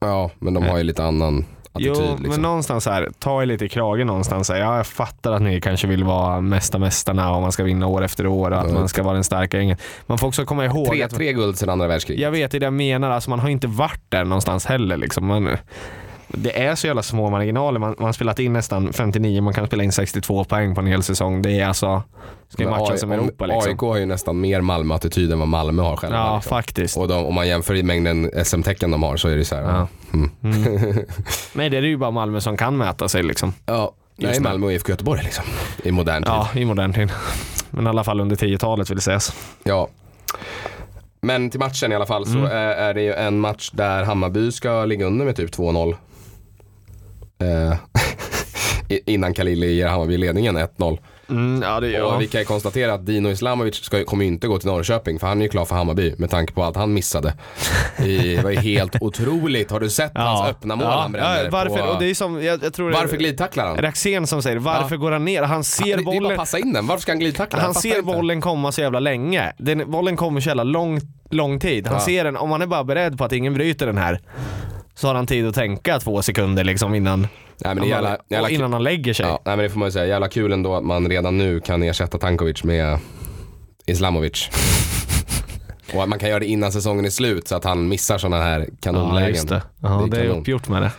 ja, 0.00 0.30
men 0.38 0.54
de 0.54 0.62
har 0.62 0.76
ju 0.78 0.82
lite 0.84 1.04
annan 1.04 1.44
attityd. 1.76 1.96
Jo, 1.96 2.02
liksom. 2.02 2.28
men 2.28 2.42
någonstans 2.42 2.86
här, 2.86 3.08
ta 3.18 3.42
er 3.42 3.46
lite 3.46 3.64
i 3.64 3.68
kragen 3.68 4.06
någonstans. 4.06 4.48
Här. 4.50 4.56
Ja, 4.56 4.76
jag 4.76 4.86
fattar 4.86 5.32
att 5.32 5.42
ni 5.42 5.60
kanske 5.60 5.86
vill 5.86 6.04
vara 6.04 6.40
mesta 6.40 6.78
mästarna 6.78 7.34
och 7.34 7.42
man 7.42 7.52
ska 7.52 7.64
vinna 7.64 7.86
år 7.86 8.04
efter 8.04 8.26
år 8.26 8.50
och 8.50 8.58
att 8.58 8.72
man 8.72 8.88
ska 8.88 9.02
vara 9.02 9.14
den 9.14 9.24
starka 9.24 9.56
gängen. 9.56 9.76
Man 10.06 10.18
får 10.18 10.26
också 10.26 10.44
komma 10.44 10.64
ihåg 10.64 10.86
tre, 10.88 11.02
att 11.02 11.14
tre 11.14 11.32
guld 11.32 11.58
sedan 11.58 11.70
andra 11.70 11.86
världskriget. 11.86 12.22
Jag 12.22 12.30
vet 12.30 12.50
det 12.50 12.58
jag 12.58 12.72
menar, 12.72 13.10
alltså 13.10 13.30
man 13.30 13.40
har 13.40 13.48
inte 13.48 13.66
varit 13.66 14.02
där 14.08 14.24
någonstans 14.24 14.66
heller. 14.66 14.96
Liksom. 14.96 15.26
Man, 15.26 15.56
det 16.28 16.62
är 16.64 16.74
så 16.74 16.86
jävla 16.86 17.02
små 17.02 17.30
marginaler. 17.30 17.80
Man, 17.80 17.94
man 17.98 18.06
har 18.06 18.12
spelat 18.12 18.38
in 18.38 18.52
nästan 18.52 18.92
59, 18.92 19.40
man 19.42 19.54
kan 19.54 19.66
spela 19.66 19.82
in 19.84 19.92
62 19.92 20.44
poäng 20.44 20.74
på 20.74 20.80
en 20.80 20.86
hel 20.86 21.02
säsong. 21.02 21.42
Det 21.42 21.60
är 21.60 21.66
alltså, 21.66 22.02
ska 22.48 22.62
ju 22.62 22.68
Men 22.70 22.78
matcha 22.80 22.92
AI 22.92 22.98
som 22.98 23.12
Europa 23.12 23.46
liksom. 23.46 23.72
AIK 23.72 23.80
har 23.80 23.96
ju 23.96 24.06
nästan 24.06 24.40
mer 24.40 24.60
Malmö-attityd 24.60 25.32
än 25.32 25.38
vad 25.38 25.48
Malmö 25.48 25.82
har 25.82 25.96
själva. 25.96 26.16
Ja, 26.18 26.34
liksom. 26.36 26.50
faktiskt. 26.50 26.96
Och 26.96 27.08
de, 27.08 27.26
om 27.26 27.34
man 27.34 27.48
jämför 27.48 27.74
i 27.74 27.82
mängden 27.82 28.30
SM-tecken 28.44 28.90
de 28.90 29.02
har 29.02 29.16
så 29.16 29.28
är 29.28 29.36
det 29.36 29.44
så 29.44 29.54
här. 29.56 29.62
Ja. 29.62 29.88
Mm. 30.12 30.30
Nej, 31.52 31.70
det 31.70 31.76
är 31.76 31.82
ju 31.82 31.96
bara 31.96 32.10
Malmö 32.10 32.40
som 32.40 32.56
kan 32.56 32.76
mäta 32.76 33.08
sig 33.08 33.22
liksom. 33.22 33.52
Ja, 33.66 33.92
nej, 34.16 34.28
Just 34.28 34.42
det. 34.42 34.48
Malmö 34.48 34.66
och 34.66 34.72
IFK 34.72 34.90
Göteborg 34.92 35.22
liksom. 35.24 35.44
I 35.82 35.90
modern 35.92 36.22
tid. 36.22 36.32
Ja, 36.32 36.48
i 36.54 36.64
modern 36.64 36.92
tid. 36.92 37.10
Men 37.70 37.86
i 37.86 37.88
alla 37.88 38.04
fall 38.04 38.20
under 38.20 38.36
10-talet 38.36 38.90
vill 38.90 39.00
sägas. 39.00 39.32
Ja. 39.64 39.88
Men 41.20 41.50
till 41.50 41.60
matchen 41.60 41.92
i 41.92 41.94
alla 41.94 42.06
fall 42.06 42.26
så 42.26 42.38
Mm. 42.38 42.44
är, 42.44 42.52
är 42.74 42.94
det 42.94 43.02
ju 43.02 43.12
en 43.14 43.40
match 43.40 43.70
där 43.72 44.04
Hammarby 44.04 44.52
ska 44.52 44.84
ligga 44.84 45.06
under 45.06 45.24
med 45.24 45.36
typ 45.36 45.50
2-0. 45.50 45.94
Eh, 47.38 47.76
innan 49.06 49.34
Khalili 49.34 49.74
ger 49.74 49.86
Hammarby 49.88 50.16
ledningen 50.16 50.58
1-0. 50.58 50.98
Mm, 51.30 51.62
ja, 51.62 51.80
det 51.80 52.02
Och 52.02 52.20
vi 52.20 52.26
kan 52.26 52.40
ju 52.40 52.44
konstatera 52.44 52.94
att 52.94 53.06
Dino 53.06 53.28
Islamovic 53.28 53.74
ska, 53.74 54.04
kommer 54.04 54.24
ju 54.24 54.30
inte 54.30 54.46
gå 54.48 54.58
till 54.58 54.68
Norrköping 54.70 55.18
för 55.18 55.26
han 55.26 55.38
är 55.38 55.42
ju 55.42 55.48
klar 55.48 55.64
för 55.64 55.74
Hammarby 55.74 56.14
med 56.18 56.30
tanke 56.30 56.52
på 56.52 56.62
allt 56.64 56.76
han 56.76 56.92
missade. 56.94 57.34
I, 58.04 58.36
det 58.36 58.42
var 58.42 58.50
ju 58.50 58.56
helt 58.58 58.96
otroligt. 59.02 59.70
Har 59.70 59.80
du 59.80 59.90
sett 59.90 60.12
hans 60.14 60.48
öppna 60.50 60.76
mål 60.76 60.86
han 60.86 61.12
bränner? 61.12 61.44
ja, 61.44 61.50
varför, 61.50 61.76
på, 61.78 61.82
och 61.88 61.98
det 62.00 62.06
är 62.10 62.14
som, 62.14 62.42
jag, 62.44 62.64
jag 62.64 62.72
tror 62.74 62.90
det 62.90 62.96
varför 62.96 63.16
glidtacklar 63.16 63.66
han? 63.66 63.76
Raxén 63.76 64.26
som 64.26 64.42
säger 64.42 64.56
varför 64.56 64.96
går 64.96 65.12
han 65.12 65.24
ner? 65.24 65.42
Han 65.42 65.64
ser 65.64 65.84
det, 65.84 65.90
det 65.90 66.00
är 66.00 66.04
bara 66.04 66.14
bollen 66.14 66.36
passa 66.36 66.58
in 66.58 66.72
den. 66.72 66.86
Varför 66.86 67.02
ska 67.02 67.12
han 67.12 67.18
glidtackla? 67.18 67.58
Han 67.60 67.68
fattar 67.74 67.80
ser 67.80 67.98
inte. 67.98 68.02
bollen 68.02 68.40
komma 68.40 68.72
så 68.72 68.80
jävla 68.80 69.00
länge. 69.00 69.52
Den, 69.58 69.90
bollen 69.90 70.16
kommer 70.16 70.40
så 70.40 70.48
jävla 70.48 70.64
lång, 70.64 71.00
lång 71.30 71.60
tid. 71.60 71.86
Han 71.86 71.96
Ja. 71.96 72.00
ser 72.00 72.24
den, 72.24 72.36
om 72.36 72.50
han 72.50 72.62
är 72.62 72.66
bara 72.66 72.84
beredd 72.84 73.18
på 73.18 73.24
att 73.24 73.32
ingen 73.32 73.54
bryter 73.54 73.86
den 73.86 73.98
här 73.98 74.20
så 74.96 75.06
har 75.06 75.14
han 75.14 75.26
tid 75.26 75.46
att 75.48 75.54
tänka 75.54 75.98
två 75.98 76.22
sekunder 76.22 76.64
liksom 76.64 76.94
innan, 76.94 77.28
Nej, 77.64 77.74
men 77.74 77.88
jävla, 77.88 78.18
jävla 78.28 78.50
innan 78.50 78.72
han 78.72 78.82
lägger 78.82 79.12
sig. 79.14 79.26
Ja, 79.26 79.40
nej 79.44 79.56
men 79.56 79.62
det 79.62 79.70
får 79.70 79.78
man 79.78 79.88
ju 79.88 79.92
säga. 79.92 80.06
Jävla 80.06 80.28
kul 80.28 80.52
ändå 80.52 80.74
att 80.76 80.84
man 80.84 81.08
redan 81.08 81.38
nu 81.38 81.60
kan 81.60 81.82
ersätta 81.82 82.18
Tankovic 82.18 82.64
med 82.64 82.98
Islamovic. 83.86 84.48
Och 85.94 86.02
att 86.02 86.08
man 86.08 86.18
kan 86.18 86.28
göra 86.28 86.40
det 86.40 86.46
innan 86.46 86.72
säsongen 86.72 87.04
är 87.04 87.10
slut 87.10 87.48
så 87.48 87.56
att 87.56 87.64
han 87.64 87.88
missar 87.88 88.18
sådana 88.18 88.42
här 88.44 88.68
kanonlägen. 88.80 89.28
just 89.30 89.48
det. 89.48 89.62
Ja, 89.82 89.88
Det 89.88 89.94
är 90.04 90.08
det 90.10 90.16
är 90.16 90.22
kanon. 90.28 90.40
uppgjort 90.40 90.68
med 90.68 90.82
det. 90.82 90.90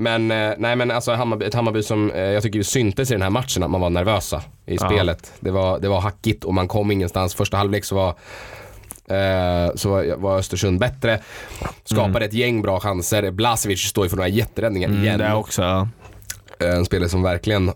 Men, 0.00 0.30
eh, 0.30 0.52
nej 0.58 0.76
men 0.76 0.90
alltså 0.90 1.12
Hammarby, 1.12 1.44
ett 1.44 1.54
Hammarby 1.54 1.82
som 1.82 2.10
eh, 2.10 2.20
jag 2.20 2.42
tycker 2.42 2.62
syntes 2.62 3.10
i 3.10 3.14
den 3.14 3.22
här 3.22 3.30
matchen 3.30 3.62
att 3.62 3.70
man 3.70 3.80
var 3.80 3.90
nervösa 3.90 4.42
i 4.66 4.76
Ja. 4.80 4.88
spelet. 4.88 5.32
Det 5.40 5.50
var, 5.50 5.78
det 5.78 5.88
var 5.88 6.00
hackigt 6.00 6.44
och 6.44 6.54
man 6.54 6.68
kom 6.68 6.90
ingenstans. 6.90 7.34
Första 7.34 7.56
halvlek 7.56 7.84
så 7.84 7.94
var 7.94 8.14
Eh, 9.10 9.74
så 9.74 9.88
var- 10.16 10.38
Östersund 10.38 10.80
bättre. 10.80 11.20
Skapade 11.84 12.24
ett 12.24 12.32
gäng 12.32 12.62
bra 12.62 12.80
chanser. 12.80 13.30
Blasevic 13.30 13.80
står 13.80 14.04
ju 14.04 14.08
för 14.08 14.16
några 14.16 14.28
jätteräddningar 14.28 14.88
igen. 14.88 15.06
Mm, 15.14 15.18
det 15.18 15.34
också. 15.34 15.62
ja. 15.62 15.88
Eh, 16.60 16.74
en 16.76 16.84
spelare 16.84 17.08
som 17.08 17.22
verkligen 17.22 17.72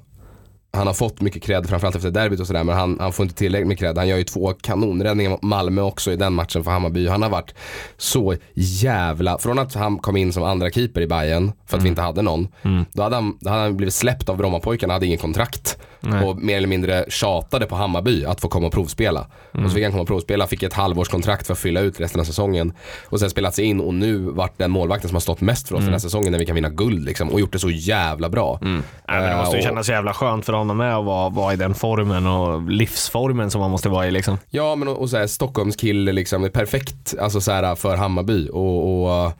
han 0.76 0.86
har 0.86 0.94
fått 0.94 1.20
mycket 1.20 1.42
cred 1.42 1.68
framförallt 1.68 1.96
efter 1.96 2.10
derbyt 2.10 2.40
och 2.40 2.46
sådär 2.46 2.64
men 2.64 2.76
han, 2.76 2.96
han 3.00 3.12
får 3.12 3.22
inte 3.24 3.34
tillräckligt 3.36 3.68
med 3.68 3.78
cred. 3.78 3.98
Han 3.98 4.08
gör 4.08 4.16
ju 4.16 4.24
två 4.24 4.52
kanonräddningar 4.52 5.30
mot 5.30 5.42
Malmö 5.42 5.82
också 5.82 6.12
i 6.12 6.16
den 6.16 6.32
matchen 6.32 6.64
för 6.64 6.70
Hammarby. 6.70 7.08
Han 7.08 7.22
har 7.22 7.28
varit 7.30 7.54
så 7.96 8.34
jävla, 8.54 9.38
från 9.38 9.58
att 9.58 9.74
han 9.74 9.98
kom 9.98 10.16
in 10.16 10.32
som 10.32 10.42
andra 10.42 10.70
keeper 10.70 11.00
i 11.00 11.06
Bayern 11.06 11.52
för 11.66 11.76
att 11.76 11.82
vi 11.84 11.88
inte 11.88 12.02
hade 12.02 12.22
någon. 12.22 12.48
Då, 12.92 13.02
hade 13.02 13.16
han, 13.16 13.38
då 13.40 13.50
hade 13.50 13.62
han 13.62 13.76
blivit 13.76 13.94
släppt 13.94 14.28
av 14.28 14.36
Brommapojkarna, 14.36 14.92
hade 14.92 15.06
ingen 15.06 15.18
kontrakt. 15.18 15.78
Nej. 16.02 16.24
Och 16.24 16.36
mer 16.36 16.56
eller 16.56 16.68
mindre 16.68 17.04
tjatade 17.08 17.66
på 17.66 17.76
Hammarby 17.76 18.24
att 18.24 18.40
få 18.40 18.48
komma 18.48 18.66
och 18.66 18.72
provspela. 18.72 19.26
Och 19.52 19.62
så 19.62 19.68
fick 19.74 19.82
han 19.82 19.92
komma 19.92 20.02
och 20.02 20.08
provspela, 20.08 20.46
fick 20.46 20.62
ett 20.62 20.72
halvårskontrakt 20.72 21.46
för 21.46 21.52
att 21.52 21.58
fylla 21.58 21.80
ut 21.80 22.00
resten 22.00 22.20
av 22.20 22.24
säsongen. 22.24 22.72
Och 23.08 23.20
sen 23.20 23.30
spelat 23.30 23.54
sig 23.54 23.64
in 23.64 23.80
och 23.80 23.94
nu 23.94 24.18
vart 24.18 24.58
den 24.58 24.70
målvakten 24.70 25.08
som 25.08 25.14
har 25.16 25.20
stått 25.20 25.40
mest 25.40 25.68
för 25.68 25.74
oss 25.74 25.82
den 25.84 25.92
här 25.92 25.98
säsongen 25.98 26.32
när 26.32 26.38
vi 26.38 26.46
kan 26.46 26.54
vinna 26.54 26.68
guld 26.68 27.04
liksom. 27.04 27.28
Och 27.30 27.40
gjort 27.40 27.52
det 27.52 27.58
så 27.58 27.70
jävla 27.70 28.28
bra. 28.28 28.58
Nej, 28.60 28.82
men 29.08 29.30
det 29.30 29.36
måste 29.36 29.56
ju 29.56 29.62
Eh, 29.62 29.66
och- 29.66 29.70
kännas 29.70 29.88
jävla 29.88 30.14
skönt 30.14 30.46
för 30.46 30.52
honom 30.52 30.76
med 30.76 30.96
att 30.96 31.04
vara, 31.04 31.28
vara 31.28 31.52
i 31.52 31.56
den 31.56 31.74
formen 31.74 32.26
och 32.26 32.62
livsformen 32.70 33.50
som 33.50 33.60
man 33.60 33.70
måste 33.70 33.88
vara 33.88 34.06
i 34.06 34.10
liksom. 34.10 34.38
Ja 34.50 34.74
men 34.74 34.88
och, 34.88 34.96
och 35.00 35.10
så 35.10 35.16
här, 35.16 35.26
Stockholmskille 35.26 36.12
liksom, 36.12 36.44
är 36.44 36.48
perfekt 36.48 37.14
alltså, 37.20 37.40
så 37.40 37.52
här, 37.52 37.74
för 37.74 37.96
Hammarby. 37.96 38.48
Och, 38.52 39.04
och 39.26 39.32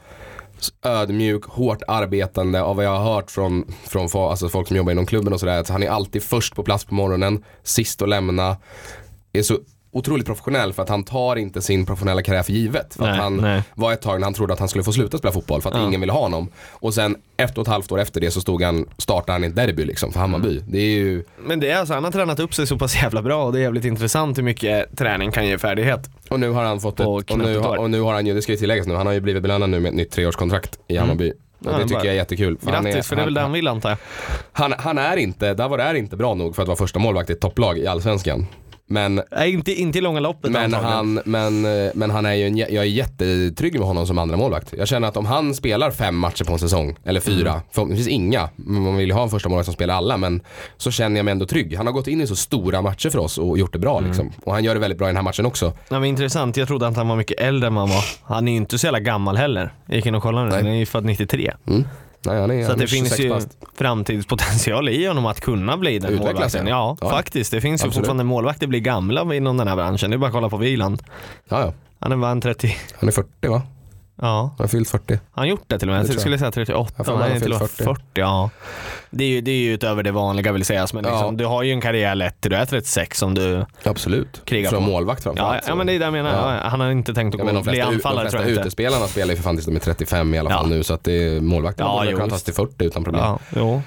ödmjuk, 0.83 1.45
hårt 1.45 1.83
arbetande 1.89 2.63
av 2.63 2.77
vad 2.77 2.85
jag 2.85 2.97
har 2.97 3.15
hört 3.15 3.31
från, 3.31 3.75
från 3.85 4.09
alltså, 4.15 4.49
folk 4.49 4.69
som 4.69 4.77
jobbar 4.77 4.93
inom 4.93 5.07
klubben 5.07 5.33
och 5.33 5.41
sådär. 5.41 5.65
Han 5.69 5.83
är 5.83 5.89
alltid 5.89 6.23
först 6.23 6.55
på 6.55 6.63
plats 6.63 6.85
på 6.85 6.95
morgonen, 6.95 7.45
sist 7.63 8.03
att 8.03 8.09
lämna. 8.09 8.57
Är 9.33 9.43
så 9.43 9.59
otroligt 9.95 10.27
professionell 10.27 10.73
för 10.73 10.83
att 10.83 10.89
han 10.89 11.05
tar 11.05 11.37
inte 11.37 11.63
sin 11.63 11.87
professionella 11.87 12.23
karriär 12.23 12.43
för 12.43 12.53
givet. 12.53 12.95
För 12.95 13.03
Nej, 13.03 13.13
att 13.13 13.19
han 13.19 13.37
nej. 13.37 13.63
var 13.75 13.93
ett 13.93 14.01
tag 14.03 14.21
när 14.21 14.27
han 14.27 14.35
trodde 14.35 14.53
att 14.53 14.59
han 14.59 14.69
skulle 14.69 14.85
få 14.85 14.93
sluta 14.93 15.19
spela 15.19 15.33
fotboll 15.33 15.63
för 15.63 15.71
att 15.71 15.77
Ja. 15.77 15.87
ingen 15.87 16.01
ville 16.01 16.13
ha 16.13 16.21
honom. 16.21 16.49
Och 16.71 16.95
sen 16.95 17.17
ett 17.37 17.59
och 17.59 17.63
ett 17.63 17.69
halvt 17.69 17.93
år 17.93 18.01
efter 18.01 18.21
det 18.21 18.31
så 18.31 18.41
stod 18.41 18.63
han, 18.63 18.87
startade 18.99 19.33
han 19.33 19.45
i 19.45 19.47
ett 19.47 19.57
derby 19.57 19.85
liksom 19.85 20.13
för 20.13 20.21
Hammarby. 20.21 20.51
Mm. 20.59 20.65
Det 20.67 20.79
är 20.79 20.91
ju, 20.91 21.25
Men 21.47 21.61
det 21.61 21.71
är 21.71 21.77
alltså, 21.79 21.95
han 21.95 22.05
har 22.05 22.11
tränat 22.11 22.41
upp 22.41 22.55
sig 22.55 22.67
så 22.67 22.79
pass 22.79 22.95
jävla 23.03 23.23
bra 23.23 23.45
och 23.45 23.53
det 23.53 23.59
är 23.59 23.63
jävligt 23.63 23.85
intressant 23.85 24.39
hur 24.39 24.43
mycket 24.43 24.97
träning 24.99 25.33
kan 25.33 25.47
ge 25.47 25.59
färdighet. 25.59 26.11
Och 26.29 26.41
nu 26.41 26.51
har 26.51 26.65
han 26.65 26.81
fått 26.81 27.01
ett, 27.01 27.07
och 27.07 27.27
knappt 27.27 27.43
nu, 27.45 27.59
år. 27.59 27.77
och 27.79 27.91
nu 27.91 28.01
har 28.01 28.13
han 28.15 28.27
ju, 28.27 28.35
det 28.35 28.43
ska 28.43 28.53
ju 28.53 28.59
tilläggas 28.59 28.87
nu, 28.87 28.95
han 28.95 29.07
har 29.07 29.15
ju 29.15 29.21
blivit 29.21 29.43
belönad 29.43 29.71
nu 29.71 29.81
med 29.81 29.89
ett 29.89 29.95
nytt 29.95 30.11
treårskontrakt 30.11 30.79
i 30.89 30.97
Hammarby. 30.97 31.31
Och 31.31 31.37
Mm. 31.67 31.75
Ja, 31.75 31.79
det 31.79 31.89
tycker 31.89 31.97
jag 32.05 32.07
är 32.07 32.13
jättekul. 32.13 32.59
För 32.59 32.67
Grattis, 32.71 32.87
han 32.93 32.99
är, 32.99 33.03
för 33.03 33.17
det 33.17 33.23
är 33.23 33.25
väl 33.25 33.35
det 33.35 33.41
han, 33.41 33.45
han 33.45 33.53
vill 33.53 33.69
antar 33.69 33.89
jag. 33.91 33.99
han, 34.53 34.75
han 34.79 34.99
är 34.99 35.17
inte, 35.17 35.55
Davor 35.55 35.81
är 35.81 35.95
inte 35.95 36.17
bra 36.17 36.35
nog 36.35 36.55
för 36.57 36.63
att 36.63 36.69
vara 36.69 36.77
första 36.77 36.99
målvakt 36.99 37.31
i 37.31 37.33
ett 37.33 37.41
topplag 37.41 37.79
i 37.79 37.87
Allsvenskan. 37.87 38.47
Men, 38.93 39.23
Nej, 39.31 39.53
inte, 39.53 39.73
inte 39.81 39.99
i 39.99 40.01
långa 40.01 40.21
loppet 40.21 40.51
men, 40.51 40.65
antagligen. 40.75 40.93
han, 40.97 41.21
men, 41.25 41.85
eh, 41.87 41.91
men 41.95 42.11
han 42.11 42.27
är 42.27 42.33
ju 42.35 42.47
en, 42.47 42.57
jag 42.57 42.73
är 42.73 42.83
jättetrygg 42.85 43.79
med 43.79 43.87
honom 43.89 44.07
som 44.07 44.19
andra 44.19 44.37
målvakt. 44.37 44.75
Jag 44.79 44.89
känner 44.89 45.09
att 45.09 45.17
om 45.17 45.27
han 45.27 45.55
spelar 45.55 45.91
fem 45.91 46.17
matcher 46.19 46.45
på 46.45 46.53
en 46.53 46.59
säsong, 46.59 46.97
eller 47.05 47.21
fyra, 47.21 47.51
Mm. 47.51 47.63
förhoppningsvis 47.71 48.09
inga, 48.09 48.49
man 48.57 48.97
vill 48.97 49.07
ju 49.09 49.15
ha 49.15 49.23
en 49.23 49.29
första 49.31 49.49
målvakt 49.49 49.65
som 49.65 49.75
spelar 49.75 49.95
alla, 49.95 50.17
men 50.17 50.41
så 50.77 50.91
känner 50.91 51.17
jag 51.17 51.25
mig 51.25 51.33
ändå 51.33 51.47
trygg. 51.47 51.77
Han 51.77 51.87
har 51.87 51.93
gått 51.93 52.09
in 52.09 52.21
i 52.21 52.27
så 52.27 52.37
stora 52.37 52.83
matcher 52.83 53.11
för 53.11 53.19
oss 53.19 53.39
och 53.39 53.59
gjort 53.59 53.73
det 53.73 53.79
bra 53.79 53.99
Mm. 53.99 54.11
liksom. 54.11 54.33
Och 54.45 54.53
han 54.53 54.65
gör 54.65 54.75
det 54.75 54.81
väldigt 54.81 54.99
bra 54.99 55.07
i 55.07 55.11
den 55.11 55.17
här 55.17 55.23
matchen 55.23 55.47
också. 55.47 55.67
Nej, 55.89 56.01
men 56.01 56.05
intressant, 56.05 56.57
jag 56.57 56.69
trodde 56.69 56.87
att 56.87 56.97
han 56.97 57.09
var 57.09 57.17
mycket 57.17 57.41
äldre 57.41 57.67
än 57.67 57.77
han 57.77 57.89
var. 57.89 58.05
Han 58.23 58.49
är 58.49 58.53
ju 58.53 58.57
inte 58.59 58.79
så 58.79 58.87
jävla 58.87 59.01
gammal 59.01 59.37
heller. 59.37 59.73
Jag 59.87 59.97
gick 59.97 60.07
in 60.07 60.15
och 60.15 60.23
kollade 60.23 60.47
nu, 60.49 60.55
han 60.55 60.67
är 60.67 60.75
ju 60.75 60.87
född 60.87 61.05
93. 61.05 61.53
Mm. 61.67 61.85
Nej, 62.27 62.41
han 62.41 62.51
är, 62.51 62.63
Så 62.65 62.71
han 62.71 62.79
det 62.79 62.87
finns 62.87 63.09
26 63.09 63.21
ju 63.25 63.29
bast. 63.31 63.49
framtidspotential 63.75 64.89
i 64.89 65.07
honom 65.07 65.27
att 65.27 65.41
kunna 65.41 65.77
bli 65.77 65.99
den 65.99 66.11
Utvecklas, 66.13 66.33
målvakten. 66.35 66.67
Ja, 66.67 66.97
ja. 67.01 67.11
faktiskt. 67.11 67.51
Det 67.51 67.61
finns 67.61 67.81
ju 67.81 67.87
Absolut. 67.87 67.95
fortfarande 67.95 68.25
målvakter 68.25 68.67
blir 68.67 68.81
gamla 68.81 69.35
inom 69.35 69.57
den 69.57 69.69
här 69.69 69.77
branschen. 69.77 70.11
Det 70.11 70.17
är 70.17 70.19
bara 70.19 70.27
att 70.27 70.33
kolla 70.33 70.49
på 70.49 70.57
Wieland. 70.57 71.03
Ja, 71.49 71.61
ja. 71.61 71.73
Han 71.99 72.13
är 72.13 72.17
bara 72.17 72.31
en 72.31 72.41
30, 72.41 72.77
Han 72.99 73.09
är 73.09 73.13
40 73.13 73.49
va? 73.49 73.63
Ja, 74.21 74.41
Han 74.43 74.51
har 74.59 74.67
fyllt 74.69 74.89
40. 74.91 75.15
har 75.15 75.21
han 75.35 75.49
gjort 75.49 75.65
det 75.67 75.79
till 75.79 75.89
och 75.89 75.95
med? 75.95 76.05
Det 76.07 76.13
Jag 76.13 76.21
skulle 76.21 76.39
säga 76.39 76.51
38, 76.51 76.95
Jag 76.99 77.05
han 77.17 77.41
till 77.41 77.53
och 77.53 77.61
med 77.61 77.69
fyllt 77.71 77.73
40. 77.77 77.85
40. 77.85 78.03
ja. 78.15 78.51
Det 79.11 79.25
är, 79.25 79.29
ju, 79.29 79.41
det 79.41 79.51
är 79.51 79.57
ju 79.57 79.73
utöver 79.75 80.03
det 80.03 80.11
vanliga 80.13 80.53
vill 80.53 80.65
sägas, 80.65 80.93
men 80.95 81.05
Ja. 81.05 81.11
liksom, 81.11 81.37
du 81.37 81.47
har 81.47 81.63
ju 81.63 81.73
en 81.73 81.81
karriär 81.81 82.15
lätt 82.15 82.41
till 82.41 82.51
du 82.51 82.57
är 82.57 82.65
36 82.67 83.19
som 83.19 83.35
du 83.35 83.65
Absolut. 83.85 84.43
Krigar 84.45 84.71
Som 84.71 84.85
på. 84.85 84.91
målvakt 84.91 85.25
Ja, 85.25 85.33
framförallt. 85.35 85.65
ja 85.69 85.75
men 85.75 85.87
det 85.87 85.93
är 85.93 85.99
det 85.99 86.05
jag 86.05 86.13
menar. 86.13 86.31
Ja. 86.31 86.55
Ja, 86.63 86.69
Han 86.69 86.81
har 86.81 86.91
inte 86.91 87.15
tänkt 87.15 87.35
att 87.35 87.39
Ja, 87.39 87.45
gå 87.45 87.51
de 87.51 87.57
och 87.57 87.65
bli 87.65 87.73
de 87.77 87.83
anfallare 87.83 88.31
tror 88.31 88.41
flesta 88.41 88.49
inte. 88.51 88.61
utespelarna 88.61 89.07
spelar 89.07 89.31
ju 89.31 89.37
för 89.37 89.43
fan 89.43 89.57
tills 89.57 89.67
de 89.67 89.77
är 89.77 89.81
35 89.81 90.35
i 90.35 90.39
alla 90.39 90.51
fall 90.51 90.71
Ja. 90.71 90.77
nu 90.77 90.83
så 90.83 90.95
att 90.95 91.05
det 91.05 91.13
är 91.13 91.41
målvakterna 91.41 91.89
Ja, 91.91 92.05
jo, 92.11 92.17
kunna 92.17 92.29
tas 92.31 92.43
till 92.43 92.55
40 92.55 92.85
utan 92.85 93.05
problem. 93.05 93.25
Ja, 93.25 93.39
jo. 93.57 93.83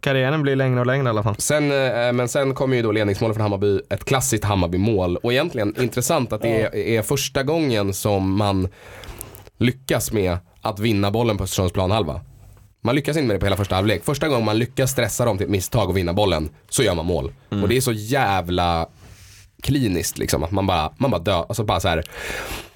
Karriären 0.00 0.42
blir 0.42 0.56
längre 0.56 0.80
och 0.80 0.86
längre 0.86 1.06
i 1.06 1.08
alla 1.08 1.22
fall. 1.22 1.34
Sen, 1.38 1.64
eh, 1.72 2.12
men 2.12 2.28
sen 2.28 2.54
kommer 2.54 2.76
ju 2.76 2.82
då 2.82 2.92
ledningsmålet 2.92 3.36
från 3.36 3.42
Hammarby, 3.42 3.80
ett 3.90 4.04
klassiskt 4.04 4.44
Hammarby-mål. 4.44 5.16
Och 5.16 5.32
egentligen 5.32 5.74
intressant 5.82 6.32
att 6.32 6.42
det 6.42 6.62
är, 6.62 6.76
är 6.76 7.02
första 7.02 7.42
gången 7.42 7.94
som 7.94 8.36
man 8.36 8.68
lyckas 9.60 10.12
med 10.12 10.38
att 10.60 10.78
vinna 10.78 11.10
bollen 11.10 11.36
på 11.36 11.44
Östersunds 11.44 11.72
planhalva. 11.72 12.20
Man 12.82 12.94
lyckas 12.94 13.16
inte 13.16 13.26
med 13.26 13.36
det 13.36 13.40
på 13.40 13.46
hela 13.46 13.56
första 13.56 13.74
halvlek. 13.74 14.04
Första 14.04 14.28
gången 14.28 14.44
man 14.44 14.58
lyckas 14.58 14.90
stressa 14.90 15.24
dem 15.24 15.36
till 15.38 15.44
ett 15.44 15.50
misstag 15.50 15.88
och 15.88 15.96
vinna 15.96 16.12
bollen, 16.12 16.48
så 16.68 16.82
gör 16.82 16.94
man 16.94 17.06
mål. 17.06 17.32
Och 17.48 17.68
det 17.68 17.76
är 17.76 17.80
så 17.80 17.92
jävla 17.92 18.88
kliniskt 19.62 20.18
liksom. 20.18 20.42
Att 20.44 20.50
man 20.50 20.66
bara, 20.66 20.92
man 20.96 21.10
bara 21.10 21.20
dör. 21.20 21.44
Alltså 21.48 21.64
bara 21.64 21.80
så 21.80 21.88
här. 21.88 22.04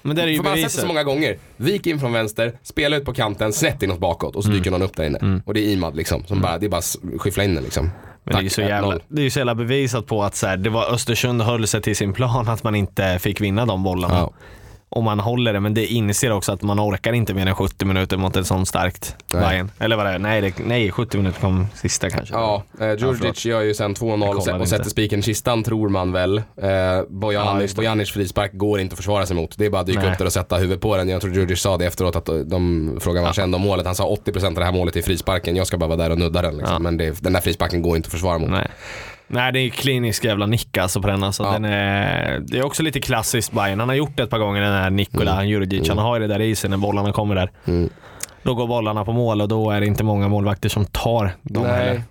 Men 0.01 0.15
det 0.15 0.21
är 0.21 0.27
ju 0.27 0.37
För 0.37 0.43
man 0.43 0.51
har 0.51 0.57
sett 0.57 0.75
det 0.75 0.81
så 0.81 0.87
många 0.87 1.03
gånger. 1.03 1.37
Vik 1.57 1.87
in 1.87 1.99
från 1.99 2.13
vänster, 2.13 2.57
spela 2.63 2.97
ut 2.97 3.05
på 3.05 3.13
kanten, 3.13 3.53
snett 3.53 3.83
inåt 3.83 3.99
bakåt 3.99 4.35
och 4.35 4.43
så 4.43 4.49
dyker 4.49 4.71
någon 4.71 4.81
upp 4.81 4.95
där 4.95 5.03
inne. 5.03 5.41
Och 5.45 5.53
det 5.53 5.59
är 5.59 5.73
Imad 5.73 5.95
liksom. 5.95 6.25
Som 6.25 6.41
bara, 6.41 6.57
det 6.57 6.65
är 6.65 6.69
bara 6.69 6.81
skyffla 7.17 7.43
in 7.43 7.55
den 7.55 7.63
liksom. 7.63 7.91
Men 8.23 8.33
det 8.35 8.39
är 8.39 8.43
ju 8.43 8.49
så 8.49 8.61
Tack, 8.61 8.69
jävla, 8.69 8.95
1-0. 8.95 9.01
det 9.07 9.21
är 9.21 9.23
ju 9.23 9.29
så 9.29 9.39
jävla 9.39 9.55
bevisat 9.55 10.07
på 10.07 10.23
att 10.23 10.35
så 10.35 10.47
här, 10.47 10.57
det 10.57 10.69
var 10.69 10.93
Östersund 10.93 11.41
höll 11.41 11.67
sig 11.67 11.81
till 11.81 11.95
sin 11.95 12.13
plan 12.13 12.47
att 12.49 12.63
man 12.63 12.75
inte 12.75 13.19
fick 13.19 13.41
vinna 13.41 13.65
de 13.65 13.83
bollarna. 13.83 14.15
Ja. 14.15 14.33
Och 14.89 15.03
man 15.03 15.19
håller 15.19 15.53
det, 15.53 15.59
men 15.59 15.73
det 15.73 15.85
inser 15.85 16.31
också 16.31 16.51
att 16.51 16.61
man 16.61 16.79
orkar 16.79 17.13
inte 17.13 17.33
mer 17.33 17.45
än 17.45 17.55
70 17.55 17.85
minuter 17.85 18.17
mot 18.17 18.35
ett 18.35 18.47
sånt 18.47 18.67
starkt. 18.67 19.15
Bayern. 19.31 19.71
Eller 19.79 19.95
vad 19.95 20.05
det 20.05 20.11
är, 20.11 20.19
nej, 20.19 20.41
det, 20.41 20.53
nej 20.65 20.91
70 20.91 21.17
minuter 21.17 21.41
kom 21.41 21.67
sista 21.73 22.09
kanske. 22.09 22.33
Ja, 22.35 22.63
eh, 22.79 22.87
Djurdjic 22.89 23.17
förlåt. 23.19 23.45
gör 23.45 23.61
ju 23.61 23.73
sen 23.73 23.95
2-0 23.95 24.41
Jag 24.45 24.61
och, 24.61 24.67
sätter 24.67 24.89
spiken 24.89 25.19
i 25.19 25.23
kistan 25.23 25.63
tror 25.63 25.89
man 25.89 26.11
väl. 26.11 26.37
Eh, 26.37 26.69
Ja, 26.69 27.05
Bojanic, 27.09 27.71
det. 27.71 27.75
Bojanic 27.75 28.11
frispark 28.11 28.51
går 28.53 28.79
inte 28.79 28.93
att 28.93 28.97
försvara 28.97 29.25
sig 29.25 29.35
mot. 29.35 29.57
Det 29.57 29.65
är 29.65 29.69
bara 29.69 29.81
att 29.81 29.87
dyka 29.87 29.99
Nej. 29.99 30.11
upp 30.11 30.17
där 30.17 30.25
och 30.25 30.33
sätta 30.33 30.57
huvudet 30.57 30.81
på 30.81 30.97
den. 30.97 31.09
Jag 31.09 31.21
tror 31.21 31.33
Djurdjic 31.33 31.59
sa 31.61 31.77
det 31.77 31.85
efteråt 31.85 32.15
att 32.15 32.25
de 32.25 32.97
frågade 33.01 33.21
vad 33.21 33.27
han 33.27 33.33
kände 33.33 33.55
om 33.55 33.61
målet. 33.61 33.85
Han 33.85 33.95
sa 33.95 34.15
80% 34.25 34.45
av 34.47 34.53
det 34.53 34.65
här 34.65 34.71
målet 34.71 34.95
är 34.95 35.01
frisparken. 35.01 35.55
Jag 35.55 35.67
ska 35.67 35.77
bara 35.77 35.87
vara 35.87 35.97
där 35.97 36.09
och 36.09 36.17
nudda 36.19 36.41
den. 36.41 36.57
Liksom. 36.57 36.73
Ja. 36.73 36.79
Men 36.79 36.97
det, 36.97 37.23
den 37.23 37.33
där 37.33 37.41
frisparken 37.41 37.81
går 37.81 37.95
inte 37.95 38.07
att 38.07 38.11
försvara 38.11 38.37
mot. 38.37 38.49
Nej. 38.49 38.67
Nej, 39.27 39.51
det 39.51 39.59
är 39.59 39.69
klinisk 39.69 40.25
jävla 40.25 40.45
nick 40.45 40.77
alltså 40.77 41.01
på 41.01 41.07
den. 41.07 41.23
Alltså, 41.23 41.43
Ja. 41.43 41.51
den 41.51 41.65
är, 41.65 42.39
det 42.39 42.57
är 42.57 42.65
också 42.65 42.83
lite 42.83 42.99
klassiskt 42.99 43.51
Bayern. 43.51 43.79
Han 43.79 43.89
har 43.89 43.95
gjort 43.95 44.17
det 44.17 44.23
ett 44.23 44.29
par 44.29 44.39
gånger 44.39 44.61
den 44.61 44.73
här 44.73 44.89
Nikola 44.89 45.33
mm. 45.33 45.47
Djurdjic. 45.47 45.89
Han 45.89 45.97
har 45.97 46.19
ju 46.19 46.27
det 46.27 46.33
där 46.33 46.41
i 46.41 46.55
sig 46.55 46.69
när 46.69 46.77
bollarna 46.77 47.11
kommer 47.11 47.35
där. 47.35 47.51
Mm. 47.65 47.89
Då 48.43 48.53
går 48.53 48.67
bollarna 48.67 49.05
på 49.05 49.11
mål 49.11 49.41
och 49.41 49.47
då 49.47 49.71
är 49.71 49.79
det 49.79 49.85
inte 49.85 50.03
många 50.03 50.27
målvakter 50.27 50.69
som 50.69 50.85
tar 50.85 51.35
dem 51.41 51.65
heller. 51.65 51.93
Nej. 51.93 52.03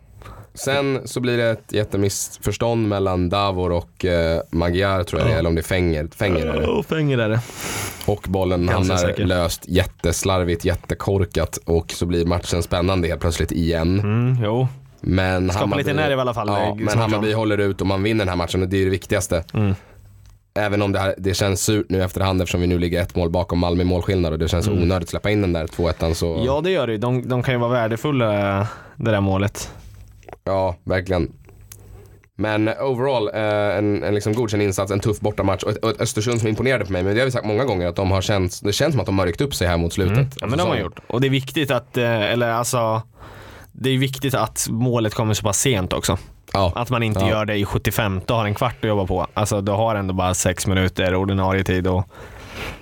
Sen 0.54 1.00
så 1.04 1.20
blir 1.20 1.36
det 1.36 1.50
ett 1.50 1.72
jättemissförstånd 1.72 2.88
mellan 2.88 3.28
Davor 3.28 3.72
och 3.72 4.04
eh, 4.04 4.40
Magyar 4.50 5.02
tror 5.02 5.20
jag 5.20 5.30
det 5.30 5.34
är, 5.34 5.38
eller 5.38 5.48
om 5.48 5.54
det 5.54 5.60
är 5.60 5.62
Fenger. 5.62 6.08
Fenger 6.16 6.46
är 6.46 6.60
det. 6.60 6.66
Och 6.66 6.86
fänger 6.86 7.18
är 7.18 7.28
det. 7.28 7.40
Och 8.06 8.24
bollen 8.28 8.66
Ganska 8.66 8.94
hamnar 8.94 9.26
löst 9.26 9.68
jätteslarvigt, 9.68 10.64
jättekorkat 10.64 11.58
och 11.64 11.92
så 11.92 12.06
blir 12.06 12.24
matchen 12.24 12.62
spännande 12.62 13.08
helt 13.08 13.20
plötsligt 13.20 13.52
igen. 13.52 14.00
Mm, 14.00 14.38
jo. 14.44 14.68
Men 15.06 15.50
Skapa 15.50 15.76
lite 15.76 15.92
nerv 15.92 16.18
i 16.18 16.20
alla 16.20 16.34
fall. 16.34 16.48
Ja, 16.48 16.54
Det 16.54 16.82
är 16.82 16.84
men 16.84 16.98
Hammarby 16.98 17.32
håller 17.32 17.58
ut 17.58 17.80
och 17.80 17.86
man 17.86 18.02
vinner 18.02 18.18
den 18.24 18.28
här 18.28 18.36
matchen 18.36 18.62
och 18.62 18.68
det 18.68 18.76
är 18.80 18.84
det 18.84 18.90
viktigaste. 18.90 19.44
Mm. 19.54 19.74
Även 20.58 20.82
om 20.82 20.92
det, 20.92 20.98
här, 20.98 21.14
det 21.18 21.34
känns 21.34 21.60
surt 21.64 21.86
nu 21.88 22.02
efterhand 22.02 22.42
eftersom 22.42 22.60
vi 22.60 22.66
nu 22.66 22.78
ligger 22.78 23.02
ett 23.02 23.16
mål 23.16 23.30
bakom 23.30 23.58
Malmö 23.58 23.82
i 23.82 23.86
målskillnad 23.86 24.32
och 24.32 24.38
det 24.38 24.48
känns 24.48 24.66
Mm. 24.68 24.82
onödigt 24.82 25.02
att 25.06 25.10
släppa 25.10 25.30
in 25.30 25.40
den 25.40 25.52
där 25.52 25.66
2-1 25.66 26.14
så 26.14 26.42
Ja, 26.46 26.60
det 26.60 26.70
gör 26.70 26.86
det 26.86 26.92
ju. 26.92 26.98
De, 26.98 27.28
de 27.28 27.42
kan 27.42 27.54
ju 27.54 27.60
vara 27.60 27.70
värdefulla, 27.70 28.26
det 28.96 29.10
där 29.10 29.20
målet. 29.20 29.70
ja, 30.44 30.76
verkligen. 30.84 31.32
Men 32.36 32.68
overall, 32.68 33.28
eh, 33.34 33.78
en, 33.78 34.02
en 34.02 34.14
liksom 34.14 34.32
godkänd 34.34 34.62
insats, 34.62 34.92
en 34.92 35.00
tuff 35.00 35.20
bortamatch 35.20 35.62
och 35.62 35.70
ett, 35.70 35.76
och 35.78 35.90
ett 35.90 36.00
Östersund 36.00 36.38
som 36.40 36.48
imponerade 36.48 36.84
på 36.84 36.92
mig. 36.92 37.02
Men 37.02 37.14
det 37.14 37.20
har 37.20 37.24
vi 37.26 37.30
sagt 37.32 37.46
många 37.46 37.64
gånger 37.64 37.86
att 37.86 37.96
de 37.96 38.10
har 38.10 38.20
känts, 38.22 38.60
det 38.60 38.72
känns 38.72 38.92
som 38.92 39.00
att 39.00 39.06
de 39.06 39.18
har 39.18 39.26
ryckt 39.26 39.40
upp 39.40 39.54
sig 39.54 39.68
här 39.68 39.76
mot 39.76 39.92
slutet. 39.92 40.16
Mm. 40.18 40.28
Ja, 40.40 40.46
men 40.46 40.58
de 40.58 40.68
har 40.68 40.74
Så- 40.76 40.82
gjort. 40.82 40.98
Och 41.06 41.20
det 41.20 41.26
är 41.26 41.30
viktigt 41.30 41.70
att, 41.70 41.96
eh, 41.96 42.32
eller 42.32 42.50
alltså, 42.50 43.02
det 43.76 43.90
är 43.90 43.98
viktigt 43.98 44.34
att 44.34 44.66
målet 44.70 45.14
kommer 45.14 45.34
så 45.34 45.42
pass 45.42 45.58
sent 45.58 45.92
också. 45.92 46.18
Ja, 46.52 46.72
Att 46.74 46.90
man 46.90 47.02
inte 47.02 47.20
Ja. 47.20 47.28
gör 47.30 47.44
det 47.44 47.56
i 47.56 47.64
75 47.64 48.20
och 48.28 48.36
har 48.36 48.44
en 48.44 48.54
kvart 48.54 48.76
att 48.84 48.88
jobba 48.88 49.06
på. 49.06 49.26
Alltså 49.34 49.60
du 49.60 49.72
har 49.72 49.94
ändå 49.94 50.14
bara 50.14 50.34
sex 50.34 50.66
minuter 50.66 51.14
ordinarie 51.14 51.64
tid 51.64 51.86
och 51.86 52.04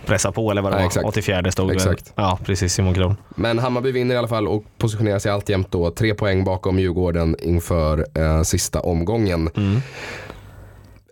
pressa 0.07 0.33
på 0.33 0.51
eller 0.51 0.63
vad 0.63 0.73
det 0.73 0.77
Ja, 0.77 0.81
var. 0.81 0.87
exakt. 0.87 1.07
84 1.07 1.53
stod 1.53 1.69
det. 1.69 1.75
Exakt. 1.75 2.13
Ja, 2.15 2.39
precis 2.45 2.73
Simon 2.75 2.95
Kron. 2.95 3.17
Men 3.29 3.59
Hammarby 3.59 3.93
vinner 3.93 4.15
i 4.15 4.19
alla 4.19 4.29
fall 4.29 4.49
och 4.49 4.65
positionerar 4.79 5.19
sig 5.19 5.33
alltjämt 5.33 5.71
då 5.73 5.91
tre 5.91 6.15
poäng 6.15 6.45
bakom 6.45 6.79
Djurgården 6.79 7.37
inför 7.43 8.07
eh, 8.15 8.43
sista 8.43 8.81
omgången. 8.81 9.51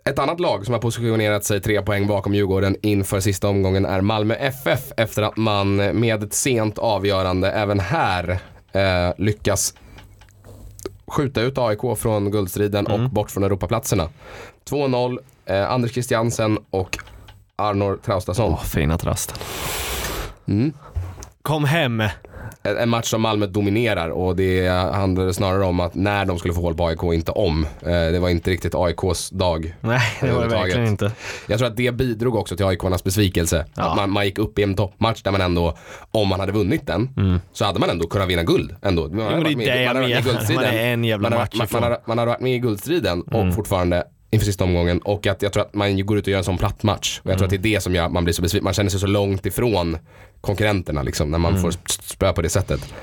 Ett 0.05 0.19
annat 0.19 0.39
lag 0.39 0.65
som 0.65 0.73
har 0.73 0.81
positionerat 0.81 1.43
sig 1.43 1.61
tre 1.61 1.81
poäng 1.81 2.07
bakom 2.07 2.33
Djurgården 2.33 2.75
inför 2.81 3.19
sista 3.19 3.47
omgången 3.47 3.85
är 3.85 4.01
Malmö 4.01 4.33
FF 4.35 4.79
efter 4.97 5.21
att 5.23 5.37
man 5.37 5.75
med 5.75 6.23
ett 6.23 6.33
sent 6.33 6.77
avgörande 6.77 7.51
även 7.51 7.79
här 7.79 8.39
eh, 8.73 9.13
lyckas 9.17 9.73
skjuta 11.07 11.41
ut 11.41 11.57
AIK 11.57 11.97
från 11.97 12.31
guldstriden 12.31 12.87
och 12.87 13.09
bort 13.09 13.31
från 13.31 13.43
Europaplatserna. 13.43 14.09
2-0, 14.69 15.19
eh, 15.45 15.71
Anders 15.71 15.91
Christiansen 15.91 16.59
och 16.69 16.97
Arnor 17.55 17.99
Traustason. 18.05 18.51
Åh, 18.51 18.63
fina 18.63 18.97
trasten. 18.97 19.37
Mm. 20.47 20.73
Kom 21.41 21.63
hem. 21.63 22.03
En 22.63 22.89
match 22.89 23.05
som 23.09 23.21
Malmö 23.21 23.45
dominerar 23.45 24.09
och 24.09 24.35
det 24.35 24.67
handlade 24.69 25.33
snarare 25.33 25.63
om 25.65 25.79
att 25.79 25.95
när 25.95 26.25
de 26.25 26.39
skulle 26.39 26.53
få 26.53 26.61
håll 26.61 26.75
på 26.75 26.85
AIK, 26.87 27.03
inte 27.03 27.31
om. 27.31 27.65
Eh, 27.81 27.89
Det 27.91 28.19
var 28.19 28.29
inte 28.29 28.51
riktigt 28.51 28.75
AIKs 28.75 29.29
dag. 29.29 29.75
Nej, 29.81 30.01
det 30.21 30.31
var 30.31 30.41
det 30.41 30.47
verkligen 30.47 30.85
inte. 30.87 31.11
Jag 31.47 31.57
tror 31.59 31.67
att 31.69 31.77
det 31.77 31.91
bidrog 31.95 32.35
också 32.35 32.55
till 32.55 32.65
AIK-arnas 32.65 33.03
besvikelse. 33.03 33.65
Ja. 33.75 33.83
Att 33.89 33.95
man, 33.97 34.09
man 34.11 34.25
gick 34.25 34.37
upp 34.39 34.59
i 34.59 34.63
en 34.63 34.75
toppmatch 34.75 35.21
där 35.21 35.31
man 35.31 35.41
ändå, 35.41 35.77
om 36.11 36.27
man 36.27 36.39
hade 36.39 36.51
vunnit 36.51 36.87
den, 36.87 37.09
så 37.53 37.65
hade 37.65 37.79
man 37.79 37.89
ändå 37.89 38.07
kunnat 38.07 38.27
vinna 38.27 38.43
guld. 38.43 38.75
Ändå. 38.81 39.07
Man 39.07 39.19
hade 39.25 39.35
Mm. 39.35 39.57
det 39.57 39.65
är 39.69 39.75
det 39.75 39.83
jag 39.83 39.93
man 39.93 40.03
hade 40.03 40.07
menar. 40.23 40.55
Man 40.55 40.63
är 40.63 40.93
en 40.93 41.03
jävla 41.03 41.29
man, 41.29 41.33
hade- 41.33 41.43
match 41.43 41.53
man, 41.53 41.57
man, 41.59 41.65
ifrån. 41.65 41.83
hade, 41.83 42.01
man 42.05 42.17
hade 42.17 42.29
varit 42.31 42.41
med 42.41 42.55
i 42.55 42.59
guldstriden 42.59 43.23
Mm. 43.33 43.47
och 43.49 43.55
fortfarande 43.55 44.03
inför 44.31 44.45
sista 44.45 44.63
omgången 44.63 44.99
och 44.99 45.27
att 45.27 45.41
jag 45.41 45.53
tror 45.53 45.63
att 45.63 45.73
man 45.73 46.05
går 46.05 46.17
ut 46.17 46.23
och 46.27 46.31
gör 46.31 46.37
en 46.37 46.43
sån 46.43 46.57
platt 46.57 46.83
match. 46.83 47.21
Och 47.23 47.31
jag 47.31 47.37
tror 47.37 47.45
att 47.45 47.49
det 47.49 47.55
är 47.55 47.75
det 47.75 47.81
som 47.83 47.95
gör 47.95 48.05
att 48.05 48.11
man 48.11 48.23
blir 48.23 48.33
så 48.33 48.41
besviken. 48.41 48.63
Man 48.63 48.73
känner 48.73 48.89
sig 48.89 48.99
så 48.99 49.07
långt 49.07 49.45
ifrån 49.45 49.97
konkurrenterna 50.41 51.03
liksom 51.03 51.31
när 51.31 51.37
man 51.37 51.51
Mm. 51.51 51.61
får 51.61 51.71
spö 51.89 52.33
på 52.33 52.41
det 52.41 52.49
sättet. 52.49 52.93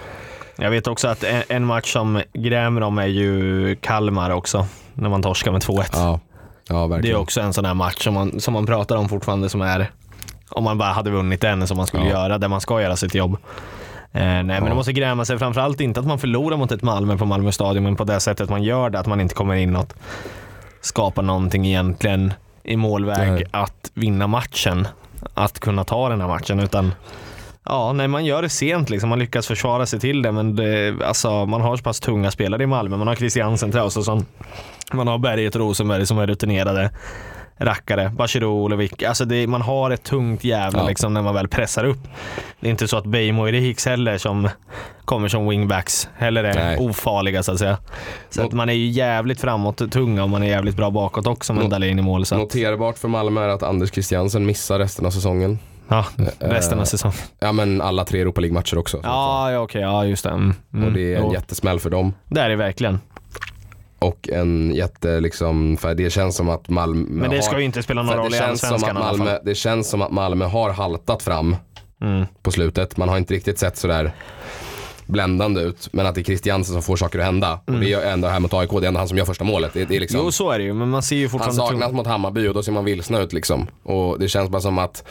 Jag 0.56 0.70
vet 0.70 0.86
också 0.86 1.08
att 1.08 1.24
en, 1.48 1.64
match 1.64 1.92
som 1.92 2.22
grämer 2.32 2.80
dem 2.80 2.98
är 2.98 3.06
ju 3.06 3.76
Kalmar 3.76 4.30
också. 4.30 4.66
När 4.94 5.08
man 5.08 5.22
torskar 5.22 5.52
med 5.52 5.60
2-1. 5.62 5.88
Ja, 5.92 6.20
ja 6.68 6.98
Det 7.02 7.10
är 7.10 7.16
också 7.16 7.40
en 7.40 7.52
sån 7.52 7.64
här 7.64 7.74
match 7.74 8.04
som 8.04 8.14
man, 8.14 8.40
som 8.40 8.54
man 8.54 8.66
pratar 8.66 8.96
om 8.96 9.08
fortfarande 9.08 9.48
som 9.48 9.60
är, 9.60 9.90
om 10.48 10.64
man 10.64 10.78
bara 10.78 10.92
hade 10.92 11.10
vunnit 11.10 11.40
den 11.40 11.66
som 11.66 11.76
man 11.76 11.86
skulle 11.86 12.04
Ja. 12.04 12.10
göra, 12.10 12.38
där 12.38 12.48
man 12.48 12.60
ska 12.60 12.82
göra 12.82 12.96
sitt 12.96 13.14
jobb. 13.14 13.32
Eh, 14.12 14.20
nej 14.22 14.44
men 14.44 14.64
det 14.64 14.74
måste 14.74 14.92
gräma 14.92 15.24
sig 15.24 15.38
framförallt 15.38 15.80
inte 15.80 16.00
att 16.00 16.06
man 16.06 16.18
förlorar 16.18 16.56
mot 16.56 16.72
ett 16.72 16.82
Malmö 16.82 17.16
på 17.16 17.24
Malmö 17.24 17.52
stadion, 17.52 17.82
men 17.84 17.96
på 17.96 18.04
det 18.04 18.20
sättet 18.20 18.50
man 18.50 18.62
gör 18.62 18.90
det, 18.90 18.98
att 18.98 19.06
man 19.06 19.20
inte 19.20 19.34
kommer 19.34 19.54
in 19.54 19.76
och 20.78 20.84
skapar 20.84 21.22
någonting 21.22 21.66
egentligen 21.66 22.32
i 22.62 22.76
målväg 22.76 23.32
Nej. 23.32 23.44
att 23.50 23.90
vinna 23.94 24.26
matchen. 24.26 24.88
Att 25.34 25.60
kunna 25.60 25.84
ta 25.84 26.08
den 26.08 26.20
här 26.20 26.28
matchen, 26.28 26.60
utan 26.60 26.92
Ja, 27.64 27.92
nej 27.92 28.08
man 28.08 28.24
gör 28.24 28.42
det 28.42 28.48
sent 28.48 28.90
liksom. 28.90 29.08
Man 29.08 29.18
lyckas 29.18 29.46
försvara 29.46 29.86
sig 29.86 30.00
till 30.00 30.22
det, 30.22 30.32
men 30.32 30.56
det, 30.56 30.94
alltså, 31.04 31.46
man 31.46 31.60
har 31.60 31.76
så 31.76 31.82
pass 31.82 32.00
tunga 32.00 32.30
spelare 32.30 32.62
i 32.62 32.66
Malmö. 32.66 32.96
Man 32.96 33.06
har 33.06 33.14
Christiansen, 33.14 33.72
Traustason, 33.72 34.26
man 34.92 35.08
har 35.08 35.18
Berget 35.18 35.54
och 35.54 35.60
Rosenberg 35.60 36.06
som 36.06 36.18
är 36.18 36.26
rutinerade 36.26 36.90
rackare. 37.58 38.12
Bachirou, 38.16 38.62
Olevik. 38.64 39.02
Alltså 39.02 39.24
det, 39.24 39.46
man 39.46 39.62
har 39.62 39.90
ett 39.90 40.02
tungt 40.02 40.44
jävla 40.44 40.78
Ja. 40.82 40.88
liksom, 40.88 41.14
när 41.14 41.22
man 41.22 41.34
väl 41.34 41.48
pressar 41.48 41.84
upp. 41.84 41.98
Det 42.60 42.66
är 42.66 42.70
inte 42.70 42.88
så 42.88 42.96
att 42.96 43.06
Beijmo 43.06 43.42
och 43.42 43.48
Riks 43.48 43.86
heller 43.86 44.18
som 44.18 44.48
kommer 45.04 45.28
som 45.28 45.48
wingbacks 45.48 46.08
heller 46.16 46.44
är 46.44 46.54
Nej. 46.54 46.78
ofarliga 46.78 47.42
så 47.42 47.52
att 47.52 47.58
säga. 47.58 47.78
Så 48.30 48.40
Not- 48.42 48.46
att 48.46 48.52
man 48.52 48.68
är 48.68 48.72
ju 48.72 48.86
jävligt 48.86 49.40
framåt 49.40 49.90
tunga 49.92 50.22
och 50.22 50.30
man 50.30 50.42
är 50.42 50.46
jävligt 50.48 50.76
bra 50.76 50.90
bakåt 50.90 51.26
också 51.26 51.52
med 51.52 51.70
Dahlin 51.70 51.98
i 51.98 52.02
mål. 52.02 52.26
Så 52.26 52.34
att, 52.34 52.40
Noterbart 52.40 52.98
för 52.98 53.08
Malmö 53.08 53.44
är 53.44 53.48
att 53.48 53.62
Anders 53.62 53.92
Christiansen 53.92 54.46
missar 54.46 54.78
resten 54.78 55.06
av 55.06 55.10
säsongen. 55.10 55.58
ja, 55.88 56.04
resten 56.38 56.80
av 56.80 56.84
säsongen. 56.84 57.16
Ja 57.40 57.52
men 57.52 57.80
alla 57.80 58.04
tre 58.04 58.20
Europa 58.20 58.40
League-matcher 58.40 58.78
också. 58.78 59.00
Ja, 59.02 59.50
ja 59.52 59.58
okej, 59.60 59.80
ja 59.82 60.04
just 60.04 60.24
det. 60.24 60.30
Mm, 60.30 60.54
Och 60.86 60.92
det 60.92 61.14
är 61.14 61.18
en 61.18 61.30
jättesmäll 61.30 61.80
för 61.80 61.90
dem. 61.90 62.14
Det 62.26 62.40
är 62.40 62.48
det 62.48 62.56
verkligen. 62.56 63.00
Och 63.98 64.28
en 64.28 64.74
jätte 64.74 65.20
liksom, 65.20 65.76
för 65.76 65.94
det 65.94 66.10
känns 66.10 66.36
som 66.36 66.48
att 66.48 66.68
Malmö 66.68 67.06
Men 67.10 67.30
det 67.30 67.36
har, 67.36 67.42
ska 67.42 67.58
ju 67.58 67.64
inte 67.64 67.82
spela 67.82 68.02
någon 68.02 68.16
roll 68.16 68.30
det 68.30 68.36
i 68.36 68.40
Allsvenskan 68.40 68.96
att 68.96 69.02
i 69.04 69.06
alla 69.06 69.24
fall. 69.24 69.38
Det 69.44 69.54
känns 69.54 69.88
som 69.88 70.02
att 70.02 70.10
Malmö 70.10 70.44
har 70.44 70.70
haltat 70.70 71.22
fram 71.22 71.56
Mm. 72.00 72.26
på 72.42 72.50
slutet. 72.50 72.96
Man 72.96 73.08
har 73.08 73.18
inte 73.18 73.34
riktigt 73.34 73.58
sett 73.58 73.76
sådär 73.76 74.12
bländande 75.06 75.60
ut. 75.60 75.88
Men 75.92 76.06
att 76.06 76.14
det 76.14 76.20
är 76.20 76.24
Christiansen 76.24 76.72
som 76.72 76.82
får 76.82 76.96
saker 76.96 77.18
att 77.18 77.24
hända. 77.24 77.60
Och 77.66 77.72
det 77.72 77.92
är 77.92 78.12
ändå 78.12 78.28
här 78.28 78.40
mot 78.40 78.54
AIK, 78.54 78.70
det 78.70 78.76
är 78.76 78.88
ändå 78.88 78.98
han 79.00 79.08
som 79.08 79.18
gör 79.18 79.24
första 79.24 79.44
målet. 79.44 79.72
Det, 79.74 79.84
det 79.84 79.96
är 79.96 80.00
liksom, 80.00 80.20
Jo, 80.24 80.32
så 80.32 80.50
är 80.50 80.58
det 80.58 80.64
ju, 80.64 80.74
men 80.74 80.88
man 80.88 81.02
ser 81.02 81.16
ju 81.16 81.22
han 81.22 81.30
fortfarande... 81.30 81.56
saknas 81.62 81.92
mot 81.92 82.06
Hammarby 82.06 82.48
och 82.48 82.54
då 82.54 82.62
ser 82.62 82.72
man 82.72 82.84
vilsna 82.84 83.20
ut 83.20 83.32
liksom. 83.32 83.66
Och 83.82 84.18
det 84.18 84.28
känns 84.28 84.50
bara 84.50 84.62
som 84.62 84.78
att 84.78 85.04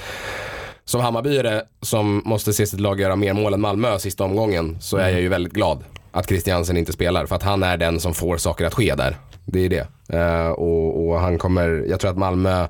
som 0.85 1.01
Hammarbyare 1.01 1.61
som 1.81 2.21
måste 2.25 2.53
se 2.53 2.65
sitt 2.67 2.79
lag 2.79 2.99
göra 2.99 3.15
mer 3.15 3.33
mål 3.33 3.53
än 3.53 3.61
Malmö 3.61 3.99
sista 3.99 4.23
omgången 4.23 4.77
så 4.81 4.97
är 4.97 5.09
jag 5.09 5.21
ju 5.21 5.27
väldigt 5.29 5.53
glad 5.53 5.83
att 6.11 6.27
Christiansen 6.29 6.77
inte 6.77 6.93
spelar. 6.93 7.25
För 7.25 7.35
att 7.35 7.43
han 7.43 7.63
är 7.63 7.77
den 7.77 7.99
som 7.99 8.13
får 8.13 8.37
saker 8.37 8.65
att 8.65 8.73
ske 8.73 8.95
där. 8.95 9.17
Det 9.45 9.65
är 9.65 9.69
det. 9.69 9.87
Eh, 10.17 10.47
och, 10.49 11.07
och 11.09 11.19
han 11.19 11.37
kommer, 11.37 11.85
jag 11.89 11.99
tror 11.99 12.11
att 12.11 12.17
Malmö, 12.17 12.67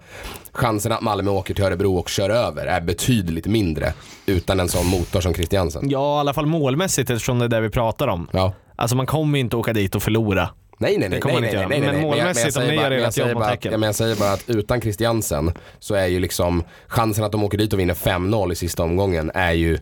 chansen 0.54 0.92
att 0.92 1.02
Malmö 1.02 1.32
åker 1.32 1.54
till 1.54 1.64
Örebro 1.64 1.96
och 1.98 2.10
kör 2.10 2.30
över 2.30 2.66
är 2.66 2.82
betydligt 2.82 3.46
mindre 3.46 3.94
utan 4.26 4.60
en 4.60 4.68
sån 4.70 4.86
motor 4.86 5.22
som 5.22 5.34
Christiansen. 5.34 5.90
Ja, 5.90 6.18
i 6.18 6.20
alla 6.20 6.34
fall 6.34 6.46
målmässigt 6.46 7.10
eftersom 7.10 7.40
det 7.40 7.46
är 7.46 7.50
det 7.50 7.62
vi 7.62 7.70
pratar 7.70 8.08
om. 8.08 8.30
Ja, 8.34 8.54
Alltså 8.76 8.96
man 8.96 9.06
kommer 9.06 9.40
inte 9.40 9.56
åka 9.56 9.74
dit 9.74 9.96
och 9.96 10.04
förlora. 10.04 10.50
Nej 10.80 10.98
nej 10.98 11.10
nej. 11.10 11.20
Nej, 11.26 11.34
man 11.34 11.44
inte 11.44 11.46
nej, 11.46 11.54
göra. 11.56 11.68
nej, 11.68 11.80
Men 11.82 11.94
nej, 11.94 12.02
målmässigt, 12.02 12.58
om 12.58 12.64
ni 12.64 12.76
gör 12.76 12.90
men 12.90 12.92
jag 13.00 13.08
ert 13.08 13.14
säger 13.14 13.30
jobb 13.34 13.44
täcker. 13.44 13.70
att- 13.74 13.80
Men 13.80 13.88
jag 13.88 13.96
säger 13.96 14.16
bara 14.16 14.32
att 14.34 14.44
utan 14.50 14.82
Christiansen 14.82 15.52
så 15.80 15.96
är 15.96 16.06
ju 16.08 16.20
liksom 16.20 16.64
chansen 16.88 17.24
att 17.26 17.32
de 17.32 17.44
åker 17.44 17.58
dit 17.58 17.74
och 17.74 17.80
vinner 17.80 17.94
5-0 17.94 18.52
i 18.52 18.56
sista 18.56 18.84
omgången 18.84 19.32
är 19.34 19.52
ju 19.52 19.78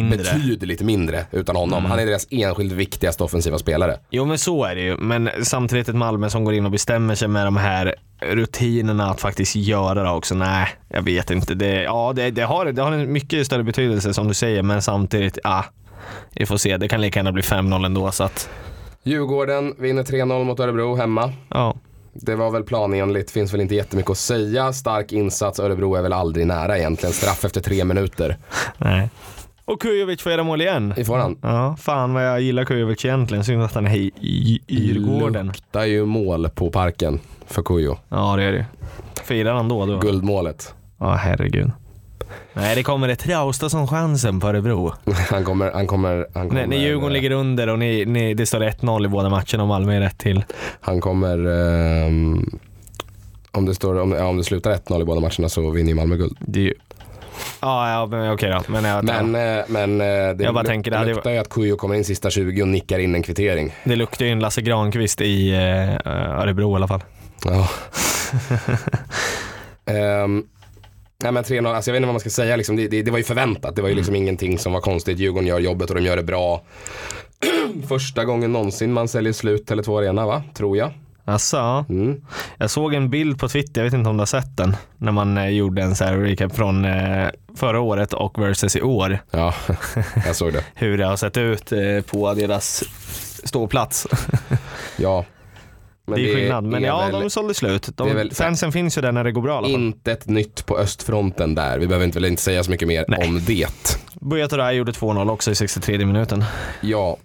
Mindre. 0.00 0.18
betydligt 0.18 0.80
mindre 0.80 1.26
utan 1.30 1.56
honom. 1.56 1.78
Mm. 1.78 1.90
Han 1.90 2.00
är 2.00 2.06
deras 2.06 2.26
enskilt 2.30 2.72
viktigaste 2.72 3.24
offensiva 3.24 3.58
spelare. 3.58 3.98
Jo 4.10 4.24
men 4.24 4.38
så 4.38 4.64
är 4.64 4.74
det 4.74 4.80
ju. 4.80 4.96
Men 4.96 5.30
samtidigt 5.42 5.88
ett 5.88 5.94
Malmö 5.94 6.30
som 6.30 6.44
går 6.44 6.54
in 6.54 6.64
och 6.64 6.70
bestämmer 6.70 7.14
sig 7.14 7.28
med 7.28 7.46
de 7.46 7.56
här 7.56 7.94
rutinerna 8.20 9.10
att 9.10 9.20
faktiskt 9.20 9.56
göra 9.56 10.02
det 10.02 10.10
också. 10.10 10.34
Nej, 10.34 10.68
jag 10.88 11.02
vet 11.02 11.30
inte. 11.30 11.54
Det, 11.54 11.82
ja, 11.82 12.12
det, 12.16 12.30
det, 12.30 12.42
har, 12.42 12.66
det 12.66 12.82
har 12.82 12.92
en 12.92 13.12
mycket 13.12 13.46
större 13.46 13.62
betydelse 13.62 14.14
som 14.14 14.28
du 14.28 14.34
säger, 14.34 14.62
men 14.62 14.82
samtidigt, 14.82 15.38
ja. 15.44 15.64
Vi 16.34 16.46
får 16.46 16.56
se, 16.56 16.76
det 16.76 16.88
kan 16.88 17.00
lika 17.00 17.18
gärna 17.18 17.32
bli 17.32 17.42
5-0 17.42 17.86
ändå 17.86 18.12
så 18.12 18.24
att, 18.24 18.48
Djurgården 19.02 19.74
vinner 19.78 20.02
3-0 20.02 20.44
mot 20.44 20.60
Örebro 20.60 20.94
hemma. 20.94 21.32
ja. 21.48 21.74
Det 22.14 22.34
var 22.34 22.50
väl 22.50 22.62
planenligt, 22.62 23.30
finns 23.30 23.54
väl 23.54 23.60
inte 23.60 23.74
jättemycket 23.74 24.10
att 24.10 24.18
säga. 24.18 24.72
Stark 24.72 25.12
insats, 25.12 25.60
Örebro 25.60 25.94
är 25.94 26.02
väl 26.02 26.12
aldrig 26.12 26.46
nära 26.46 26.78
egentligen. 26.78 27.12
Straff 27.12 27.44
efter 27.44 27.60
tre 27.60 27.84
minuter. 27.84 28.36
Nej. 28.78 29.10
Och 29.64 29.80
Kujovic 29.80 30.20
får 30.22 30.32
göra 30.32 30.42
mål 30.42 30.60
igen. 30.60 30.94
I 30.96 31.04
får 31.04 31.18
han. 31.18 31.38
Ja, 31.42 31.76
fan 31.80 32.14
vad 32.14 32.26
jag 32.26 32.40
gillar 32.40 32.64
Kujovic 32.64 33.04
egentligen. 33.04 33.44
Synd 33.44 33.62
att 33.62 33.74
han 33.74 33.86
är 33.86 33.96
i, 33.96 34.10
i 34.20 34.60
Yrgården. 34.68 35.46
Luktar 35.46 35.84
ju 35.84 36.04
mål 36.06 36.48
på 36.48 36.70
parken 36.70 37.20
för 37.46 37.62
Kujo. 37.62 37.96
Ja, 38.08 38.36
det 38.36 38.42
är 38.42 38.52
det 38.52 38.66
Firar 39.24 39.54
han 39.54 39.68
då? 39.68 39.86
då? 39.86 39.98
Guldmålet. 39.98 40.74
Ja, 40.98 41.12
herregud. 41.14 41.70
Nej, 42.52 42.74
det 42.76 42.82
kommer 42.82 43.08
ett 43.08 43.18
Traustason-chansen 43.18 44.40
på 44.40 44.48
Örebro. 44.48 44.92
Han 45.30 45.44
kommer, 45.44 45.72
han 45.72 45.86
kommer, 45.86 46.26
han 46.34 46.48
kommer. 46.48 46.66
När, 46.66 46.76
Djurgården 46.76 47.12
ligger 47.12 47.30
under 47.30 47.68
och 47.68 47.78
ni, 47.78 48.04
ni, 48.04 48.34
det 48.34 48.46
står 48.46 48.60
1-0 48.60 49.04
i 49.04 49.08
båda 49.08 49.28
matcherna 49.28 49.62
och 49.62 49.68
Malmö 49.68 49.94
är 49.96 50.00
rätt 50.00 50.18
till. 50.18 50.44
Han 50.80 51.00
kommer, 51.00 51.38
ehm, 51.46 52.50
om, 53.50 53.66
det 53.66 53.74
står, 53.74 54.00
om, 54.00 54.12
ja, 54.12 54.26
om 54.26 54.36
det 54.36 54.44
slutar 54.44 54.74
1-0 54.74 55.02
i 55.02 55.04
båda 55.04 55.20
matcherna 55.20 55.48
så 55.48 55.70
vinner 55.70 55.88
ju 55.88 55.94
Malmö 55.94 56.16
guld. 56.16 56.36
Det 56.40 56.60
är 56.60 56.64
ju... 56.64 56.74
Ja, 57.60 57.90
ja 57.92 58.06
men 58.06 58.32
okej 58.32 58.50
då. 58.50 58.72
Men, 58.72 58.84
jag, 58.84 59.04
Men, 59.04 59.34
eh, 59.58 59.64
men 59.68 60.00
eh, 60.00 60.06
det, 60.06 60.44
Jag 60.44 60.54
bara 60.54 60.64
tänker, 60.64 60.90
det 60.90 60.96
hade- 60.96 61.14
luktar 61.14 61.30
ju 61.30 61.38
att 61.38 61.48
Kujo 61.48 61.76
kommer 61.76 61.94
in 61.94 62.04
sista 62.04 62.30
20 62.30 62.62
och 62.62 62.68
nickar 62.68 62.98
in 62.98 63.14
en 63.14 63.22
kvittering. 63.22 63.74
det 63.84 63.96
luktar 63.96 64.24
ju 64.24 64.30
en 64.32 64.40
Lasse 64.40 64.60
Granqvist 64.62 65.20
i 65.20 65.50
eh, 65.52 66.12
Örebro 66.40 66.72
i 66.72 66.76
alla 66.76 66.88
fall. 66.88 67.02
Ja. 67.44 67.68
Ehm, 69.86 70.44
nej 71.22 71.32
men 71.32 71.44
3-0, 71.44 71.74
alltså 71.74 71.90
jag 71.90 71.92
vet 71.92 71.98
inte 71.98 72.06
vad 72.06 72.14
man 72.14 72.20
ska 72.20 72.30
säga 72.30 72.56
liksom. 72.56 72.76
det, 72.76 72.88
det, 72.88 73.02
det 73.02 73.10
var 73.10 73.18
ju 73.18 73.24
förväntat. 73.24 73.76
Det 73.76 73.82
var 73.82 73.88
ju 73.88 73.94
liksom 73.94 74.16
ingenting 74.16 74.58
som 74.58 74.72
var 74.72 74.80
konstigt. 74.80 75.18
Djurgården 75.18 75.46
gör 75.48 75.58
jobbet 75.60 75.90
och 75.90 75.96
de 75.96 76.02
gör 76.04 76.16
det 76.16 76.22
bra. 76.22 76.62
Första 77.88 78.24
gången 78.24 78.52
någonsin 78.52 78.92
man 78.92 79.08
säljer 79.08 79.32
slut 79.32 79.70
Tele2 79.70 79.98
Arena 79.98 80.26
va? 80.26 80.42
Tror 80.54 80.76
jag. 80.76 80.90
Alltså. 81.24 81.84
Mm. 81.88 82.20
jag 82.58 82.70
såg 82.70 82.94
en 82.94 83.10
bild 83.10 83.38
på 83.40 83.48
Twitter, 83.48 83.80
jag 83.80 83.84
vet 83.84 83.94
inte 83.94 84.10
om 84.10 84.16
du 84.16 84.20
har 84.20 84.26
sett 84.26 84.56
den, 84.56 84.76
när 84.96 85.12
man 85.12 85.38
eh, 85.38 85.48
gjorde 85.48 85.82
en 85.82 85.96
så 85.96 86.04
här 86.04 86.16
recap 86.16 86.56
från 86.56 86.84
eh, 86.84 87.28
förra 87.56 87.80
året 87.80 88.12
och 88.12 88.42
versus 88.42 88.76
i 88.76 88.82
år. 88.82 89.18
Ja, 89.30 89.54
jag 90.26 90.36
såg 90.36 90.52
det. 90.52 90.64
Hur 90.74 90.98
det 90.98 91.06
har 91.06 91.16
sett 91.16 91.36
ut 91.36 91.72
eh, 91.72 91.78
på 92.10 92.34
deras 92.34 92.84
ståplats. 93.44 94.06
Ja. 94.96 95.24
Det 96.06 96.30
är 96.30 96.34
skillnad. 96.34 96.64
Men 96.64 96.82
är 96.84 96.88
ja, 96.88 97.06
väl 97.12 97.20
de 97.20 97.30
sålde 97.30 97.54
slut. 97.54 97.88
De, 97.96 98.14
väl- 98.14 98.34
fansen 98.34 98.72
finns 98.72 98.98
ju 98.98 99.02
där 99.02 99.12
när 99.12 99.24
det 99.24 99.32
går 99.32 99.42
bra 99.42 99.52
i 99.52 99.56
alla 99.56 99.66
fall. 99.68 99.74
inte 99.74 100.12
ett 100.12 100.26
nytt 100.26 100.66
på 100.66 100.78
östfronten 100.78 101.54
där. 101.54 101.78
Vi 101.78 101.86
behöver 101.86 102.06
inte, 102.06 102.16
väl 102.20 102.30
inte 102.30 102.42
säga 102.42 102.64
så 102.64 102.70
mycket 102.70 102.88
mer 102.88 103.04
Nej. 103.08 103.28
om 103.28 103.44
det. 103.44 103.98
Buya 104.20 104.48
Turay 104.48 104.76
gjorde 104.76 104.92
2-0 104.92 105.30
också 105.30 105.50
i 105.50 105.54
63 105.54 106.06
minuten. 106.06 106.44
Ja. 106.80 107.16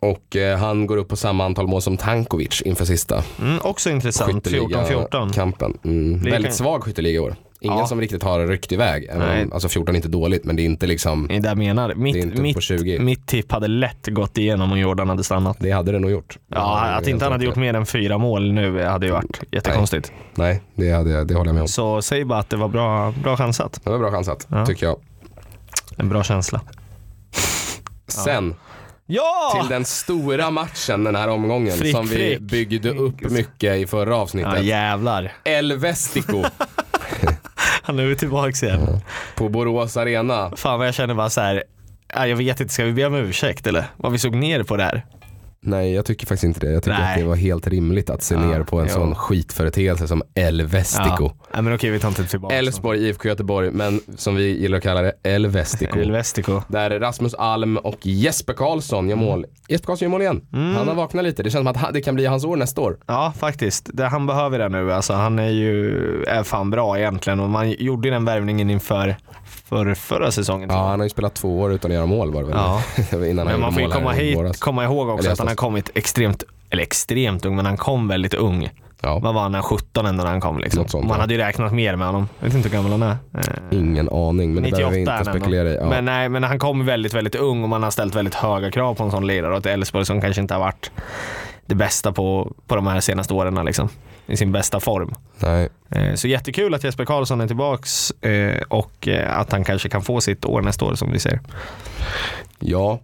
Och 0.00 0.36
eh, 0.36 0.58
han 0.58 0.86
går 0.86 0.96
upp 0.96 1.08
på 1.08 1.16
samma 1.16 1.44
antal 1.44 1.66
mål 1.66 1.82
som 1.82 1.96
Tankovic 1.96 2.62
inför 2.62 2.84
sista 2.84 3.22
Mm, 3.40 3.58
också 3.62 3.90
intressant. 3.90 4.46
14-14. 4.46 5.32
kampen. 5.32 5.78
Mm. 5.84 6.22
Det 6.22 6.30
Väldigt 6.30 6.50
kan- 6.50 6.56
svag 6.56 6.82
skytteliga 6.84 7.12
i 7.14 7.18
år. 7.18 7.36
Ingen 7.60 7.78
Ja. 7.78 7.86
som 7.86 8.00
riktigt 8.00 8.22
har 8.22 8.46
ryckt 8.46 8.72
iväg. 8.72 9.10
Nej. 9.18 9.46
alltså 9.52 9.68
14 9.68 9.94
är 9.94 9.96
inte 9.96 10.08
dåligt 10.08 10.44
men 10.44 10.56
det 10.56 10.62
är 10.62 10.64
inte 10.64 10.86
liksom, 10.86 11.26
Det 11.28 11.36
är 11.36 11.40
det 11.40 11.48
jag 11.48 11.58
menar. 11.58 11.88
det 11.88 11.94
Mitt, 11.94 12.16
inte 12.16 12.36
på 12.36 12.42
mitt, 12.42 12.62
20. 12.62 12.98
mitt 12.98 13.26
tipp 13.26 13.52
hade 13.52 13.68
lätt 13.68 14.06
gått 14.06 14.38
igenom 14.38 14.72
om 14.72 14.78
Jordan 14.78 15.08
hade 15.08 15.24
stannat. 15.24 15.56
Det 15.60 15.70
hade 15.70 15.92
det 15.92 15.98
nog 15.98 16.10
gjort. 16.10 16.38
Ja, 16.48 16.80
att 16.86 17.06
inte 17.08 17.24
han 17.24 17.32
hade 17.32 17.44
gjort 17.44 17.56
mer 17.56 17.74
än 17.74 17.86
fyra 17.86 18.18
mål 18.18 18.52
nu 18.52 18.82
hade 18.82 19.06
ju 19.06 19.12
varit 19.12 19.40
jättekonstigt. 19.52 20.12
Nej, 20.34 20.62
det, 20.74 20.90
hade, 20.90 21.10
jag- 21.10 21.26
det 21.26 21.34
håller 21.34 21.48
jag 21.48 21.54
med 21.54 21.62
om. 21.62 21.68
Så 21.68 22.02
säg 22.02 22.24
bara 22.24 22.38
att 22.38 22.50
det 22.50 22.56
var 22.56 22.68
bra, 22.68 23.14
bra 23.22 23.36
chansat. 23.36 23.80
Det 23.84 23.90
var 23.90 23.98
bra 23.98 24.10
chansat, 24.10 24.46
Ja. 24.50 24.66
tycker 24.66 24.86
jag. 24.86 24.96
En 25.96 26.08
bra 26.08 26.22
känsla. 26.24 26.60
Sen 28.08 28.54
Ja! 29.06 29.58
till 29.60 29.68
den 29.68 29.84
stora 29.84 30.50
matchen 30.50 31.04
den 31.04 31.14
här 31.16 31.28
omgången 31.28 31.76
Frick, 31.78 31.96
som 31.96 32.06
vi 32.06 32.14
frick. 32.16 32.40
byggde 32.40 32.90
upp 32.90 33.20
mycket 33.30 33.76
i 33.76 33.86
förra 33.86 34.10
Ja 34.10 34.16
avsnittet. 34.16 34.64
jävlar. 34.64 35.32
El 35.44 35.72
Vestico 35.78 36.44
Han 37.82 37.98
är 37.98 38.02
ju 38.02 38.14
tillbaks 38.14 38.62
igen. 38.62 39.00
på 39.36 39.48
Borås 39.48 39.96
Arena. 39.96 40.52
Fan 40.56 40.78
vad 40.78 40.86
jag 40.88 40.94
känner 40.94 41.14
bara 41.14 41.30
så 41.30 41.40
här. 41.40 41.64
ja, 42.14 42.26
Jag 42.26 42.36
vet 42.36 42.60
inte, 42.60 42.74
ska 42.74 42.84
vi 42.84 42.92
be 42.92 43.06
om 43.06 43.14
ursäkt 43.14 43.66
eller? 43.66 43.84
Vad 43.96 44.12
vi 44.12 44.18
såg 44.18 44.34
ner 44.34 44.62
på 44.62 44.76
där. 44.76 45.04
Nej, 45.66 45.94
jag 45.94 46.04
tycker 46.04 46.26
faktiskt 46.26 46.44
inte 46.44 46.60
det. 46.60 46.72
Jag 46.72 46.82
tycker 46.82 46.98
Nej. 46.98 47.12
att 47.14 47.18
det 47.20 47.26
var 47.26 47.36
helt 47.36 47.66
rimligt 47.66 48.10
att 48.10 48.22
se 48.22 48.34
Ja, 48.34 48.40
ner 48.40 48.62
på 48.62 48.80
en 48.80 48.86
jo. 48.88 48.94
sån 48.94 49.14
skitföreteelse 49.14 50.08
som 50.08 50.22
El 50.34 50.62
Vestico. 50.62 51.30
Ja. 51.52 51.62
Men 51.62 51.74
okej 51.74 51.90
vi 51.90 51.98
tar 51.98 52.08
inte 52.08 52.24
tillbaka. 52.24 52.54
Elfsborg, 52.54 53.08
IFK 53.08 53.28
Göteborg, 53.28 53.70
men 53.70 54.00
som 54.16 54.34
vi 54.36 54.60
gillar 54.60 54.76
att 54.78 54.82
kalla 54.82 55.02
det, 55.02 55.12
El 55.22 55.46
Vestico. 55.46 55.98
El 56.00 56.12
Vestico. 56.12 56.62
Där 56.68 57.00
Rasmus 57.00 57.34
Alm 57.34 57.76
och 57.76 58.06
Jesper 58.06 58.52
Karlsson 58.52 59.08
gör 59.08 59.16
mål. 59.16 59.46
Jesper 59.68 59.86
Karlsson 59.86 60.06
gör 60.06 60.10
mål 60.10 60.22
igen. 60.22 60.40
Han 60.50 60.88
har 60.88 60.94
vaknat 60.94 61.24
lite. 61.24 61.42
Det 61.42 61.50
känns 61.50 61.66
som 61.68 61.82
att 61.86 61.94
det 61.94 62.00
kan 62.00 62.14
bli 62.14 62.26
hans 62.26 62.44
år 62.44 62.56
nästa 62.56 62.80
år. 62.80 62.98
Ja 63.06 63.32
faktiskt, 63.38 63.90
det, 63.92 64.06
han 64.06 64.26
behöver 64.26 64.58
det 64.58 64.68
nu. 64.68 64.92
Alltså, 64.92 65.12
han 65.12 65.38
är 65.38 65.50
ju 65.50 65.96
är 66.24 66.42
fan 66.42 66.70
bra 66.70 66.98
egentligen 66.98 67.40
och 67.40 67.48
man 67.50 67.70
gjorde 67.70 68.10
den 68.10 68.24
värvningen 68.24 68.70
inför 68.70 69.16
för 69.68 69.94
förra 69.94 70.30
säsongen. 70.30 70.68
Ja, 70.72 70.86
han 70.88 71.00
har 71.00 71.06
ju 71.06 71.10
spelat 71.10 71.34
två 71.34 71.60
år 71.60 71.72
utan 71.72 71.90
att 71.90 71.94
göra 71.94 72.06
mål 72.06 72.32
var 72.32 72.42
det 72.42 72.48
väl? 72.48 72.56
Ja. 72.56 72.82
Innan 73.26 73.46
Men 73.46 73.60
man 73.60 73.72
får 73.72 73.82
ju 73.82 73.88
komma, 73.88 74.12
hit, 74.12 74.60
komma 74.60 74.84
ihåg 74.84 75.08
också 75.08 75.30
att 75.30 75.38
han 75.38 75.48
har 75.48 75.54
kommit 75.54 75.90
extremt, 75.94 76.42
eller 76.70 76.82
extremt 76.82 77.44
ung, 77.44 77.56
men 77.56 77.66
han 77.66 77.76
kom 77.76 78.08
väldigt 78.08 78.34
ung. 78.34 78.70
Ja, 79.00 79.18
Vad 79.18 79.34
var 79.34 79.42
han, 79.42 79.62
17 79.62 80.06
ändå 80.06 80.24
när 80.24 80.30
han 80.30 80.40
kom 80.40 80.58
liksom. 80.58 80.88
Sånt, 80.88 81.06
Man 81.06 81.14
ja. 81.16 81.20
hade 81.20 81.34
ju 81.34 81.40
räknat 81.40 81.72
mer 81.72 81.96
med 81.96 82.06
honom. 82.06 82.28
Jag 82.38 82.46
vet 82.46 82.56
inte 82.56 82.68
hur 82.68 82.76
gammal 82.76 82.92
han 82.92 83.02
är. 83.02 83.16
Eh, 83.38 83.78
ingen 83.78 84.08
aning, 84.08 84.54
men 84.54 84.62
det 84.62 84.70
behöver 84.70 84.90
vi 84.90 85.00
98 85.00 85.12
är 85.12 85.18
inte 85.18 85.30
spekulera 85.30 85.68
i. 85.68 85.74
Ja. 85.74 85.88
Men 85.88 86.04
nej, 86.04 86.28
men 86.28 86.44
han 86.44 86.58
kom 86.58 86.86
väldigt, 86.86 87.14
väldigt 87.14 87.34
ung 87.34 87.62
och 87.62 87.68
man 87.68 87.82
har 87.82 87.90
ställt 87.90 88.14
väldigt 88.14 88.34
höga 88.34 88.70
krav 88.70 88.94
på 88.94 89.04
en 89.04 89.10
sån 89.10 89.26
lirare 89.26 89.52
och 89.52 89.58
ett 89.58 89.66
Elfsborg 89.66 90.06
som 90.06 90.20
kanske 90.20 90.42
inte 90.42 90.54
har 90.54 90.60
varit 90.60 90.90
det 91.66 91.74
bästa 91.74 92.12
på, 92.12 92.52
på 92.66 92.76
de 92.76 92.86
här 92.86 93.00
senaste 93.00 93.34
åren 93.34 93.64
liksom. 93.64 93.88
I 94.26 94.36
sin 94.36 94.52
bästa 94.52 94.80
form. 94.80 95.14
Nej. 95.38 95.68
Eh, 95.90 96.14
Så 96.14 96.28
jättekul 96.28 96.74
att 96.74 96.84
Jesper 96.84 97.04
Karlsson 97.04 97.40
är 97.40 97.46
tillbaks 97.46 98.10
eh, 98.10 98.62
och 98.68 99.08
eh, 99.08 99.38
att 99.38 99.52
han 99.52 99.64
kanske 99.64 99.88
kan 99.88 100.02
få 100.02 100.20
sitt 100.20 100.44
år 100.44 100.62
nästa 100.62 100.84
år 100.84 100.94
som 100.94 101.12
vi 101.12 101.18
ser. 101.18 101.40
Ja, 102.58 103.00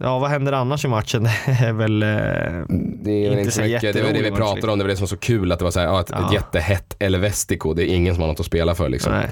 Ja, 0.00 0.18
vad 0.18 0.30
händer 0.30 0.52
annars 0.52 0.84
i 0.84 0.88
matchen? 0.88 1.22
Det 1.46 1.50
är 1.66 1.72
väl... 1.72 2.00
det 2.00 2.06
är 3.26 3.30
väl 3.30 3.38
Inte 3.38 3.50
så 3.50 3.62
mycket. 3.62 3.94
Det 3.94 4.02
var 4.02 4.12
det 4.12 4.22
vi 4.22 4.30
pratade 4.30 4.72
om. 4.72 4.78
Det 4.78 4.84
var 4.84 4.88
det 4.88 4.96
som 4.96 5.02
var 5.02 5.08
så 5.08 5.16
kul 5.16 5.52
att 5.52 5.58
det 5.58 5.64
var 5.64 5.70
så 5.72 5.80
här, 5.80 6.00
ett, 6.00 6.06
Ja. 6.12 6.26
ett 6.26 6.32
jättehett 6.32 6.96
El 6.98 7.16
Vestico. 7.16 7.74
Det 7.74 7.90
är 7.90 7.94
ingen 7.94 8.14
som 8.14 8.20
har 8.22 8.28
något 8.28 8.40
att 8.40 8.46
spela 8.46 8.74
för 8.74 8.88
liksom. 8.88 9.12
Nej. 9.12 9.26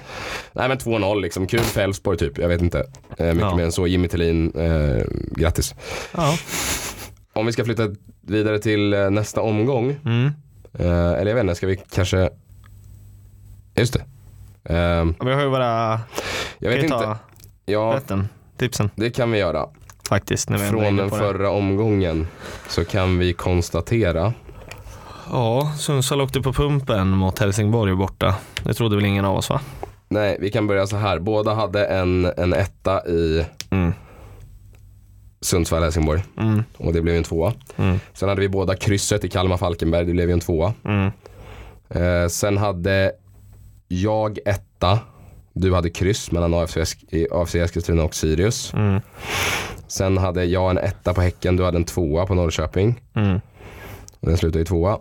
Nej 0.53 0.69
men 0.69 0.79
2-0 0.79 1.21
liksom. 1.21 1.47
Kul 1.47 1.61
för 1.61 1.81
Elfsborg 1.81 2.19
typ. 2.19 2.39
Jag 2.39 2.49
vet 2.49 2.61
inte. 2.63 2.85
Mycket 3.19 3.37
Ja. 3.41 3.57
mer 3.57 3.65
än 3.65 3.73
så. 3.73 3.87
Jimmy 3.87 4.09
Tillin, 4.09 4.53
eh, 4.57 5.05
grattis. 5.37 5.75
Ja. 6.17 6.35
Om 7.33 7.47
vi 7.47 7.53
ska 7.53 7.65
flytta 7.65 7.83
vidare 8.27 8.59
till 8.59 8.93
eh, 8.95 9.11
nästa 9.11 9.41
omgång. 9.41 9.97
Mm. 10.05 10.27
Eh, 10.79 10.87
eller 11.13 11.27
jag 11.27 11.35
vet 11.35 11.43
inte, 11.43 11.55
ska 11.55 11.67
vi 11.67 11.77
kanske... 11.77 12.31
Just 13.75 13.93
det. 13.95 14.01
Eh, 14.75 15.05
Vi 15.27 15.33
har 15.33 15.43
ju 15.43 15.51
bara... 15.51 16.01
jag 16.59 16.71
vet 16.71 16.83
inte. 16.83 16.95
ta 16.97 17.19
Ja, 17.67 17.93
rätten, 17.97 18.29
tipsen 18.57 18.91
det 18.95 19.11
kan 19.11 19.31
vi 19.31 19.39
göra. 19.39 19.67
faktiskt. 20.09 20.51
När 20.51 20.59
vi 20.59 20.69
Från 20.69 20.97
den 20.97 21.11
på 21.11 21.17
det. 21.17 21.23
förra 21.23 21.51
omgången 21.51 22.27
så 22.69 22.85
kan 22.85 23.19
vi 23.19 23.33
konstatera. 23.33 24.33
Ja, 25.31 25.73
Sundsvall 25.79 26.21
åkte 26.21 26.41
på 26.41 26.53
pumpen 26.53 27.09
mot 27.09 27.39
Helsingborg 27.39 27.95
borta. 27.95 28.35
Det 28.63 28.75
trodde 28.75 28.97
väl 28.97 29.05
ingen 29.05 29.25
av 29.25 29.37
oss 29.37 29.51
va? 29.51 29.61
Nej, 30.09 30.37
vi 30.41 30.51
kan 30.51 30.67
börja 30.67 30.87
så 30.87 30.97
här. 30.97 31.19
Båda 31.19 31.55
hade 31.55 31.87
en, 31.87 32.25
en 32.37 32.53
etta 32.53 33.07
i 33.09 33.47
Mm. 33.71 33.93
Sundsvall-Helsingborg 35.47 36.23
Mm. 36.39 36.63
och 36.79 36.93
det 36.93 37.03
blev 37.03 37.17
en 37.17 37.25
tvåa. 37.25 37.53
Mm. 37.77 37.99
Sen 38.15 38.29
hade 38.29 38.41
vi 38.41 38.49
båda 38.49 38.77
krysset 38.77 39.25
i 39.25 39.29
Kalmar-Falkenberg, 39.29 40.05
det 40.05 40.13
blev 40.13 40.29
ju 40.29 40.33
en 40.33 40.41
tvåa. 40.41 40.75
Mm. 40.85 41.11
Eh, 41.91 42.29
sen 42.29 42.57
hade 42.57 43.13
jag 43.89 44.39
etta, 44.45 44.99
du 45.53 45.75
hade 45.75 45.91
kryss 45.91 46.31
mellan 46.33 46.55
AFC, 46.55 46.77
Eskilstuna 47.55 48.05
och 48.05 48.15
Sirius. 48.15 48.75
Mm. 48.75 49.01
Sen 49.89 50.19
hade 50.19 50.45
jag 50.45 50.71
en 50.71 50.79
etta 50.79 51.15
på 51.15 51.21
Häcken, 51.21 51.57
du 51.57 51.65
hade 51.65 51.79
en 51.79 51.85
tvåa 51.85 52.27
på 52.27 52.35
Norrköping. 52.35 53.01
Mm. 53.15 53.41
Och 54.21 54.29
den 54.29 54.37
slutade 54.37 54.63
i 54.63 54.65
tvåa. 54.65 54.99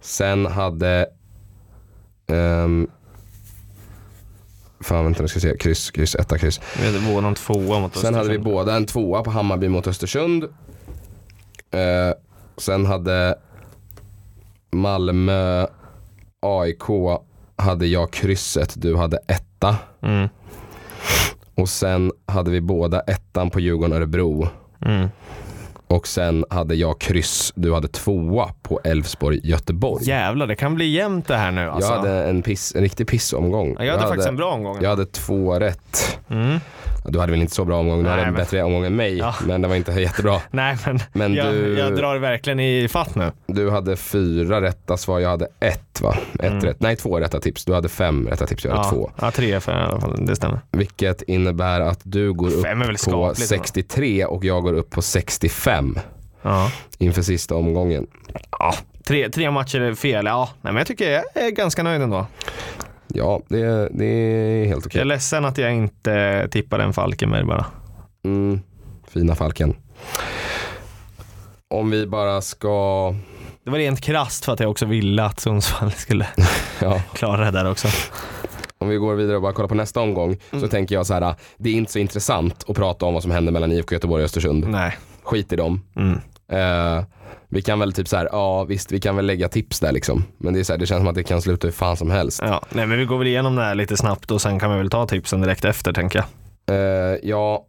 Sen 0.00 0.46
hade 0.46 1.06
ehm, 2.26 2.88
fan 4.80 5.04
vänta 5.04 5.22
nu 5.22 5.28
ska 5.28 5.36
jag 5.36 5.42
se, 5.42 5.58
kryss, 5.58 5.90
kryss, 5.90 6.14
etta, 6.14 6.38
kryss. 6.38 6.60
Vi 6.80 6.86
hade 6.86 7.14
båda 7.14 7.28
en 7.28 7.34
tvåa 7.34 7.80
mot 7.80 7.96
Sen 7.96 8.14
hade 8.14 8.28
vi 8.28 8.34
Östersund. 8.34 8.54
båda 8.54 8.76
en 8.76 8.86
tvåa 8.86 9.22
på 9.22 9.30
Hammarby 9.30 9.68
mot 9.68 9.86
Östersund. 9.86 10.44
Eh, 11.70 12.14
sen 12.56 12.86
hade 12.86 13.38
Malmö, 14.70 15.66
AIK, 16.40 16.82
hade 17.56 17.86
jag 17.86 18.10
krysset, 18.10 18.74
du 18.76 18.96
hade 18.96 19.18
etta. 19.28 19.76
Mm. 20.02 20.28
Och 21.54 21.68
sen 21.68 22.12
hade 22.26 22.50
vi 22.50 22.60
båda 22.60 23.00
ettan 23.00 23.50
på 23.50 23.60
Djurgården, 23.60 23.96
Örebro. 23.96 24.48
Mm. 24.86 25.08
Och 25.88 26.06
sen 26.08 26.44
hade 26.50 26.74
jag 26.74 27.00
kryss, 27.00 27.52
du 27.56 27.74
hade 27.74 27.88
tvåa 27.88 28.50
på 28.62 28.80
Elfsborg, 28.84 29.40
Göteborg. 29.42 30.04
Jävlar, 30.04 30.46
det 30.46 30.56
kan 30.56 30.74
bli 30.74 30.90
jämnt 30.90 31.28
det 31.28 31.36
här 31.36 31.50
nu 31.50 31.70
alltså. 31.70 31.90
Jag 31.90 31.96
hade 31.98 32.24
en, 32.24 32.42
piss, 32.42 32.74
en 32.74 32.82
riktig 32.82 33.06
pissomgång. 33.08 33.76
Ja, 33.78 33.84
jag 33.84 33.92
hade 33.92 34.08
faktiskt 34.08 34.28
en 34.28 34.36
bra 34.36 34.52
omgång. 34.52 34.78
Jag 34.80 34.90
hade 34.90 35.06
två 35.06 35.58
rätt. 35.58 36.18
Mm. 36.30 36.60
Du 37.08 37.18
hade 37.20 37.32
väl 37.32 37.40
inte 37.40 37.54
så 37.54 37.64
bra 37.64 37.78
omgång, 37.80 37.96
du 37.98 38.02
Nej, 38.02 38.10
hade 38.10 38.22
en 38.22 38.28
men- 38.34 38.42
bättre 38.42 38.62
omgång 38.62 38.84
än 38.84 38.96
mig. 38.96 39.18
Ja. 39.18 39.34
Men 39.46 39.62
det 39.62 39.68
var 39.68 39.74
inte 39.76 39.92
jättebra. 40.00 40.40
Nej 40.50 40.76
men, 40.86 40.98
Men 41.12 41.34
jag, 41.34 41.54
du- 41.54 41.78
jag 41.78 41.96
drar 41.96 42.16
verkligen 42.16 42.60
i 42.60 42.88
fatt 42.88 43.14
nu. 43.14 43.32
Du 43.46 43.70
hade 43.70 43.96
fyra 43.96 44.60
rätta 44.60 44.96
svar, 44.96 45.18
jag 45.18 45.30
hade 45.30 45.48
ett 45.60 46.00
va? 46.00 46.16
Ett 46.34 46.44
Mm. 46.44 46.60
rätt. 46.60 46.80
Nej, 46.80 46.96
två 46.96 47.20
rätta 47.20 47.40
tips. 47.40 47.64
Du 47.64 47.74
hade 47.74 47.88
fem 47.88 48.28
rätta 48.28 48.46
tips, 48.46 48.64
jag 48.64 48.72
hade 48.72 48.84
Ja, 48.86 48.90
två. 48.90 49.10
ja, 49.20 49.30
tre 49.30 49.60
för 49.60 49.72
i 49.72 49.74
alla 49.84 50.00
fall, 50.00 50.26
det 50.26 50.36
stämmer. 50.36 50.60
Vilket 50.72 51.22
innebär 51.22 51.80
att 51.80 52.00
du 52.02 52.32
går 52.32 52.46
upp 52.46 52.52
på 52.62 52.98
skapligt 52.98 53.08
ändå. 53.10 53.34
63 53.34 54.24
och 54.24 54.44
jag 54.44 54.62
går 54.62 54.72
upp 54.72 54.90
på 54.90 55.02
65 55.02 55.98
Ja. 56.42 56.70
inför 56.98 57.22
sista 57.22 57.54
omgången. 57.54 58.06
ja. 58.58 58.74
Tre, 59.04 59.28
tre 59.28 59.50
matcher 59.50 59.94
fel, 59.94 60.26
ja. 60.26 60.48
Nej, 60.62 60.72
men 60.72 60.76
jag 60.80 60.86
tycker 60.86 61.10
jag 61.12 61.24
är 61.46 61.50
ganska 61.50 61.82
nöjd 61.82 62.02
ändå. 62.02 62.26
Ja, 63.08 63.40
det, 63.48 63.88
det 63.92 64.04
är 64.06 64.66
helt 64.66 64.86
okej. 64.86 64.98
Jag 64.98 65.00
är 65.00 65.08
ledsen 65.08 65.44
att 65.44 65.58
jag 65.58 65.74
inte 65.74 66.48
tippade 66.50 66.84
en 66.84 66.92
Falkenberg 66.92 67.44
bara. 67.44 67.66
Mm, 68.24 68.60
fina 69.08 69.34
Falken. 69.34 69.74
Om 71.70 71.90
vi 71.90 72.06
bara 72.06 72.40
ska... 72.40 73.14
Det 73.64 73.70
var 73.70 73.78
rent 73.78 74.00
krasst 74.00 74.44
för 74.44 74.52
att 74.52 74.60
jag 74.60 74.70
också 74.70 74.86
ville 74.86 75.24
att 75.24 75.40
Sundsvall 75.40 75.92
skulle 75.92 76.28
Ja, 76.82 77.02
klara 77.14 77.44
det 77.44 77.50
där 77.50 77.70
också. 77.70 77.88
om 78.78 78.88
vi 78.88 78.96
går 78.96 79.14
vidare 79.14 79.36
och 79.36 79.42
bara 79.42 79.52
kollar 79.52 79.68
på 79.68 79.74
nästa 79.74 80.00
omgång 80.00 80.36
Mm. 80.50 80.62
så 80.64 80.68
tänker 80.68 80.94
jag 80.94 81.06
så 81.06 81.14
här. 81.14 81.34
Det 81.56 81.70
är 81.70 81.74
inte 81.74 81.92
så 81.92 81.98
intressant 81.98 82.64
att 82.68 82.76
prata 82.76 83.06
om 83.06 83.14
vad 83.14 83.22
som 83.22 83.30
händer 83.32 83.52
mellan 83.52 83.72
IFK 83.72 83.94
Göteborg 83.94 84.22
och 84.22 84.24
Östersund. 84.24 84.64
Nej. 84.68 84.96
Skit 85.22 85.52
i 85.52 85.56
dem. 85.56 85.84
Mm. 85.96 86.20
Eh, 86.52 87.04
vi 87.48 87.62
kan 87.62 87.78
väl 87.78 87.92
typ 87.92 88.08
så 88.08 88.16
här, 88.16 88.28
ja 88.32 88.64
visst 88.64 88.92
vi 88.92 89.00
kan 89.00 89.16
väl 89.16 89.26
lägga 89.26 89.48
tips 89.48 89.80
där 89.80 89.92
liksom. 89.92 90.24
Men 90.38 90.54
det, 90.54 90.60
är 90.60 90.64
så 90.64 90.72
här, 90.72 90.78
det 90.78 90.86
känns 90.86 91.00
som 91.00 91.08
att 91.08 91.14
det 91.14 91.22
kan 91.22 91.42
sluta 91.42 91.66
hur 91.66 91.72
fan 91.72 91.96
som 91.96 92.10
helst. 92.10 92.40
Ja, 92.42 92.62
nej 92.70 92.86
men 92.86 92.98
vi 92.98 93.04
går 93.04 93.18
väl 93.18 93.26
igenom 93.26 93.56
det 93.56 93.62
här 93.62 93.74
lite 93.74 93.96
snabbt 93.96 94.30
och 94.30 94.42
sen 94.42 94.60
kan 94.60 94.72
vi 94.72 94.78
väl 94.78 94.90
ta 94.90 95.06
tipsen 95.06 95.40
direkt 95.40 95.64
efter 95.64 95.92
tänker 95.92 96.18
jag. 96.18 96.26
Eh, 96.76 97.18
ja, 97.22 97.64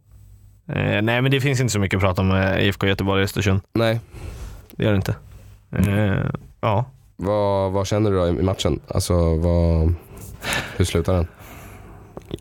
Eh, 0.72 1.02
nej 1.02 1.22
men 1.22 1.30
det 1.30 1.40
finns 1.40 1.60
inte 1.60 1.72
så 1.72 1.78
mycket 1.78 1.96
att 1.96 2.02
prata 2.02 2.22
om 2.22 2.30
eh, 2.30 2.66
IFK 2.66 2.86
Göteborg 2.86 3.20
och 3.20 3.24
Östersund. 3.24 3.60
nej. 3.72 4.00
Det 4.70 4.84
gör 4.84 4.92
det 4.92 4.96
inte. 4.96 5.14
Eh, 5.76 6.30
ja. 6.60 6.84
Vad, 7.16 7.72
vad 7.72 7.86
känner 7.86 8.10
du 8.10 8.16
då 8.16 8.26
i 8.26 8.30
i 8.30 8.42
matchen? 8.42 8.80
Alltså 8.88 9.36
vad, 9.36 9.94
hur 10.76 10.84
slutar 10.84 11.14
den? 11.14 11.26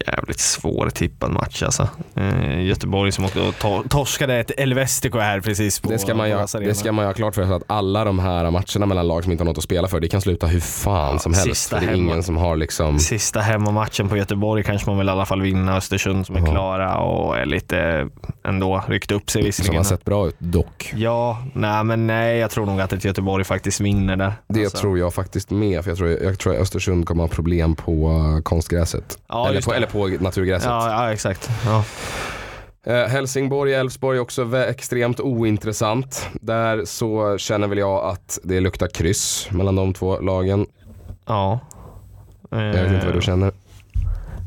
Jävligt 0.07 0.39
svårtippad 0.39 1.31
match 1.31 1.63
alltså. 1.63 1.87
Eh, 2.15 2.61
Göteborg 2.65 3.11
som 3.11 3.25
åkte 3.25 3.39
och 3.41 3.53
to- 3.53 3.87
torskade 3.89 4.35
ett 4.39 4.51
Elvestico 4.59 5.19
här 5.19 5.39
precis 5.39 5.79
på 5.79 5.89
Det 5.89 5.99
ska, 5.99 6.13
man 6.15 6.25
Arena. 6.31 6.45
det 6.59 6.75
ska 6.75 6.91
man 6.91 7.05
ha 7.05 7.13
klart 7.13 7.35
för 7.35 7.45
sig 7.45 7.53
att 7.55 7.63
alla 7.67 8.03
de 8.03 8.19
här 8.19 8.51
matcherna 8.51 8.85
mellan 8.85 9.07
lag 9.07 9.23
som 9.23 9.31
inte 9.31 9.41
har 9.43 9.45
något 9.45 9.57
att 9.57 9.63
spela 9.63 9.87
för, 9.87 9.99
det 9.99 10.07
kan 10.07 10.21
sluta 10.21 10.47
hur 10.47 10.59
fan 10.59 11.19
som 11.19 11.33
helst. 11.33 11.69
För 11.69 11.79
det 11.79 11.85
är 11.85 11.89
hemma. 11.89 11.97
ingen 12.03 12.23
som 12.23 12.37
har 12.37 12.55
liksom, 12.55 12.99
Sista 12.99 13.39
hemmamatchen 13.39 14.09
på 14.09 14.17
Göteborg 14.17 14.63
kanske 14.63 14.89
man 14.89 14.97
väl 14.97 15.07
i 15.07 15.11
alla 15.11 15.25
fall 15.25 15.41
vinna. 15.41 15.77
Östersund 15.77 16.25
som 16.25 16.35
är 16.35 16.39
Ja. 16.39 16.45
klara 16.45 16.97
och 16.97 17.37
är 17.37 17.45
lite 17.45 18.07
ändå 18.47 18.83
ryckt 18.87 19.11
upp 19.11 19.29
sig 19.29 19.41
som 19.41 19.45
visserligen. 19.45 19.77
har 19.77 19.83
sett 19.83 20.05
bra 20.05 20.27
ut 20.27 20.35
dock. 20.39 20.93
Ja, 20.95 21.43
nej 21.53 21.83
men 21.83 22.07
nej 22.07 22.37
jag 22.37 22.51
tror 22.51 22.65
nog 22.65 22.81
att 22.81 22.93
ett 22.93 23.03
Göteborg 23.05 23.43
faktiskt 23.43 23.81
vinner 23.81 24.15
där. 24.15 24.33
Det 24.47 24.63
Alltså, 24.63 24.77
tror 24.77 24.99
jag 24.99 25.13
faktiskt 25.13 25.49
med, 25.51 25.83
för 25.83 25.91
jag 25.91 25.97
tror, 25.97 26.09
jag 26.09 26.39
tror 26.39 26.53
att 26.55 26.61
Östersund 26.61 27.05
kommer 27.05 27.23
ha 27.23 27.27
problem 27.27 27.75
på 27.75 28.41
konstgräset. 28.43 29.17
Ja, 29.27 29.49
eller, 29.49 29.61
på. 29.61 29.73
Eller 29.83 30.17
på 30.17 30.23
naturgräset. 30.23 30.69
Ja, 30.69 30.91
ja 30.91 31.13
exakt. 31.13 31.49
Ja. 31.65 31.83
Eh, 32.83 33.07
Helsingborg, 33.07 33.73
Elfsborg 33.73 34.19
också 34.19 34.57
extremt 34.57 35.19
ointressant. 35.19 36.29
Där 36.33 36.85
så 36.85 37.37
känner 37.37 37.67
väl 37.67 37.77
jag 37.77 38.05
att 38.05 38.39
det 38.43 38.59
luktar 38.59 38.87
kryss 38.87 39.47
mellan 39.51 39.75
de 39.75 39.93
två 39.93 40.19
lagen. 40.19 40.65
ja. 41.25 41.59
Jag 42.51 42.73
vet 42.73 42.91
inte 42.91 43.05
vad 43.05 43.15
du 43.15 43.21
känner. 43.21 43.51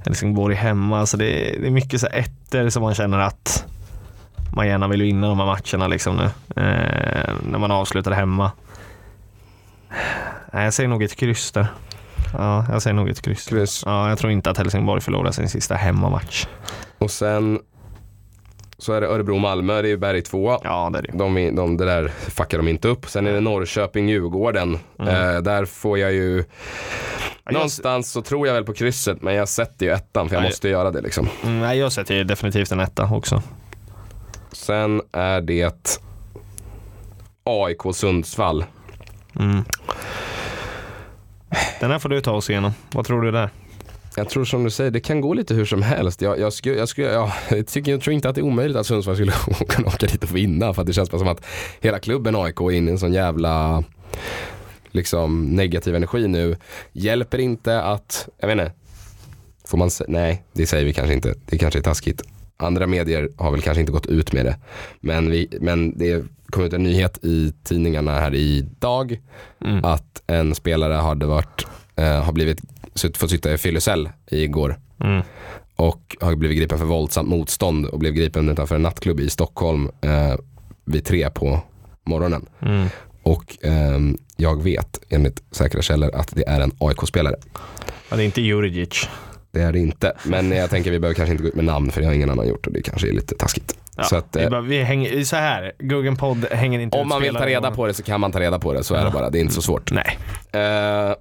Helsingborg 0.05 0.55
hemma, 0.55 1.01
alltså 1.01 1.17
det, 1.17 1.25
är, 1.25 1.61
det 1.61 1.67
är 1.67 1.71
mycket 1.71 2.01
så 2.01 2.07
ettor 2.07 2.69
som 2.69 2.83
man 2.83 2.95
känner 2.95 3.19
att 3.19 3.67
man 4.57 4.67
gärna 4.67 4.89
vill 4.89 5.03
vinna 5.03 5.29
de 5.29 5.39
här 5.39 5.47
matcherna 5.47 5.89
liksom 5.89 6.17
nu. 6.17 6.25
Eh, 6.63 7.35
när 7.43 7.59
man 7.59 7.71
avslutar 7.71 8.11
hemma. 8.11 8.51
Nej, 10.53 10.65
jag 10.65 10.75
säger 10.75 10.89
nog 10.89 11.03
ett 11.03 11.17
kryss 11.17 11.53
där. 11.53 11.67
Ja, 12.33 12.67
jag 12.71 12.83
säger 12.83 12.95
nog 12.95 13.09
ett 13.09 13.23
kryss. 13.23 13.47
Kryss. 13.49 13.83
Ja, 13.87 14.09
jag 14.09 14.19
tror 14.19 14.33
inte 14.33 14.51
att 14.51 14.59
Helsingborg 14.59 15.01
förlorar 15.01 15.31
sin 15.31 15.49
sista 15.49 15.75
hemmamatch. 15.75 16.47
Och 16.99 17.11
sen 17.11 17.61
så 18.79 18.93
är 18.93 19.01
det 19.01 19.07
Örebro-Malmö, 19.07 19.83
det 19.83 19.89
är 19.89 19.91
ju 19.91 19.97
Berg 19.97 20.23
2. 20.23 20.59
Ja, 20.65 20.91
det 20.93 20.99
är 20.99 21.03
det. 21.03 21.19
De, 21.19 21.55
de, 21.57 21.77
det 21.77 21.85
där 21.85 22.09
fuckar 22.09 22.59
de 22.59 22.69
inte 22.69 22.89
upp. 22.89 23.07
Sen 23.09 23.27
är 23.27 23.33
det 23.33 23.41
Norrköping-Djurgården. 23.41 24.79
Mm. 24.99 25.35
Eh, 25.37 25.43
där 25.43 25.65
får 25.65 25.99
jag 25.99 26.13
ju, 26.13 26.45
jag- 27.45 27.53
någonstans 27.55 28.11
så 28.13 28.23
tror 28.23 28.47
jag 28.47 28.55
väl 28.55 28.65
på 28.65 28.73
krysset 28.73 29.23
men 29.23 29.35
jag 29.35 29.49
sätter 29.49 29.87
ju 29.87 29.93
ettan 29.93 30.29
för 30.29 30.37
jag 30.37 30.45
Ja, 30.45 30.49
måste 30.49 30.69
göra 30.69 30.91
det 30.91 31.01
liksom. 31.01 31.29
Mm, 31.45 31.61
nej, 31.61 31.79
jag 31.79 31.93
sätter 31.93 32.15
ju 32.15 32.25
definitivt 32.25 32.73
en 32.73 32.81
etta 32.81 33.09
också. 33.15 33.43
Sen 34.53 35.03
är 35.13 35.41
det 35.41 35.99
AIK 37.45 37.95
Sundsvall. 37.95 38.65
Mm. 39.41 39.65
Den 41.81 41.91
här 41.91 41.99
får 41.99 42.09
du 42.09 42.21
ta 42.21 42.33
oss 42.33 42.51
igenom. 42.51 42.73
Vad 42.93 43.07
tror 43.07 43.23
du 43.23 43.31
där? 43.31 43.51
Jag 44.17 44.29
tror 44.29 44.45
som 44.45 44.65
du 44.65 44.71
säger, 44.71 44.91
det 44.91 45.01
kan 45.01 45.21
gå 45.21 45.35
lite 45.35 45.55
hur 45.55 45.65
som 45.65 45.83
helst. 45.83 46.23
Jag, 46.23 46.39
jag, 46.39 46.53
skulle, 46.53 46.77
jag, 46.77 46.89
skulle, 46.89 47.13
ja, 47.13 47.33
jag, 47.51 47.67
tycker, 47.67 47.93
jag 47.93 48.01
tror 48.01 48.15
inte 48.15 48.29
att 48.29 48.35
det 48.35 48.41
är 48.41 48.45
omöjligt 48.45 48.77
att 48.77 48.87
Sundsvall 48.87 49.17
skulle 49.17 49.33
kunna 49.69 49.89
åka 49.89 50.07
dit 50.07 50.25
och 50.25 50.37
vinna. 50.37 50.75
För 50.75 50.83
att 50.83 50.87
det 50.87 50.93
känns 50.93 51.11
bara 51.11 51.19
som 51.19 51.29
att 51.29 51.45
hela 51.81 51.99
klubben 51.99 52.37
AIK 52.37 52.61
är 52.61 52.71
inne 52.71 52.91
i 52.91 52.93
en 52.93 52.99
sån 52.99 53.13
jävla 53.13 53.85
liksom, 54.91 55.45
negativ 55.45 55.95
energi 55.95 56.29
nu. 56.29 56.57
Hjälper 56.93 57.39
inte 57.39 57.83
att, 57.83 58.29
jag 58.39 58.49
vet 58.49 58.59
inte, 58.59 58.73
får 59.65 59.79
man 59.79 59.91
säga, 59.91 60.07
nej 60.11 60.45
det 60.53 60.67
säger 60.67 60.85
vi 60.85 60.93
kanske 60.93 61.15
inte. 61.15 61.35
Det 61.47 61.59
kanske 61.59 61.79
är 61.79 61.83
taskigt. 61.83 62.23
Andra 62.63 62.87
medier 62.87 63.29
har 63.37 63.51
väl 63.51 63.61
kanske 63.63 63.81
inte 63.81 63.93
gått 63.93 64.07
ut 64.07 64.33
med 64.33 64.45
det. 64.45 64.57
Men, 65.01 65.31
vi, 65.31 65.49
men 65.61 65.99
det 65.99 66.25
kom 66.51 66.65
ut 66.65 66.73
en 66.73 66.83
nyhet 66.83 67.19
i 67.25 67.53
tidningarna 67.65 68.13
här 68.21 68.35
idag 68.35 69.21
Mm. 69.65 69.85
att 69.85 70.23
en 70.27 70.55
spelare 70.55 70.93
hade 70.95 71.27
varit, 71.27 71.67
eh, 71.97 72.23
har 72.25 72.33
blivit, 72.33 72.61
fått 73.17 73.31
sitta 73.31 73.53
i 73.55 73.59
fyllecell 73.59 74.09
igår 74.31 74.79
Mm. 75.01 75.23
och 75.77 76.17
har 76.21 76.35
blivit 76.37 76.59
gripen 76.59 76.79
för 76.79 76.85
våldsamt 76.85 77.29
motstånd 77.29 77.87
och 77.87 77.99
blev 77.99 78.13
gripen 78.13 78.49
utanför 78.49 78.75
en 78.75 78.83
nattklubb 78.83 79.21
i 79.21 79.31
Stockholm 79.31 79.91
eh, 80.01 80.35
vid 80.85 81.05
tre 81.05 81.31
på 81.31 81.61
morgonen. 82.05 82.47
Mm. 82.63 82.87
Och 83.23 83.57
ehm, 83.63 84.17
jag 84.37 84.63
vet 84.63 85.01
enligt 85.09 85.43
säkra 85.51 85.83
källor 85.83 86.15
att 86.15 86.29
det 86.37 86.49
är 86.49 86.61
en 86.61 86.73
AIK-spelare. 86.79 87.37
Ja, 88.11 88.17
det 88.17 88.23
är 88.23 88.25
inte 88.25 88.41
Juridic. 88.43 89.09
Det 89.53 89.63
är 89.63 89.73
det 89.73 89.79
inte, 89.79 90.13
men 90.25 90.53
jag 90.53 90.71
tänker 90.71 90.91
vi 90.91 90.99
behöver 90.99 91.15
kanske 91.15 91.31
inte 91.33 91.43
gå 91.43 91.49
ut 91.49 91.55
med 91.55 91.65
namn 91.65 91.91
för 91.91 92.01
det 92.01 92.07
har 92.07 92.15
ingen 92.15 92.31
annan 92.31 92.49
gjort 92.49 92.67
och 92.67 92.73
det 92.73 92.83
kanske 92.83 93.09
är 93.09 93.13
lite 93.13 93.35
taskigt. 93.35 93.77
Ja, 93.97 94.03
Så 94.03 94.17
att, 94.17 94.37
vi, 94.37 94.43
eh, 94.43 94.51
bara, 94.51 94.61
vi 94.61 94.83
hänger, 94.83 95.25
så 95.25 95.37
här, 95.37 95.73
Guggen 95.79 96.17
podd 96.17 96.45
hänger 96.51 96.81
inte 96.81 96.99
om 96.99 97.09
man 97.09 97.23
vill 97.23 97.35
ta 97.35 97.47
reda 97.47 97.71
på 97.71 97.87
det 97.87 97.95
så 97.95 98.03
kan 98.03 98.21
man 98.21 98.33
ta 98.33 98.41
reda 98.41 98.59
på 98.59 98.73
det, 98.73 98.85
så 98.85 98.95
är 98.95 99.05
det 99.05 99.11
bara. 99.11 99.31
Det 99.31 99.39
är 99.39 99.41
inte 99.41 99.55
så 99.55 99.63
svårt. 99.63 99.91
Nej. 99.93 100.19
Eh, 100.53 101.15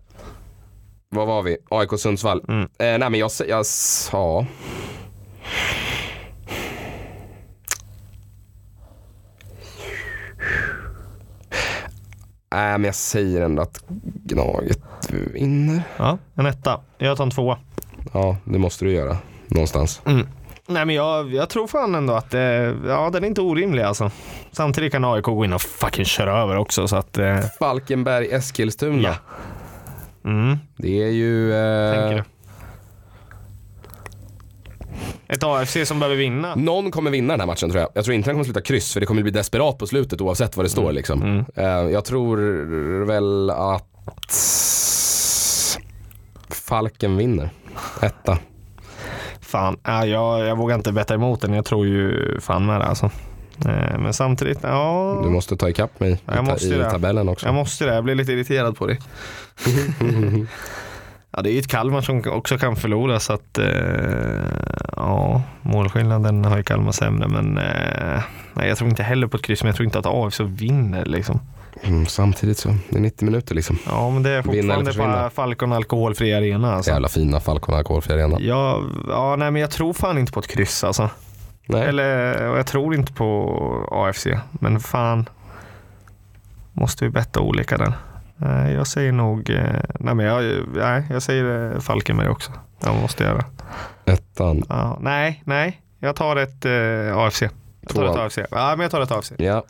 vad 1.10 1.28
var 1.28 1.42
vi? 1.44 1.58
AIK 1.70 2.00
Sundsvall. 2.00 2.44
Mm. 2.48 2.62
Eh, 2.64 2.68
nej 2.78 3.00
men 3.10 3.16
jag, 3.16 3.32
jag 3.48 3.66
sa... 3.66 4.46
Nej 12.54 12.72
men 12.78 12.84
jag 12.84 12.96
säger 12.96 13.42
ändå 13.42 13.62
att 13.62 13.84
Gnaget 14.26 14.80
vinner. 15.10 15.82
Ja, 15.98 16.18
en 16.36 16.46
etta. 16.46 16.80
Jag 16.98 17.18
tar 17.18 17.24
en 17.24 17.32
tvåa. 17.32 17.58
Ja, 18.14 18.38
det 18.46 18.60
måste 18.60 18.86
du 18.86 18.92
göra. 18.92 19.18
Någonstans. 19.48 20.02
Mm. 20.06 20.28
Nej 20.68 20.86
men 20.86 20.96
jag, 20.96 21.34
jag 21.34 21.50
tror 21.50 21.68
fan 21.68 21.96
ändå 21.96 22.14
att 22.14 22.34
eh, 22.34 22.42
ja, 22.42 23.10
den 23.14 23.24
är 23.24 23.28
inte 23.28 23.42
orimlig 23.42 23.84
alltså. 23.84 24.12
Samtidigt 24.52 24.92
kan 24.92 25.06
AIK 25.06 25.24
gå 25.26 25.46
in 25.46 25.54
och 25.54 25.62
fucking 25.62 26.06
köra 26.06 26.42
över 26.42 26.58
också 26.58 26.88
så 26.88 26.96
att 26.96 27.18
eh, 27.18 27.40
Falkenberg, 27.60 28.32
Eskilstuna. 28.32 29.16
Ja. 30.24 30.30
mm, 30.30 30.58
Det 30.78 31.04
är 31.04 31.10
ju... 31.10 31.54
Eh. 31.54 32.22
Ett 35.28 35.44
AFC 35.44 35.78
som 35.86 36.00
behöver 36.00 36.18
vinna. 36.18 36.56
någon 36.56 36.92
kommer 36.92 37.12
vinna 37.12 37.34
den 37.34 37.40
här 37.40 37.48
matchen 37.48 37.70
tror 37.70 37.82
jag. 37.82 37.90
Jag 37.94 38.06
tror 38.06 38.16
inte 38.16 38.30
den 38.30 38.36
kommer 38.36 38.44
sluta 38.46 38.62
kryss 38.62 38.94
för 38.94 39.00
det 39.00 39.06
kommer 39.06 39.22
bli 39.22 39.32
desperat 39.32 39.78
på 39.78 39.88
slutet 39.88 40.22
oavsett 40.22 40.58
vad 40.58 40.66
det 40.66 40.70
står 40.70 40.92
liksom. 40.92 41.22
Mm. 41.22 41.46
Eh, 41.56 41.92
jag 41.94 42.06
tror 42.06 42.38
väl 43.06 43.50
att 43.50 43.88
Falken 46.50 47.18
vinner. 47.18 47.50
Etta. 48.02 48.38
fan, 49.42 49.78
ja, 49.84 50.06
jag, 50.06 50.40
jag 50.48 50.56
vågar 50.58 50.76
inte 50.76 50.92
betta 50.92 51.14
emot 51.14 51.42
den. 51.42 51.54
Jag 51.54 51.66
tror 51.66 51.86
ju 51.86 52.40
fan 52.40 52.66
med 52.66 52.82
det 52.82 52.86
alltså. 52.86 53.06
Eh, 53.66 53.98
Men 54.00 54.14
samtidigt, 54.14 54.60
ja. 54.64 55.20
Du 55.24 55.30
måste 55.30 55.58
ta 55.58 55.70
ikapp 55.70 56.00
mig 56.00 56.12
i, 56.12 56.18
Jag 56.26 56.46
måste 56.46 56.68
i 56.68 56.70
det. 56.78 56.90
tabellen 56.92 57.30
också. 57.30 57.46
Jag 57.46 57.56
måste 57.56 57.86
det, 57.86 57.94
jag 57.96 58.04
blir 58.04 58.16
lite 58.16 58.32
irriterad 58.32 58.78
på 58.78 58.88
det. 58.88 58.98
ja, 61.32 61.42
det 61.42 61.50
är 61.50 61.54
ju 61.54 61.60
ett 61.60 61.68
Kalmar 61.68 62.02
som 62.02 62.24
också 62.28 62.58
kan 62.58 62.76
förlora 62.76 63.20
så 63.20 63.34
att 63.34 63.58
eh, 63.58 63.66
ja, 64.96 65.42
målskillnaden 65.62 66.46
har 66.46 66.58
ju 66.58 66.64
Kalmar 66.64 66.92
sämre 66.92 67.28
men 67.28 67.58
eh, 67.58 68.22
nej, 68.54 68.68
jag 68.68 68.78
tror 68.78 68.90
inte 68.90 69.04
heller 69.04 69.28
på 69.28 69.38
ett 69.38 69.44
kryss 69.44 69.64
men 69.64 69.68
jag 69.68 69.76
tror 69.76 69.86
inte 69.86 70.00
att 70.00 70.06
AFC 70.08 70.40
vinner 70.40 71.06
liksom. 71.06 71.40
Mm, 71.84 72.06
samtidigt 72.06 72.58
så, 72.58 72.76
det 72.90 72.98
är 72.98 73.02
90 73.02 73.26
minuter 73.26 73.56
liksom. 73.56 73.78
Ja 73.86 74.10
men 74.10 74.24
det 74.24 74.30
är 74.30 74.42
fortfarande 74.42 74.94
på 74.94 75.30
Falcon 75.36 75.74
alkoholfri 75.74 76.34
arena 76.34 76.76
alltså. 76.76 76.92
Jävla 76.92 77.08
fina 77.10 77.40
Falcon 77.40 77.76
Alkoholfri 77.76 78.14
Arena. 78.14 78.38
Ja, 78.40 78.82
ja, 79.08 79.36
nej 79.36 79.52
men 79.52 79.62
jag 79.62 79.72
tror 79.72 79.94
fan 79.94 80.18
inte 80.18 80.32
på 80.32 80.40
ett 80.40 80.48
kryss 80.48 80.84
alltså. 80.84 81.10
Nej. 81.66 81.82
Eller, 81.88 82.50
och 82.50 82.58
jag 82.58 82.68
tror 82.68 82.96
inte 82.96 83.14
på 83.14 83.88
AFC. 83.92 84.28
Men 84.52 84.80
fan. 84.80 85.30
Måste 86.74 87.06
vi 87.06 87.12
betta 87.12 87.40
olika 87.40 87.78
där. 87.78 87.94
Nej, 88.38 88.74
Jag 88.74 88.88
säger 88.88 89.12
nog, 89.12 89.50
eh, 89.50 89.66
nej 90.00 90.16
men 90.16 90.26
jag, 90.26 90.44
nej, 90.76 91.04
jag 91.10 91.22
säger 91.22 91.74
eh, 91.76 91.80
Falkenberg 91.80 92.30
också. 92.30 92.52
Jag 92.84 92.96
måste 92.96 93.24
göra. 93.24 93.46
Ettan. 94.06 94.64
Ja, 94.70 94.98
nej, 95.02 95.42
nej. 95.46 95.82
Jag 96.00 96.16
tar 96.16 96.36
ett 96.36 96.66
eh, 96.66 97.18
AFC. 97.18 97.42
Jag 97.42 97.52
tar 97.88 97.94
Tvåan. 97.96 98.10
ett 98.10 98.18
AFC. 98.20 98.38
Ja, 98.52 98.70
men 98.76 98.80
jag 98.80 98.92
tar 98.92 99.02
ett 99.02 99.12
AFC. 99.12 99.32
Ja. 99.38 99.64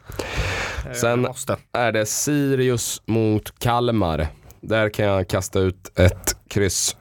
Eh, 0.86 0.94
Sen-. 0.94 1.28
Är 1.74 1.92
det 1.92 2.06
Sirius 2.06 3.02
mot 3.06 3.60
Kalmar. 3.60 4.28
Där 4.62 4.90
kan 4.90 5.06
jag 5.06 5.28
kasta 5.28 5.60
ut 5.60 5.92
ett 6.00 6.36
kryss 6.48 6.96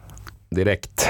direkt. 0.51 1.09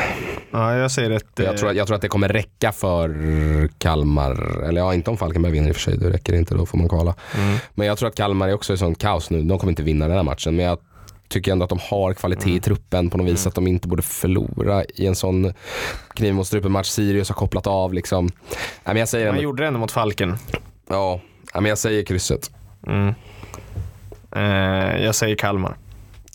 Ja, 0.51 0.75
jag 0.77 0.91
säger 0.91 1.11
ett... 1.11 1.25
Jag 1.35 1.57
tror, 1.59 1.71
att- 1.71 1.77
jag 1.77 1.87
tror 1.87 1.95
att 1.97 2.03
det 2.03 2.09
kommer 2.09 2.29
räcka 2.29 2.73
för 2.73 3.69
Kalmar. 3.79 4.63
Eller 4.69 4.81
ja, 4.81 4.95
inte 4.95 5.11
om 5.11 5.17
Falkenberg 5.17 5.53
vinner 5.53 5.69
i 5.69 5.73
och 5.73 5.77
för 5.77 5.83
sig. 5.83 5.99
Det 5.99 6.11
räcker 6.11 6.33
inte, 6.35 6.55
då 6.55 6.67
får 6.67 6.79
man 6.79 6.89
kvala. 6.89 7.15
Mm. 7.39 7.57
Men 7.75 7.87
jag 7.87 7.99
tror 7.99 8.09
att 8.09 8.15
Kalmar 8.15 8.49
är 8.49 8.55
också 8.55 8.73
i 8.73 8.77
sånt 8.77 8.99
kaos 8.99 9.31
nu. 9.31 9.43
De 9.43 9.59
kommer 9.59 9.71
inte 9.71 9.83
vinna 9.83 10.09
den 10.09 10.17
här 10.17 10.23
matchen. 10.25 10.57
Men 10.57 10.65
jag 10.65 10.79
tycker 11.29 11.53
ändå 11.53 11.65
att 11.65 11.71
de 11.71 11.79
har 11.83 12.15
kvalitet 12.15 12.45
Mm. 12.45 12.57
i 12.57 12.61
truppen 12.61 13.11
på 13.11 13.19
något 13.19 13.27
vis. 13.27 13.47
Att 13.47 13.55
de 13.55 13.67
inte 13.67 13.89
borde 13.89 14.03
förlora 14.03 14.85
i 14.85 15.07
en 15.07 15.15
sån 15.15 15.53
kniv 16.15 16.35
mot 16.35 16.47
strupen 16.47 16.73
match. 16.73 16.89
Sirius 16.89 17.29
har 17.29 17.35
kopplat 17.37 17.67
av 17.67 17.95
liksom. 17.95 18.25
Nej, 18.25 18.63
men 18.85 18.97
jag 18.97 19.09
säger 19.09 19.27
Man 19.27 19.35
ändå, 19.35 19.43
gjorde 19.43 19.63
det 19.63 19.67
ändå 19.67 19.81
mot 19.81 19.93
Falken. 19.93 20.37
ja, 20.89 21.21
men 21.55 21.65
jag 21.65 21.79
säger 21.79 22.05
krysset. 22.05 22.51
Mm. 22.87 23.15
Eh, 24.37 25.05
jag 25.05 25.15
säger 25.15 25.37
Kalmar. 25.37 25.77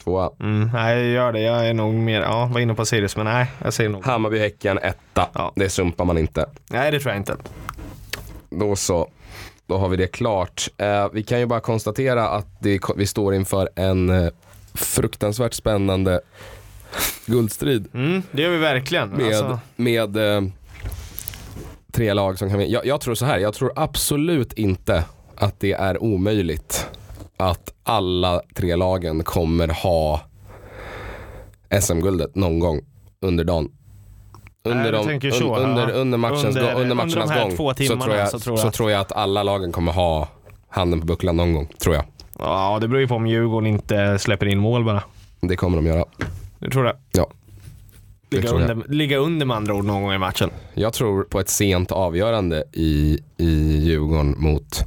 Tvåa. 0.04 0.30
Mm, 0.39 0.70
nej, 0.74 0.98
jag 0.98 1.08
gör 1.14 1.32
det. 1.34 1.39
Jag 1.41 1.68
är 1.68 1.74
nog 1.74 1.93
mer, 1.93 2.22
ja, 2.22 2.46
var 2.46 2.60
inne 2.60 2.74
på 2.74 2.86
Sirius, 2.86 3.16
men 3.18 3.26
nej, 3.26 3.48
jag 3.64 3.74
säger 3.74 3.89
nog. 3.89 4.04
Hammarby-Häcken 4.06 4.78
etta. 4.82 5.28
Ja. 5.34 5.52
Det 5.56 5.70
sumpar 5.70 6.06
man 6.06 6.18
inte. 6.18 6.46
Nej, 6.70 6.91
det 6.91 7.00
tror 7.00 7.12
jag 7.12 7.20
inte. 7.20 7.36
Då 8.50 8.76
så. 8.76 9.10
Då 9.68 9.78
har 9.78 9.89
vi 9.89 9.98
det 9.98 10.08
klart. 10.08 10.68
Eh, 10.78 11.08
vi 11.14 11.24
kan 11.24 11.39
ju 11.39 11.46
bara 11.46 11.60
konstatera 11.60 12.30
att 12.30 12.48
det, 12.60 12.80
vi 12.96 13.08
står 13.08 13.34
inför 13.36 13.70
en 13.76 14.10
eh, 14.10 14.30
fruktansvärt 14.74 15.54
spännande 15.54 16.22
guldstrid 17.26 17.88
Mm, 17.93 18.24
det 18.32 18.41
gör 18.41 18.50
vi 18.50 18.58
verkligen. 18.58 19.10
med, 19.10 19.26
Alltså, 19.28 19.60
med 19.76 20.18
eh, 20.18 20.41
tre 21.91 22.14
lag 22.14 22.38
som 22.39 22.50
kan 22.50 22.60
vinna. 22.60 22.72
Jag, 22.72 22.86
jag 22.86 23.02
tror 23.02 23.16
så 23.16 23.26
här, 23.26 23.38
jag 23.39 23.54
tror 23.54 23.72
absolut 23.76 24.54
inte 24.54 25.04
att 25.38 25.59
det 25.59 25.71
är 25.73 26.03
omöjligt 26.03 26.88
att 27.38 27.73
alla 27.83 28.41
tre 28.55 28.75
lagen 28.75 29.23
kommer 29.23 29.67
ha 29.67 30.21
SM-guldet 31.81 32.36
någon 32.36 32.59
gång 32.59 32.81
under 33.21 33.43
dagen. 33.43 33.71
Under, 34.63 34.91
de, 34.91 34.97
un, 35.25 35.31
så, 35.31 35.55
under, 35.55 35.88
ja. 35.89 35.93
under, 35.93 36.17
matchens, 36.17 36.45
Under- 36.45 36.61
gång- 36.61 36.69
under 36.71 36.81
under 36.81 36.95
matchernas 36.95 37.29
de 37.29 37.33
här 37.33 37.41
gång 37.43 37.55
två 37.55 37.73
så, 37.73 37.97
tror 38.01 38.15
jag, 38.15 38.29
så 38.29 38.39
så, 38.39 38.43
tror 38.43 38.57
jag 38.59 38.67
att- 38.67 38.73
tror 38.73 38.91
jag 38.91 39.01
att 39.01 39.11
alla 39.11 39.43
lagen 39.43 39.71
kommer 39.71 39.91
ha 39.91 40.27
handen 40.69 40.99
på 40.99 41.05
bucklan 41.05 41.38
någon 41.38 41.53
gång, 41.53 41.67
tror 41.79 41.95
jag. 41.95 42.03
ja, 42.39 42.77
det 42.81 42.88
beror 42.88 43.01
ju 43.01 43.07
på 43.07 43.15
om 43.15 43.27
Djurgården 43.27 43.67
inte 43.67 44.19
släpper 44.19 44.45
in 44.45 44.59
mål 44.59 44.86
bara. 44.86 45.03
Det 45.41 45.55
kommer 45.55 45.77
de 45.77 45.86
göra. 45.86 46.05
Du 46.59 46.69
tror 46.69 46.83
det? 46.83 46.95
Ja. 47.11 47.27
Det 48.30 48.38
Ligga 48.38 48.49
under, 48.51 48.84
ligga 48.89 49.17
under 49.17 49.45
med 49.45 49.57
andra 49.57 49.73
ord 49.73 49.86
någon 49.86 50.01
gång 50.03 50.13
i 50.13 50.17
matchen. 50.17 50.49
Jag 50.73 50.93
tror 50.93 51.23
på 51.23 51.39
ett 51.39 51.49
sent 51.49 51.91
avgörande 51.91 52.63
i, 52.73 53.19
i 53.38 53.78
Djurgården 53.78 54.36
mot 54.38 54.86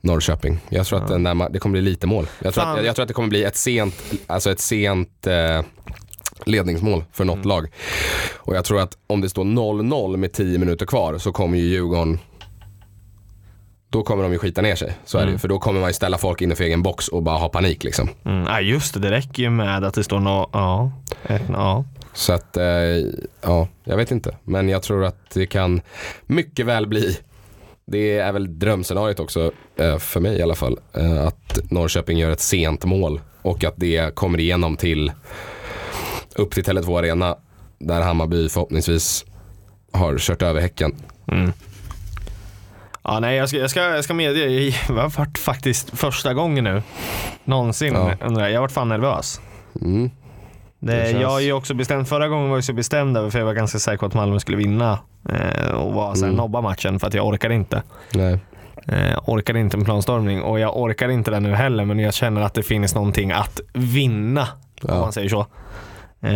Norrköping. 0.00 0.58
Jag 0.68 0.86
tror 0.86 0.98
att 1.02 1.08
den 1.08 1.22
där, 1.22 1.48
det 1.50 1.58
kommer 1.58 1.72
bli 1.72 1.82
lite 1.82 2.06
mål. 2.06 2.26
Jag 2.38 2.54
tror, 2.54 2.64
att, 2.64 2.84
jag 2.84 2.94
tror 2.96 3.02
att 3.02 3.08
det 3.08 3.14
kommer 3.14 3.28
bli 3.28 3.44
ett 3.44 3.56
sent, 3.56 3.94
alltså 4.26 4.50
ett 4.50 4.60
sent 4.60 5.26
eh, 5.26 5.60
ledningsmål 6.46 7.04
för 7.12 7.24
Mm. 7.24 7.36
något 7.36 7.46
lag. 7.46 7.68
Och 8.36 8.56
jag 8.56 8.64
tror 8.64 8.80
att 8.80 8.98
om 9.06 9.20
det 9.20 9.28
står 9.28 9.44
0-0 9.44 10.16
med 10.16 10.32
10 10.32 10.58
minuter 10.58 10.86
kvar 10.86 11.18
så 11.18 11.32
kommer 11.32 11.58
ju 11.58 11.64
Djurgården 11.64 12.18
då 13.90 14.02
kommer 14.02 14.22
de 14.22 14.32
ju 14.32 14.38
skita 14.38 14.62
ner 14.62 14.76
sig. 14.76 14.92
Så 15.04 15.18
är 15.18 15.20
det 15.22 15.24
Mm. 15.24 15.34
ju. 15.34 15.38
För 15.38 15.48
då 15.48 15.58
kommer 15.58 15.80
man 15.80 15.88
ju 15.88 15.94
ställa 15.94 16.18
folk 16.18 16.40
innanför 16.42 16.64
egen 16.64 16.82
box 16.82 17.08
och 17.08 17.22
bara 17.22 17.38
ha 17.38 17.48
panik 17.48 17.84
liksom. 17.84 18.08
Mm. 18.24 18.46
Ja, 18.46 18.60
just 18.60 18.94
det. 18.94 19.00
Det 19.00 19.10
räcker 19.10 19.42
ju 19.42 19.50
med 19.50 19.84
att 19.84 19.94
det 19.94 20.04
står 20.04 20.20
no, 20.20 20.50
ja, 20.52 20.92
ett, 21.26 21.42
ja. 21.48 21.84
Så 22.14 22.32
att, 22.32 22.56
eh, 22.56 22.64
ja, 23.40 23.68
jag 23.84 23.96
vet 23.96 24.10
inte. 24.10 24.36
Men 24.44 24.68
jag 24.68 24.82
tror 24.82 25.04
att 25.04 25.30
det 25.30 25.46
kan 25.46 25.80
mycket 26.26 26.66
väl 26.66 26.86
bli, 26.86 27.18
det 27.84 28.18
är 28.18 28.32
väl 28.32 28.58
drömscenariot 28.58 29.20
också, 29.20 29.52
eh, 29.76 29.98
för 29.98 30.20
mig 30.20 30.38
i 30.38 30.42
alla 30.42 30.54
fall, 30.54 30.78
eh, 30.92 31.26
att 31.26 31.58
Norrköping 31.70 32.18
gör 32.18 32.30
ett 32.30 32.40
sent 32.40 32.84
mål 32.84 33.20
och 33.42 33.64
att 33.64 33.74
det 33.76 34.14
kommer 34.14 34.40
igenom 34.40 34.76
till, 34.76 35.12
upp 36.34 36.54
till 36.54 36.64
Tele2 36.64 36.98
Arena, 36.98 37.36
där 37.78 38.00
Hammarby 38.00 38.48
förhoppningsvis 38.48 39.24
har 39.92 40.18
kört 40.18 40.42
över 40.42 40.60
Häcken. 40.60 40.94
Mm. 41.26 41.52
Ja, 43.04 43.20
nej, 43.20 43.36
jag 43.36 43.48
ska, 43.48 43.58
jag 43.58 43.70
ska, 43.70 43.80
jag 43.80 44.04
ska 44.04 44.14
medge, 44.14 44.46
det 44.46 44.92
har 44.92 45.18
varit 45.18 45.38
faktiskt 45.38 45.98
första 45.98 46.34
gången 46.34 46.64
nu 46.64 46.82
någonsin. 47.44 47.94
Ja. 47.94 48.14
Jag 48.20 48.50
Jag 48.50 48.54
har 48.54 48.60
varit 48.60 48.72
fan 48.72 48.88
nervös. 48.88 49.40
Mm. 49.80 50.10
Det, 50.84 51.10
känns- 51.10 51.22
Jag 51.22 51.36
är 51.40 51.44
ju 51.44 51.52
också 51.52 51.74
bestämd, 51.74 52.08
förra 52.08 52.28
gången 52.28 52.48
var 52.50 52.56
jag 52.56 52.64
så 52.64 52.72
bestämd 52.72 53.16
över 53.16 53.30
för 53.30 53.38
jag 53.38 53.46
var 53.46 53.54
ganska 53.54 53.78
säker 53.78 53.98
på 53.98 54.06
att 54.06 54.14
Malmö 54.14 54.40
skulle 54.40 54.56
vinna 54.56 54.98
eh, 55.28 55.72
och 55.74 55.92
var 55.94 56.14
så 56.14 56.20
här, 56.20 56.26
Mm. 56.32 56.36
nobba 56.36 56.60
matchen 56.60 56.98
för 57.00 57.06
att 57.06 57.14
jag 57.14 57.26
orkade 57.26 57.54
inte. 57.54 57.82
Nej. 58.14 58.38
Eh, 58.88 59.18
orkade 59.26 59.60
inte 59.60 59.76
en 59.76 59.84
planstormning 59.84 60.42
och 60.42 60.60
jag 60.60 60.76
orkar 60.76 61.08
inte 61.08 61.30
det 61.30 61.40
nu 61.40 61.54
heller 61.54 61.84
men 61.84 61.98
jag 61.98 62.14
känner 62.14 62.40
att 62.42 62.54
det 62.54 62.62
finns 62.62 62.94
någonting 62.94 63.32
att 63.32 63.60
vinna 63.72 64.40
om 64.82 64.88
Ja. 64.88 65.00
man 65.00 65.12
säger 65.12 65.28
så. 65.28 65.40
Eh, 66.20 66.30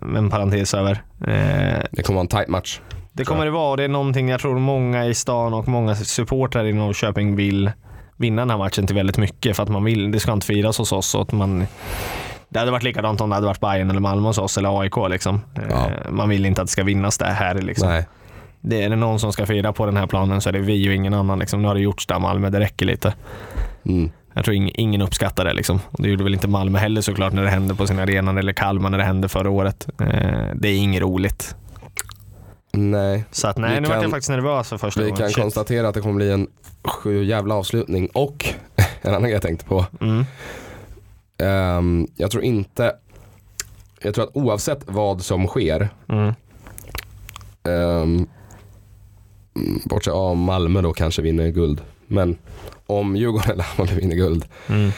med 0.00 0.16
en 0.16 0.30
parentes 0.30 0.74
över. 0.74 0.92
Eh, 1.26 1.82
Det 1.90 2.02
kommer 2.02 2.14
vara 2.14 2.20
en 2.20 2.28
tight 2.28 2.48
match. 2.48 2.80
det 3.12 3.24
kommer 3.24 3.44
det 3.44 3.50
vara 3.50 3.70
och 3.70 3.76
det 3.76 3.84
är 3.84 3.88
någonting 3.88 4.28
jag 4.28 4.40
tror 4.40 4.58
många 4.58 5.06
i 5.06 5.14
stan 5.14 5.54
och 5.54 5.68
många 5.68 5.94
supportrar 5.94 6.64
i 6.64 6.72
Norrköping 6.72 7.36
vill 7.36 7.70
vinna 8.16 8.42
den 8.42 8.50
här 8.50 8.58
matchen 8.58 8.86
till 8.86 8.96
väldigt 8.96 9.18
mycket 9.18 9.56
för 9.56 9.62
att 9.62 9.68
man 9.68 9.84
vill, 9.84 10.10
det 10.12 10.20
ska 10.20 10.32
inte 10.32 10.46
firas 10.46 10.78
hos 10.78 10.92
oss 10.92 11.14
och 11.14 11.22
att 11.22 11.32
man 11.32 11.66
det 12.52 12.58
hade 12.58 12.70
varit 12.70 12.82
likadant 12.82 13.20
om 13.20 13.28
det 13.30 13.34
hade 13.36 13.46
varit 13.46 13.60
Bayern 13.60 13.90
eller 13.90 14.00
Malmö 14.00 14.28
hos 14.28 14.38
oss 14.38 14.58
eller 14.58 14.80
AIK 14.80 14.94
liksom. 15.10 15.40
Ja. 15.70 15.90
Eh, 16.04 16.10
Man 16.10 16.28
vill 16.28 16.46
inte 16.46 16.60
att 16.62 16.66
det 16.68 16.72
ska 16.72 16.84
vinnas 16.84 17.18
det 17.18 17.26
här 17.26 17.54
liksom. 17.54 17.88
Nej. 17.88 18.06
Det 18.60 18.82
är 18.82 18.90
det 18.90 18.96
någon 18.96 19.18
som 19.20 19.32
ska 19.32 19.46
fira 19.46 19.72
på 19.72 19.86
den 19.86 19.96
här 19.96 20.06
planen 20.06 20.40
så 20.40 20.48
är 20.48 20.52
det 20.52 20.58
vi 20.58 20.88
och 20.88 20.92
ingen 20.94 21.14
annan 21.14 21.38
liksom. 21.38 21.62
Nu 21.62 21.68
har 21.68 21.74
det 21.74 21.80
gjorts 21.80 22.06
där 22.06 22.18
Malmö, 22.18 22.50
det 22.50 22.60
räcker 22.60 22.86
lite. 22.86 23.14
Mm. 23.86 24.10
Jag 24.34 24.44
tror 24.44 24.54
ing, 24.56 24.70
ingen 24.74 25.02
uppskattar 25.02 25.44
det 25.44 25.52
liksom. 25.54 25.80
Det 25.90 26.08
gjorde 26.08 26.24
väl 26.24 26.34
inte 26.34 26.48
Malmö 26.48 26.78
heller 26.78 27.00
såklart 27.00 27.32
när 27.32 27.42
det 27.42 27.50
hände 27.50 27.74
på 27.74 27.86
sin 27.86 27.98
arena 27.98 28.38
eller 28.38 28.52
Kalmar 28.52 28.90
när 28.90 28.98
det 28.98 29.04
hände 29.04 29.28
förra 29.28 29.50
året. 29.50 29.88
Eh, 30.00 30.06
det 30.54 30.68
är 30.68 30.76
inget 30.76 31.02
roligt. 31.02 31.54
Nej. 32.72 33.24
Så 33.30 33.48
att 33.48 33.56
nej, 33.58 33.74
Vi 33.74 33.80
nu 33.80 33.88
kan- 33.88 34.02
jag 34.02 34.10
faktiskt 34.10 34.30
nervös 34.30 34.68
för 34.68 34.78
första 34.78 35.00
Vi 35.00 35.06
gången. 35.06 35.18
kan 35.18 35.28
Shit. 35.28 35.42
konstatera 35.42 35.88
att 35.88 35.94
det 35.94 36.00
kommer 36.00 36.14
bli 36.14 36.30
en 36.32 36.46
sju 36.84 37.24
jävla 37.24 37.54
avslutning 37.54 38.08
och 38.14 38.46
en 39.02 39.10
annan 39.10 39.22
grej 39.22 39.32
jag 39.32 39.42
tänkte 39.42 39.64
på. 39.64 39.86
Mm. 40.00 40.24
Ehm, 41.38 42.06
jag 42.16 42.30
tror 42.30 42.44
inte, 42.44 42.96
jag 44.02 44.14
tror 44.14 44.24
att 44.24 44.36
oavsett 44.36 44.80
vad 44.86 45.22
som 45.22 45.46
sker, 45.46 45.88
Mm. 46.08 46.34
um, 47.64 48.26
bortsett 49.84 50.14
av 50.14 50.36
Malmö 50.36 50.80
då 50.82 50.92
kanske 50.92 51.22
vinner 51.22 51.48
guld, 51.48 51.80
men 52.06 52.38
om 52.86 53.16
Djurgården 53.16 53.50
eller 53.50 53.64
Hammarby 53.64 53.94
vinner 54.00 54.14
guld 54.16 54.44
Mm. 54.68 54.90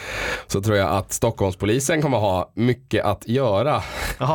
så 0.47 0.63
tror 0.63 0.77
jag 0.77 0.89
att 0.91 1.13
Stockholmspolisen 1.13 2.03
kommer 2.03 2.19
ha 2.19 2.51
mycket 2.55 3.05
att 3.05 3.29
göra 3.29 3.83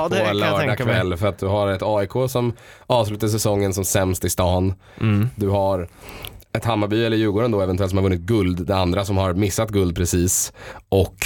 det 0.10 0.26
på 0.28 0.34
lördag 0.34 0.78
kväll 0.78 1.18
för 1.18 1.28
att 1.28 1.38
du 1.40 1.48
har 1.48 1.68
ett 1.68 1.82
AIK 1.84 2.12
som 2.30 2.54
avslutar 2.88 3.28
säsongen 3.28 3.74
som 3.74 3.86
sämst 3.86 4.26
i 4.26 4.30
stan. 4.30 4.74
Mm. 5.02 5.30
Du 5.36 5.48
har 5.50 5.90
ett 6.54 6.66
Hammarby 6.66 7.06
eller 7.06 7.18
Djurgården 7.18 7.52
då 7.52 7.62
eventuellt 7.62 7.90
som 7.90 7.98
har 7.98 8.04
vunnit 8.04 8.20
guld. 8.22 8.66
Det 8.68 8.76
andra 8.76 9.06
som 9.06 9.18
har 9.18 9.34
missat 9.34 9.70
guld 9.70 9.96
precis. 9.96 10.54
Och 10.90 11.26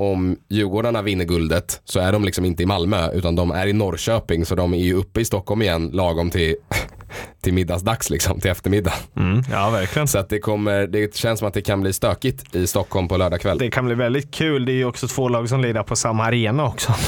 om 0.00 0.36
Djurgårdarna 0.48 1.02
vinner 1.02 1.24
guldet 1.24 1.80
så 1.84 2.00
är 2.00 2.12
de 2.12 2.24
liksom 2.24 2.44
inte 2.44 2.62
i 2.62 2.66
Malmö 2.66 3.10
utan 3.12 3.36
de 3.36 3.50
är 3.50 3.66
i 3.66 3.72
Norrköping 3.72 4.46
så 4.46 4.54
de 4.54 4.74
är 4.74 4.78
ju 4.78 4.94
uppe 4.94 5.20
i 5.20 5.24
Stockholm 5.24 5.62
igen 5.62 5.90
lagom 5.92 6.30
till, 6.30 6.54
till 7.42 7.54
middagsdags 7.54 8.10
liksom, 8.10 8.40
till 8.40 8.50
eftermiddag. 8.50 8.92
Mm. 9.16 9.42
Ja, 9.50 9.70
verkligen. 9.70 10.08
Så 10.08 10.18
att 10.18 10.28
det 10.28 10.38
kommer, 10.38 10.86
det 10.86 11.16
känns 11.16 11.38
som 11.38 11.48
att 11.48 11.54
det 11.54 11.62
kan 11.62 11.80
bli 11.80 11.92
stökigt 11.92 12.54
i 12.56 12.66
Stockholm 12.66 13.08
på 13.08 13.16
lördag 13.16 13.40
kväll. 13.40 13.58
Det 13.58 13.70
kan 13.70 13.86
bli 13.86 13.94
väldigt 13.94 14.34
kul. 14.34 14.64
Det 14.64 14.72
är 14.72 14.76
ju 14.76 14.84
också 14.84 15.08
två 15.08 15.28
lag 15.28 15.48
som 15.48 15.60
lirar 15.60 15.82
på 15.82 15.96
samma 15.96 16.24
arena 16.24 16.64
också. 16.66 16.92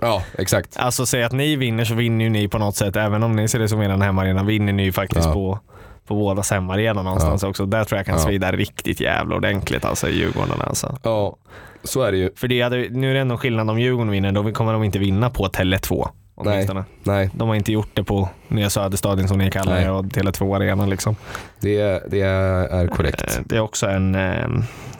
Ja, 0.00 0.22
exakt. 0.38 0.76
Alltså 0.76 1.06
säg 1.06 1.22
att 1.24 1.32
ni 1.32 1.56
vinner 1.56 1.84
så 1.84 1.94
vinner 1.94 2.24
ju 2.24 2.30
ni 2.30 2.48
på 2.48 2.58
något 2.58 2.76
sätt. 2.76 2.96
Även 2.96 3.22
om 3.22 3.36
ni 3.36 3.48
ser 3.48 3.58
det 3.58 3.68
som 3.68 3.82
er 3.82 3.88
hemmaarena 3.88 4.42
vinner 4.44 4.72
ni 4.72 4.82
ju 4.84 4.92
faktiskt 4.92 5.26
Ja. 5.26 5.32
på, 5.32 5.58
på 6.06 6.14
bådas 6.14 6.50
hemmaarena 6.50 7.02
någonstans 7.02 7.42
också. 7.42 7.66
Där 7.66 7.84
tror 7.84 7.98
jag 7.98 8.06
kan 8.06 8.14
Ja. 8.18 8.24
svida 8.24 8.52
riktigt 8.52 9.00
jävla 9.00 9.36
ordentligt 9.36 9.84
alltså 9.84 10.08
i 10.08 10.18
Djurgården 10.18 10.60
alltså. 10.60 10.98
Ja, 11.02 11.36
så 11.84 12.02
är 12.02 12.12
det 12.12 12.18
ju. 12.18 12.30
För 12.36 12.48
det 12.48 12.60
hade, 12.62 12.76
nu 12.90 13.10
är 13.10 13.14
det 13.14 13.20
ändå 13.20 13.36
skillnad 13.36 13.70
om 13.70 13.80
Djurgården 13.80 14.10
vinner, 14.10 14.32
då 14.32 14.52
kommer 14.52 14.72
de 14.72 14.84
inte 14.84 14.98
vinna 14.98 15.30
på 15.30 15.46
Tele2. 15.46 16.08
åtminstone. 16.34 16.84
Nej, 17.02 17.30
De 17.32 17.48
har 17.48 17.54
inte 17.54 17.72
gjort 17.72 17.88
det 17.94 18.04
på 18.04 18.28
Nya 18.48 18.70
Söderstadion 18.70 19.28
som 19.28 19.38
ni 19.38 19.50
kallar 19.50 19.72
Nej. 19.74 19.84
det 19.84 19.90
och 19.90 20.04
Tele2 20.04 20.56
Arena 20.56 20.86
liksom. 20.86 21.16
det, 21.60 22.02
det 22.10 22.20
är 22.20 22.86
korrekt. 22.86 23.36
Eh, 23.38 23.42
Det 23.46 23.56
är 23.56 23.60
också 23.60 23.86
en, 23.86 24.14
eh, 24.14 24.48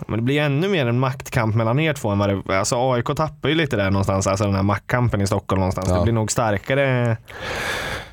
men 0.06 0.18
det 0.18 0.22
blir 0.22 0.40
ännu 0.40 0.68
mer 0.68 0.86
en 0.86 0.98
maktkamp 0.98 1.54
mellan 1.54 1.80
er 1.80 1.92
två 1.92 2.08
än 2.08 2.18
vad 2.18 2.28
det, 2.28 2.58
alltså 2.58 2.92
AIK 2.92 3.06
tappar 3.16 3.48
ju 3.48 3.54
lite 3.54 3.76
där 3.76 3.90
någonstans, 3.90 4.26
alltså 4.26 4.44
den 4.44 4.54
här 4.54 4.62
maktkampen 4.62 5.20
i 5.20 5.26
Stockholm 5.26 5.60
någonstans. 5.60 5.88
Ja. 5.88 5.96
Det 5.96 6.02
blir 6.02 6.12
nog 6.14 6.32
starkare 6.32 7.16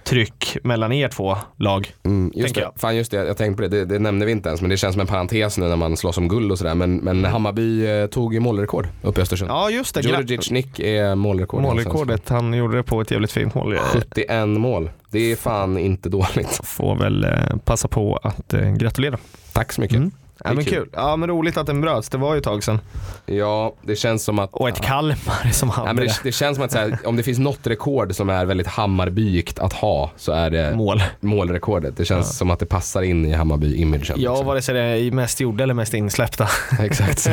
tryck 0.05 0.57
mellan 0.63 0.91
er 0.91 1.07
två 1.09 1.37
lag. 1.57 1.93
Mm, 2.03 2.31
just 2.35 2.55
det. 2.55 2.71
Fan 2.75 2.95
just 2.95 3.11
det, 3.11 3.17
jag 3.17 3.37
tänkte 3.37 3.63
på 3.63 3.69
det. 3.69 3.77
det, 3.77 3.85
det 3.85 3.99
nämnde 3.99 4.25
vi 4.25 4.31
inte 4.31 4.49
ens 4.49 4.61
men 4.61 4.69
det 4.69 4.77
känns 4.77 4.93
som 4.93 5.01
en 5.01 5.07
parentes 5.07 5.57
nu 5.57 5.67
när 5.67 5.75
man 5.75 5.97
slåss 5.97 6.17
om 6.17 6.27
guld 6.27 6.51
och 6.51 6.57
sådär. 6.57 6.75
Men, 6.75 6.95
men 6.95 7.25
Hammarby 7.25 7.87
eh, 7.87 8.07
tog 8.07 8.33
ju 8.33 8.39
målrekord 8.39 8.87
uppe 9.01 9.19
i 9.19 9.23
Östersund. 9.23 9.51
Ja 9.51 9.69
just 9.69 9.95
det, 9.95 10.01
Djurdjic 10.01 10.51
Nick 10.51 10.79
är 10.79 11.15
målrekord. 11.15 11.61
målrekordet, 11.61 12.29
han 12.29 12.53
gjorde 12.53 12.77
det 12.77 12.83
på 12.83 13.01
ett 13.01 13.11
jävligt 13.11 13.31
fint 13.31 13.55
mål. 13.55 13.73
Jag 13.73 13.83
71 13.83 14.47
mål. 14.47 14.89
Det 15.11 15.31
är 15.31 15.35
fan 15.35 15.77
inte 15.77 16.09
dåligt. 16.09 16.59
får 16.63 16.95
väl 16.95 17.23
eh, 17.23 17.31
passa 17.65 17.87
på 17.87 18.19
att 18.23 18.53
eh, 18.53 18.71
gratulera. 18.71 19.17
Tack 19.53 19.73
så 19.73 19.81
mycket. 19.81 19.97
Mm. 19.97 20.11
Ja, 20.43 20.53
men 20.53 20.63
kul. 20.65 20.73
kul. 20.73 20.89
Ja 20.93 21.15
men 21.15 21.29
roligt 21.29 21.57
att 21.57 21.67
den 21.67 21.81
bröts, 21.81 22.09
det 22.09 22.17
var 22.17 22.33
ju 22.33 22.38
ett 22.38 22.43
tag 22.43 22.63
sedan. 22.63 22.79
Ja, 23.25 23.75
det 23.81 23.95
känns 23.95 24.23
som 24.23 24.39
att... 24.39 24.53
Och 24.53 24.69
ett 24.69 24.81
Kalmar 24.81 25.51
som 25.51 25.69
Ja, 25.69 25.73
hade 25.75 25.93
men 25.93 26.05
det, 26.07 26.19
det. 26.23 26.31
känns 26.31 26.55
som 26.55 26.65
att 26.65 26.71
så 26.71 26.77
här, 26.77 26.97
om 27.05 27.15
det 27.15 27.23
finns 27.23 27.39
något 27.39 27.67
rekord 27.67 28.15
som 28.15 28.29
är 28.29 28.45
väldigt 28.45 28.67
Hammarbyigt 28.67 29.59
att 29.59 29.73
ha 29.73 30.11
så 30.17 30.31
är 30.31 30.49
det 30.49 30.75
mål. 30.75 31.03
målrekordet. 31.19 31.97
Det 31.97 32.05
känns 32.05 32.38
som 32.38 32.51
att 32.51 32.59
det 32.59 32.65
passar 32.65 33.01
in 33.01 33.25
i 33.25 33.33
Hammarby-imagen. 33.33 34.15
Ja, 34.17 34.31
liksom. 34.31 34.47
vare 34.47 34.61
sig 34.61 34.75
det 34.75 34.81
är 34.81 35.11
mest 35.11 35.39
gjorda 35.39 35.63
eller 35.63 35.73
mest 35.73 35.93
insläppta. 35.93 36.47
Exakt 36.79 37.19
så. 37.19 37.31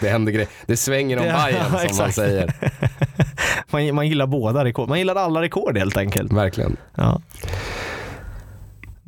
Det 0.00 0.08
händer 0.08 0.32
grejer. 0.32 0.48
Det 0.66 0.76
svänger 0.76 1.16
om 1.18 1.24
Bajen 1.24 1.62
som 1.64 1.72
man 1.72 1.80
exakt. 1.82 2.14
säger. 2.14 2.54
Man, 3.70 3.94
man 3.94 4.08
gillar 4.08 4.26
båda 4.26 4.64
rekord. 4.64 4.88
Man 4.88 4.98
gillar 4.98 5.14
alla 5.14 5.40
rekord 5.42 5.78
helt 5.78 5.96
enkelt. 5.96 6.32
Verkligen. 6.32 6.76
Ja. 6.94 7.20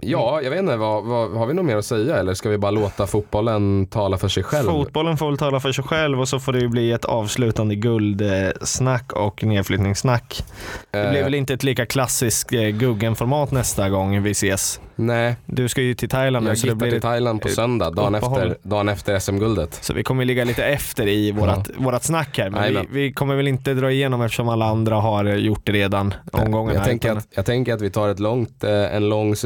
Ja, 0.05 0.41
jag 0.43 0.51
vet 0.51 0.59
inte, 0.61 0.77
vad, 0.77 1.05
vad, 1.05 1.31
har 1.31 1.47
vi 1.47 1.55
något 1.55 1.65
mer 1.65 1.77
att 1.77 1.85
säga 1.85 2.17
eller 2.17 2.35
ska 2.35 2.49
vi 2.49 2.59
bara 2.59 2.71
låta 2.71 3.07
fotbollen 3.07 3.87
tala 3.87 4.19
för 4.19 4.29
sig 4.29 4.43
själv? 4.43 4.67
Fotbollen 4.69 5.17
får 5.17 5.27
väl 5.29 5.39
tala 5.39 5.61
för 5.61 5.73
sig 5.73 5.85
själv 5.85 6.21
och 6.21 6.29
så 6.29 6.41
får 6.41 6.53
det 6.53 6.59
ju 6.59 6.69
bli 6.69 6.93
ett 6.93 7.05
avslutande 7.05 7.75
guldsnack 7.75 9.13
och 9.13 9.45
nedflyttningssnack. 9.45 10.45
Det 10.91 11.11
blir 11.11 11.19
Eh, 11.21 11.25
väl 11.25 11.35
inte 11.35 11.55
ett 11.55 11.63
lika 11.65 11.87
klassiskt 11.87 12.53
eh, 12.53 12.61
Guggen-format 12.61 13.51
nästa 13.51 13.89
gång 13.89 14.23
vi 14.23 14.31
ses. 14.31 14.81
Nej, 14.97 15.37
Du 15.47 15.69
ska 15.69 15.83
ju 15.83 15.95
till 15.95 16.09
Thailand 16.09 16.47
nu 16.47 16.55
jag 16.65 16.77
blir 16.77 16.91
till 16.91 17.01
Thailand 17.01 17.43
på 17.43 17.49
söndag, 17.49 17.91
dagen 17.91 18.15
uppehåll. 18.15 18.39
efter, 18.43 18.69
dagen 18.69 18.89
efter 18.89 19.19
SM-guldet. 19.19 19.79
Så 19.81 19.95
vi 19.95 20.03
kommer 20.03 20.25
ligga 20.25 20.45
lite 20.45 20.65
efter 20.65 21.07
i 21.09 21.33
vårat, 21.33 21.71
vårat 21.77 22.05
snack 22.05 22.39
här. 22.39 22.51
Men 22.51 22.75
vi, 22.75 22.81
vi 22.91 23.13
kommer 23.13 23.37
väl 23.37 23.49
inte 23.49 23.75
dra 23.75 23.91
igenom 23.91 24.23
eftersom 24.23 24.49
alla 24.49 24.65
andra 24.65 24.95
har 24.97 25.25
gjort 25.25 25.61
det 25.65 25.73
redan 25.73 26.15
omgången 26.33 26.75
Jag 26.75 26.81
här. 26.81 26.89
tänker, 26.89 27.09
utan- 27.09 27.19
att, 27.19 27.27
jag 27.31 27.47
tänker 27.47 27.75
att 27.75 27.81
vi 27.81 27.91
tar 27.91 28.09
ett 28.09 28.21
långt, 28.21 28.65
eh, 28.65 28.95
en 28.97 29.09
lång 29.09 29.37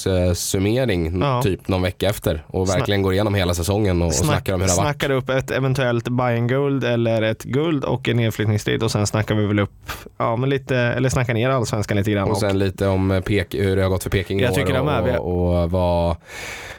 säsongssummering 0.00 1.20
Ja. 1.20 1.42
typ 1.42 1.68
någon 1.68 1.82
vecka 1.82 2.08
efter 2.08 2.44
och 2.46 2.66
Snack- 2.68 2.78
verkligen 2.78 3.02
går 3.02 3.12
igenom 3.12 3.34
hela 3.34 3.54
säsongen 3.54 4.02
och, 4.02 4.08
och 4.08 4.14
Snack, 4.14 4.26
snackar 4.30 4.54
om 4.54 4.60
hur 4.60 4.68
det 4.68 4.72
har 4.74 4.82
varit. 4.82 4.96
snackar 4.96 5.10
upp 5.14 5.28
ett 5.30 5.50
eventuellt 5.50 6.08
bayern 6.08 6.46
guld 6.46 6.84
eller 6.84 7.22
ett 7.22 7.42
guld 7.44 7.84
och 7.84 8.08
en 8.08 8.16
nedflyttningsstrid 8.16 8.82
och 8.82 8.90
sen 8.90 9.06
snackar 9.06 9.34
vi 9.34 9.46
väl 9.46 9.58
upp, 9.58 9.90
ja 10.18 10.36
men 10.36 10.50
lite, 10.50 10.76
eller 10.76 11.08
snackar 11.08 11.34
ner 11.34 11.50
allsvenskan 11.50 11.96
lite 11.96 12.10
grann. 12.10 12.30
Och 12.30 12.36
sen 12.38 12.58
lite 12.58 12.86
om 12.86 13.10
eh, 13.10 13.20
Pek, 13.20 13.54
hur 13.54 13.76
det 13.76 13.82
har 13.82 13.88
gått 13.90 14.02
för 14.02 14.10
Peking 14.10 14.40
Jag 14.40 14.50
år 14.50 14.54
tycker 14.54 14.82
med. 14.82 15.04
Vi- 15.04 15.18
och, 15.18 15.62
och 15.62 15.70
vad, 15.70 16.16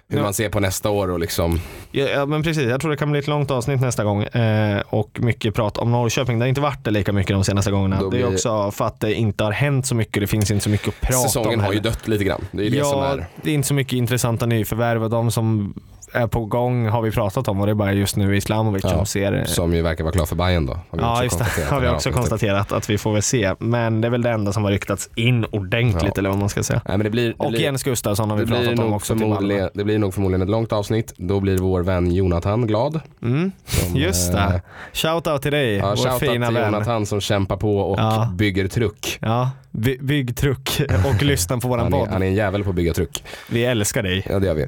hur 0.10 0.18
Ja. 0.18 0.24
man 0.24 0.34
ser 0.34 0.50
på 0.50 0.60
nästa 0.60 0.90
år 0.90 1.10
och 1.12 1.20
liksom. 1.20 1.60
Ja, 1.92 2.06
ja 2.06 2.26
men 2.26 2.44
precis, 2.44 2.64
jag 2.64 2.82
tror 2.82 2.92
det 2.92 2.98
kan 2.98 3.12
bli 3.12 3.20
ett 3.20 3.28
långt 3.28 3.52
avsnitt 3.52 3.82
nästa 3.82 4.04
gång 4.04 4.24
eh, 4.24 4.82
och 4.90 5.20
mycket 5.22 5.56
prat 5.56 5.78
om 5.78 5.92
Norrköping. 5.92 6.40
Det 6.40 6.44
har 6.46 6.48
inte 6.50 6.62
varit 6.62 6.84
det 6.86 6.92
lika 6.92 7.14
mycket 7.14 7.34
de 7.36 7.44
senaste 7.44 7.72
gångerna. 7.72 8.00
Då 8.00 8.10
Det 8.10 8.18
är 8.18 8.24
blir- 8.26 8.34
också 8.34 8.72
för 8.72 8.86
att 8.86 9.00
det 9.00 9.14
inte 9.14 9.44
har 9.44 9.52
hänt 9.52 9.86
så 9.86 9.96
mycket, 9.96 10.22
det 10.22 10.28
finns 10.28 10.52
inte 10.52 10.64
så 10.64 10.70
mycket 10.70 10.88
att 10.88 11.02
prata 11.02 11.18
om 11.18 11.24
Säsongen 11.24 11.60
har 11.60 11.74
ju 11.74 11.80
dött 11.80 12.08
lite 12.08 12.24
grann. 12.24 12.46
Det 12.52 12.66
är 12.66 12.70
det 12.70 12.78
ja, 12.78 12.86
som 12.86 13.04
är 13.04 13.11
det 13.42 13.50
är 13.50 13.54
inte 13.54 13.68
så 13.68 13.74
mycket 13.74 13.94
intressanta 13.94 14.46
nyförvärv 14.46 15.04
och 15.04 15.10
de 15.10 15.32
som 15.32 15.74
är 16.14 16.28
på 16.28 16.46
gång 16.46 16.88
har 16.88 17.02
vi 17.02 17.12
pratat 17.12 17.48
om 17.48 17.60
och 17.60 17.66
det 17.66 17.72
är 17.72 17.76
bara 17.76 17.94
just 17.94 18.16
nu 18.16 18.38
Islamovic 18.38 18.84
Ja, 18.84 18.90
som 18.90 19.06
ser 19.06 19.46
Som 19.46 19.74
ju 19.74 19.82
verkar 19.82 20.04
vara 20.04 20.14
klar 20.14 20.26
för 20.26 20.36
Bayern 20.36 20.66
då. 20.66 20.80
Ja 20.98 21.24
just 21.24 21.38
det, 21.40 21.44
har 21.70 21.80
vi 21.80 21.88
också 21.88 21.96
avsnittet. 21.96 22.16
konstaterat 22.18 22.72
att 22.72 22.90
vi 22.90 22.98
får 22.98 23.14
väl 23.14 23.22
se. 23.22 23.56
Men 23.60 24.02
det 24.02 24.08
är 24.08 24.10
väl 24.10 24.22
det 24.22 24.30
enda 24.30 24.54
som 24.54 24.64
har 24.64 24.72
ryktats 24.72 25.10
in 25.16 25.46
ordentligt 25.46 26.04
Ja. 26.04 26.12
eller 26.18 26.30
vad 26.30 26.38
man 26.40 26.50
ska 26.50 26.64
säga. 26.64 26.82
Nej, 26.88 26.98
men 26.98 27.04
det 27.04 27.10
blir, 27.10 27.28
det 27.28 27.34
Och 27.38 27.52
blir, 27.52 27.62
Jens 27.62 27.84
Gustafsson 27.84 28.30
har 28.30 28.38
vi 28.38 28.46
pratat 28.46 28.80
om 28.80 28.94
också 28.94 29.14
till 29.14 29.22
Malmö. 29.22 29.36
förmodligen, 29.36 29.70
det 29.74 29.84
blir 29.84 30.00
nog 30.00 30.14
förmodligen 30.14 30.42
ett 30.42 30.50
långt 30.50 30.74
avsnitt. 30.74 31.14
Då 31.18 31.40
blir 31.40 31.58
vår 31.58 31.82
vän 31.84 32.12
Jonathan 32.12 32.68
glad. 32.68 33.00
Mm, 33.22 33.52
Som, 33.66 33.96
just 33.96 34.34
eh, 34.34 34.50
det. 34.52 34.62
Shoutout 34.94 35.42
till 35.42 35.52
dig, 35.52 35.76
Ja, 35.76 35.96
vår 35.98 36.20
fina 36.20 36.46
till 36.48 36.56
vän. 36.56 36.66
Jonathan 36.74 37.06
som 37.06 37.22
kämpar 37.22 37.58
på 37.58 37.78
och 37.80 38.00
Ja. 38.00 38.30
bygger 38.36 38.68
truck. 38.68 39.18
Ja, 39.22 39.52
by- 39.72 39.98
bygg 40.02 40.38
truck 40.38 40.82
och 41.16 41.24
lyssna 41.24 41.58
på 41.58 41.68
våran 41.68 41.92
podd. 41.92 42.08
han 42.12 42.22
är 42.24 42.28
en 42.28 42.34
jävel 42.36 42.64
på 42.64 42.70
att 42.70 42.76
bygga 42.76 42.94
truck. 42.94 43.24
Vi 43.50 43.66
älskar 43.66 44.04
dig. 44.04 44.26
Ja 44.30 44.40
det 44.40 44.46
gör 44.48 44.54
vi. 44.56 44.66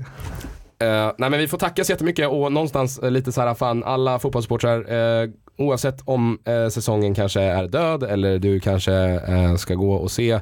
Eh, 0.83 1.11
nej 1.17 1.29
men 1.29 1.39
vi 1.39 1.47
får 1.47 1.57
tacka 1.57 1.83
så 1.83 1.91
jättemycket 1.91 2.27
och 2.27 2.51
någonstans 2.51 2.99
eh, 2.99 3.11
lite 3.11 3.31
så 3.31 3.41
här 3.41 3.53
fan 3.53 3.83
alla 3.83 4.19
fotbollssportrar 4.19 4.93
uh, 4.93 5.29
oavsett 5.57 6.01
om 6.05 6.39
säsongen 6.71 7.15
kanske 7.15 7.41
är 7.41 7.67
död 7.67 8.03
eller 8.03 8.39
du 8.39 8.59
kanske 8.59 9.19
ska 9.57 9.75
gå 9.75 9.93
och 9.93 10.11
se 10.11 10.39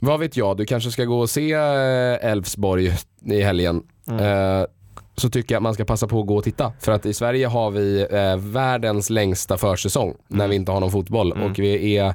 vad 0.00 0.20
vet 0.20 0.36
jag, 0.36 0.56
du 0.56 0.64
kanske 0.64 0.90
ska 0.90 1.04
gå 1.04 1.20
och 1.20 1.30
se 1.30 1.52
Elfsborg 1.52 2.92
i 3.24 3.42
helgen. 3.42 3.82
Mm. 4.08 4.66
Så 5.16 5.30
tycker 5.30 5.54
jag 5.54 5.58
att 5.58 5.62
man 5.62 5.74
ska 5.74 5.84
passa 5.84 6.06
på 6.06 6.20
att 6.20 6.26
gå 6.26 6.36
och 6.36 6.44
titta. 6.44 6.72
För 6.80 6.92
att 6.92 7.06
i 7.06 7.14
Sverige 7.14 7.46
har 7.46 7.70
vi 7.70 8.06
eh, 8.10 8.36
världens 8.36 9.10
längsta 9.10 9.56
försäsong 9.56 10.14
när 10.28 10.36
Mm. 10.36 10.50
vi 10.50 10.56
inte 10.56 10.72
har 10.72 10.80
någon 10.80 10.90
fotboll. 10.90 11.32
Mm. 11.32 11.50
Och 11.50 11.58
vi 11.58 11.96
är 11.96 12.14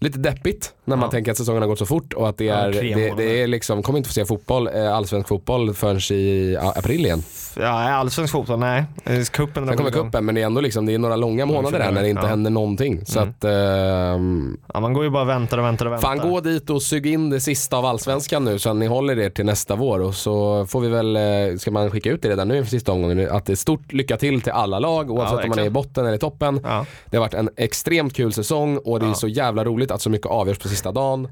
lite 0.00 0.18
deppigt 0.18 0.72
när 0.84 0.96
man 0.96 1.06
Ja. 1.06 1.10
tänker 1.10 1.30
att 1.30 1.36
säsongen 1.38 1.62
har 1.62 1.68
gått 1.68 1.78
så 1.78 1.86
fort 1.86 2.12
och 2.12 2.28
att 2.28 2.38
det 2.38 2.44
Ja, 2.44 2.54
är, 2.54 2.72
tre 2.72 2.94
det, 2.94 3.14
det 3.16 3.42
är 3.42 3.46
liksom, 3.46 3.82
kommer 3.82 3.96
inte 3.98 4.08
få 4.08 4.12
se 4.12 4.24
fotboll, 4.24 4.68
eh, 4.74 4.94
allsvensk 4.96 5.28
fotboll 5.28 5.74
förrän 5.74 6.00
i 6.18 6.52
ja, 6.54 6.72
april 6.76 7.04
igen. 7.04 7.22
Ja, 7.56 7.90
allsvensk 7.92 8.32
fotboll, 8.32 8.58
nej. 8.58 8.84
Eh, 9.04 9.12
drar 9.12 9.66
Sen 9.66 9.76
kommer 9.76 9.90
kuppen 9.90 10.24
men 10.24 10.34
det 10.34 10.40
är 10.42 10.46
ändå 10.46 10.60
liksom, 10.60 10.86
det 10.86 10.94
är 10.94 10.98
några 10.98 11.16
långa 11.16 11.46
månader 11.46 11.80
här 11.80 11.92
när 11.92 12.02
det 12.02 12.08
inte 12.08 12.22
Ja. 12.22 12.28
händer 12.28 12.50
någonting. 12.50 13.04
Så 13.06 13.18
Mm. 13.18 13.30
att, 13.30 13.44
ehm, 13.44 14.56
Ja, 14.74 14.80
man 14.80 14.92
går 14.92 15.04
ju 15.04 15.10
bara 15.10 15.22
och 15.22 15.28
väntar 15.28 15.58
och 15.58 15.64
väntar 15.64 15.86
och 15.86 15.92
väntar. 15.92 16.08
fan 16.08 16.30
gå 16.30 16.40
dit 16.40 16.70
och 16.70 16.82
sug 16.82 17.06
in 17.06 17.30
det 17.30 17.40
sista 17.40 17.76
av 17.76 17.84
allsvenskan 17.86 18.44
nu 18.44 18.58
så 18.58 18.70
att 18.70 18.76
ni 18.76 18.86
håller 18.86 19.18
er 19.18 19.30
till 19.30 19.44
nästa 19.46 19.76
vår 19.76 20.00
och 20.00 20.14
så 20.14 20.66
får 20.66 20.80
vi 20.80 20.88
väl, 20.88 21.16
eh, 21.16 21.56
ska 21.58 21.70
man 21.70 21.90
skicka 21.90 22.10
ut 22.10 22.22
det 22.22 22.28
redan 22.28 22.48
nu 22.48 22.56
inför 22.58 22.70
sista 22.70 22.92
omgången, 22.92 23.30
att 23.30 23.46
det 23.46 23.52
är 23.52 23.56
stort 23.56 23.92
lycka 23.92 24.16
till 24.16 24.40
till 24.40 24.52
alla 24.52 24.78
lag 24.78 25.10
oavsett 25.10 25.44
om 25.44 25.48
man 25.50 25.58
är 25.58 25.64
i 25.64 25.70
botten 25.70 26.06
eller 26.06 26.16
i 26.16 26.18
toppen. 26.18 26.60
Ja. 26.64 26.86
Det 27.10 27.16
har 27.16 27.24
varit 27.24 27.34
en 27.34 27.50
extremt 27.56 28.14
kul 28.14 28.32
säsong 28.32 28.78
och 28.78 29.00
det 29.00 29.06
är 29.06 29.08
Ja. 29.08 29.14
så 29.14 29.28
jävla 29.28 29.64
roligt 29.64 29.87
att 29.90 30.02
så 30.02 30.10
mycket 30.10 30.26
avgörs 30.26 30.58
på 30.58 30.68
sista 30.68 30.92
dagen. 30.92 31.24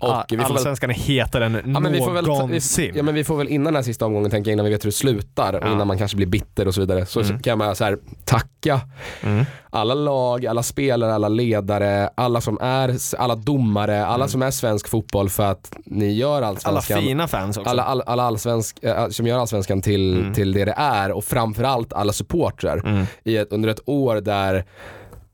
Och 0.00 0.08
Ja, 0.08 0.24
vi 0.30 0.36
får 0.36 0.42
väl 0.44 0.52
allsvenskan 0.52 0.90
är 0.90 0.94
hetare 0.94 1.46
än 1.46 1.54
Ja 1.74 1.80
men, 1.80 1.92
vi 1.92 1.98
får 1.98 2.10
väl, 2.12 2.26
någonsin. 2.26 2.92
ja 2.94 3.02
men 3.02 3.14
vi 3.14 3.24
får 3.24 3.36
väl 3.36 3.48
innan 3.48 3.64
den 3.64 3.74
här 3.74 3.82
sista 3.82 4.06
omgången 4.06 4.30
tänka 4.30 4.50
innan 4.50 4.64
vi 4.64 4.70
vet 4.70 4.84
hur 4.84 4.88
det 4.90 4.96
slutar 4.96 5.52
och 5.52 5.64
Ja. 5.64 5.72
innan 5.72 5.86
man 5.86 5.98
kanske 5.98 6.16
blir 6.16 6.26
bitter 6.26 6.68
och 6.68 6.74
så 6.74 6.80
vidare. 6.80 7.06
Så 7.06 7.20
Mm. 7.20 7.38
kan 7.38 7.58
man 7.58 7.76
så 7.76 7.84
här, 7.84 7.98
tacka 8.24 8.80
Mm. 9.22 9.44
alla 9.70 9.94
lag, 9.94 10.46
alla 10.46 10.62
spelare, 10.62 11.14
alla 11.14 11.28
ledare, 11.28 12.10
alla 12.14 12.40
som 12.40 12.58
är, 12.60 12.96
alla 13.18 13.34
domare, 13.36 14.06
alla 14.06 14.28
som 14.28 14.42
är 14.42 14.50
svensk 14.50 14.88
fotboll 14.88 15.28
för 15.30 15.44
att 15.44 15.72
ni 15.86 16.12
gör 16.12 16.36
Alla 16.36 16.46
allsvenskan. 16.46 17.00
fina 17.00 17.28
fans 17.28 17.56
också. 17.56 17.70
Alla, 17.70 17.82
alla, 17.82 18.02
alla 18.06 18.22
allsvensk, 18.22 18.84
äh, 18.84 19.08
som 19.08 19.26
gör 19.26 19.38
allsvenskan 19.38 19.82
till, 19.82 20.18
Mm. 20.18 20.34
till 20.34 20.52
det 20.52 20.64
det 20.64 20.74
är 20.76 21.12
och 21.12 21.24
framförallt 21.24 21.92
alla 21.92 22.12
supportrar 22.12 22.78
Mm. 22.86 23.04
i 23.24 23.36
ett, 23.36 23.52
under 23.52 23.68
ett 23.68 23.80
år 23.86 24.16
där 24.16 24.64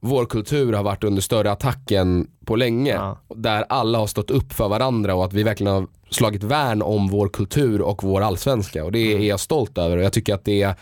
vår 0.00 0.24
kultur 0.26 0.72
har 0.72 0.82
varit 0.82 1.04
under 1.04 1.22
större 1.22 1.50
attack 1.50 1.90
än 1.90 2.26
på 2.44 2.56
länge. 2.56 2.92
Ja. 2.94 3.18
Där 3.34 3.64
alla 3.68 3.98
har 3.98 4.06
stått 4.06 4.30
upp 4.30 4.52
för 4.52 4.68
varandra 4.68 5.14
och 5.14 5.24
att 5.24 5.32
vi 5.32 5.42
verkligen 5.42 5.72
har 5.72 5.86
slagit 6.10 6.42
värn 6.42 6.82
om 6.82 7.08
vår 7.08 7.28
kultur 7.28 7.80
och 7.82 8.02
vår 8.04 8.20
allsvenska. 8.20 8.84
Och 8.84 8.92
det 8.92 9.10
Mm. 9.12 9.22
är 9.22 9.26
jag 9.28 9.40
stolt 9.40 9.78
över 9.78 9.96
och 9.96 10.02
jag 10.02 10.12
tycker 10.12 10.34
att 10.34 10.44
det 10.44 10.74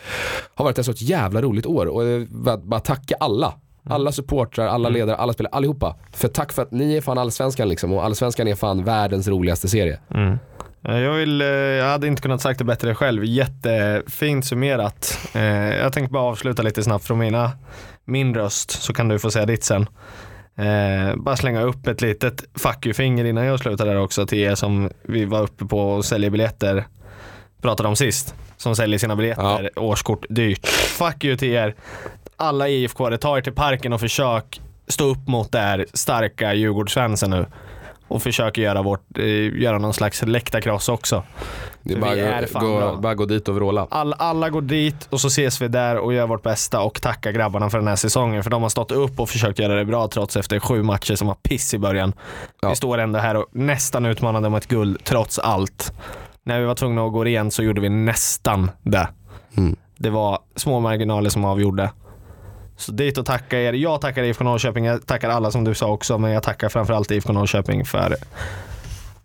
har 0.54 0.64
varit 0.64 0.78
ett 0.78 0.86
så 0.86 0.92
jävla 0.96 1.42
roligt 1.42 1.66
år. 1.66 1.86
Och 1.86 2.04
jag 2.04 2.18
vill 2.18 2.28
bara, 2.62 2.80
tacka 2.80 3.14
alla. 3.20 3.46
Mm. 3.46 3.94
Alla 3.94 4.12
supportrar, 4.12 4.66
alla 4.66 4.88
ledare, 4.88 5.16
alla 5.16 5.32
spelare, 5.32 5.52
allihopa. 5.54 5.96
För 6.12 6.28
tack 6.28 6.52
för 6.52 6.62
att 6.62 6.70
ni 6.72 6.96
är 6.96 7.00
fan 7.00 7.18
allsvenskan 7.18 7.68
liksom 7.68 7.92
och 7.92 8.04
allsvenskan 8.04 8.48
är 8.48 8.54
fan 8.54 8.84
världens 8.84 9.28
roligaste 9.28 9.68
serie. 9.68 9.98
Mm. 10.14 10.38
Eh, 10.85 10.99
Jag, 10.99 11.12
vill, 11.12 11.41
eh, 11.41 11.47
jag 11.49 11.85
hade 11.87 12.07
inte 12.07 12.22
kunnat 12.22 12.41
sagt 12.41 12.59
det 12.59 12.64
bättre 12.64 12.95
själv. 12.95 13.24
Jättefint 13.24 14.45
summerat. 14.47 15.18
Eh, 15.35 15.43
Jag 15.76 15.93
tänkte 15.93 16.12
bara 16.12 16.22
avsluta 16.22 16.62
lite 16.62 16.83
snabbt 16.83 17.05
från 17.05 17.18
mina, 17.18 17.53
min 18.05 18.35
röst 18.35 18.70
så 18.70 18.93
kan 18.95 19.09
du 19.09 19.18
få 19.18 19.31
säga 19.31 19.47
ditt 19.47 19.64
sen. 19.64 19.87
Bara 21.16 21.37
slänga 21.37 21.62
upp 21.62 21.87
ett 21.87 22.01
litet 22.01 22.45
fuck 22.55 22.87
you-finger 22.87 23.24
innan 23.24 23.45
jag 23.45 23.59
slutar 23.61 23.87
där 23.87 23.97
också 24.01 24.26
till 24.26 24.39
er 24.39 24.55
som 24.55 24.91
vi 25.03 25.24
var 25.24 25.43
uppe 25.43 25.64
på 25.64 25.81
och 25.91 26.05
säljer 26.05 26.31
biljetter. 26.31 26.85
Pratade 27.62 27.89
om 27.89 27.97
sist. 27.97 28.35
Som 28.57 28.76
säljer 28.76 28.99
sina 28.99 29.16
biljetter, 29.16 29.70
årskort 29.76 30.26
dyrt. 30.29 30.66
Fuck 30.68 31.24
you 31.24 31.37
till 31.37 31.49
er. 31.53 31.74
Alla 32.37 32.68
IFK, 32.68 33.16
ta 33.16 33.39
er 33.39 33.41
till 33.43 33.53
parken 33.53 33.93
och 33.93 34.01
försök 34.01 34.61
stå 34.89 35.05
upp 35.05 35.29
mot 35.29 35.53
det 35.53 35.59
här 35.59 35.87
starka 35.95 36.55
Djurgårdssvensen 36.55 37.31
nu. 37.31 37.47
Och 38.09 38.22
försöker 38.22 38.62
göra, 38.62 38.82
vårt, 38.82 39.18
eh, 39.18 39.24
göra 39.62 39.78
någon 39.78 39.94
slags 39.94 40.22
läktarkross 40.22 40.88
också. 40.88 41.22
Det 41.82 41.94
är 41.94 42.00
bara, 42.00 42.14
vi 42.14 42.20
är 42.20 42.40
gå, 42.40 42.46
fan 42.46 42.64
gå, 42.64 42.78
bra. 42.78 42.96
bara 42.96 43.14
gå 43.14 43.24
dit 43.24 43.48
och 43.48 43.54
vråla. 43.54 43.86
All, 43.90 44.14
alla 44.18 44.50
går 44.50 44.62
dit 44.62 45.09
och 45.11 45.20
så 45.20 45.28
ses 45.28 45.62
vi 45.62 45.68
där 45.68 45.96
och 45.96 46.14
gör 46.14 46.26
vårt 46.26 46.42
bästa 46.42 46.80
och 46.80 47.02
tackar 47.02 47.32
grabbarna 47.32 47.70
för 47.70 47.78
den 47.78 47.88
här 47.88 47.96
säsongen. 47.96 48.42
För 48.42 48.50
de 48.50 48.62
har 48.62 48.68
stått 48.68 48.92
upp 48.92 49.20
och 49.20 49.28
försökt 49.28 49.59
göra 49.59 49.74
det 49.74 49.84
bra 49.84 50.09
trots 50.09 50.36
efter 50.36 50.59
sju 50.59 50.82
matcher 50.82 51.14
som 51.14 51.28
var 51.28 51.34
piss 51.34 51.74
i 51.74 51.78
början. 51.78 52.12
Ja. 52.62 52.68
Vi 52.68 52.76
står 52.76 52.98
ändå 52.98 53.18
här 53.18 53.36
och 53.36 53.46
nästan 53.52 54.06
utmanade 54.06 54.46
om 54.46 54.54
ett 54.54 54.66
guld 54.66 55.04
trots 55.04 55.38
allt. 55.38 55.92
När 56.42 56.61
vi 56.61 56.66
var 56.66 56.74
tvungna 56.74 57.06
att 57.06 57.12
gå 57.12 57.24
rent 57.24 57.54
så 57.54 57.62
gjorde 57.62 57.80
vi 57.80 57.88
nästan 57.88 58.70
det. 58.82 59.09
Mm. 59.56 59.76
Det 59.96 60.11
var 60.11 60.38
små 60.56 60.80
marginaler 60.80 61.30
som 61.30 61.44
avgjorde. 61.44 61.90
Så 62.79 62.93
dit 62.93 63.18
och 63.18 63.26
tacka 63.26 63.61
er. 63.61 63.72
Jag 63.72 64.01
tackar 64.01 64.22
IFK 64.22 64.45
Norrköping, 64.45 64.85
jag 64.85 65.07
tackar 65.07 65.29
alla 65.31 65.51
som 65.51 65.64
du 65.64 65.74
sa 65.74 65.87
också, 65.93 66.18
men 66.18 66.31
jag 66.31 66.43
tackar 66.43 66.68
framförallt 66.68 67.11
IFK 67.11 67.33
Norrköping 67.33 67.85
för 67.85 68.16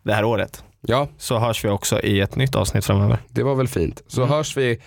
det 0.04 0.14
här 0.14 0.24
året. 0.24 0.64
Ja, 0.88 1.08
Så 1.18 1.40
hörs 1.40 1.66
vi 1.66 1.70
också 1.70 2.02
i 2.02 2.20
ett 2.20 2.36
nytt 2.36 2.56
avsnitt 2.56 2.86
framöver. 2.86 3.18
det 3.30 3.44
var 3.44 3.56
väl 3.56 3.68
fint. 3.68 4.04
Så 4.08 4.22
Mm. 4.22 4.34
hörs 4.34 4.58
vi. 4.58 4.80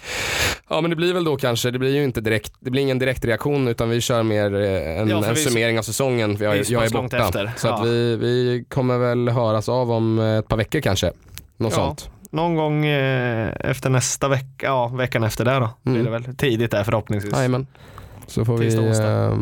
Ja 0.71 0.81
men 0.81 0.91
det 0.91 0.97
blir 0.97 1.14
väl 1.14 1.25
då 1.25 1.37
kanske, 1.37 1.71
det 1.71 1.79
blir 1.79 1.95
ju 1.95 2.05
inte 2.05 2.21
direkt, 2.21 2.53
det 2.61 2.71
blir 2.71 2.83
ingen 2.83 2.99
direkt 2.99 3.25
reaktion 3.25 3.69
utan 3.69 3.91
vi 3.91 4.01
kör 4.01 4.23
mer 4.23 4.55
eh, 4.55 5.01
en, 5.01 5.09
Ja, 5.09 5.25
en 5.27 5.37
summering 5.37 5.79
av 5.79 5.83
säsongen. 5.83 6.31
Jag, 6.41 6.53
vi 6.53 6.59
är 6.59 6.73
jag 6.73 6.85
är 6.85 6.91
borta. 6.91 7.33
Så 7.33 7.69
att 7.69 7.79
Ja. 7.79 7.83
vi, 7.85 8.17
vi 8.17 8.64
kommer 8.69 8.99
väl 8.99 9.29
höras 9.29 9.69
av 9.69 9.91
om 9.91 10.19
eh, 10.19 10.37
ett 10.39 10.49
par 10.49 10.57
veckor 10.57 10.81
kanske. 10.81 11.07
Något 11.57 11.73
Ja. 11.73 11.77
sånt. 11.79 12.11
Någon 12.31 12.55
gång 12.57 12.87
eh, 12.87 13.53
efter 13.61 13.91
nästa 13.91 14.29
vecka, 14.29 14.67
ja 14.67 14.89
veckan 14.89 15.25
efter 15.25 15.45
det 15.45 15.55
då. 15.55 15.71
Blir 15.83 15.95
Mm. 16.01 16.05
det 16.05 16.11
väl 16.11 16.37
tidigt 16.37 16.71
där 16.71 16.85
förhoppningsvis. 16.85 17.33
Jajamän. 17.33 17.67
Så 18.27 18.45
får 18.45 18.57
vi 18.59 18.64
Tisdag, 18.66 18.83
onsdag. 18.83 19.24
eh, 19.27 19.37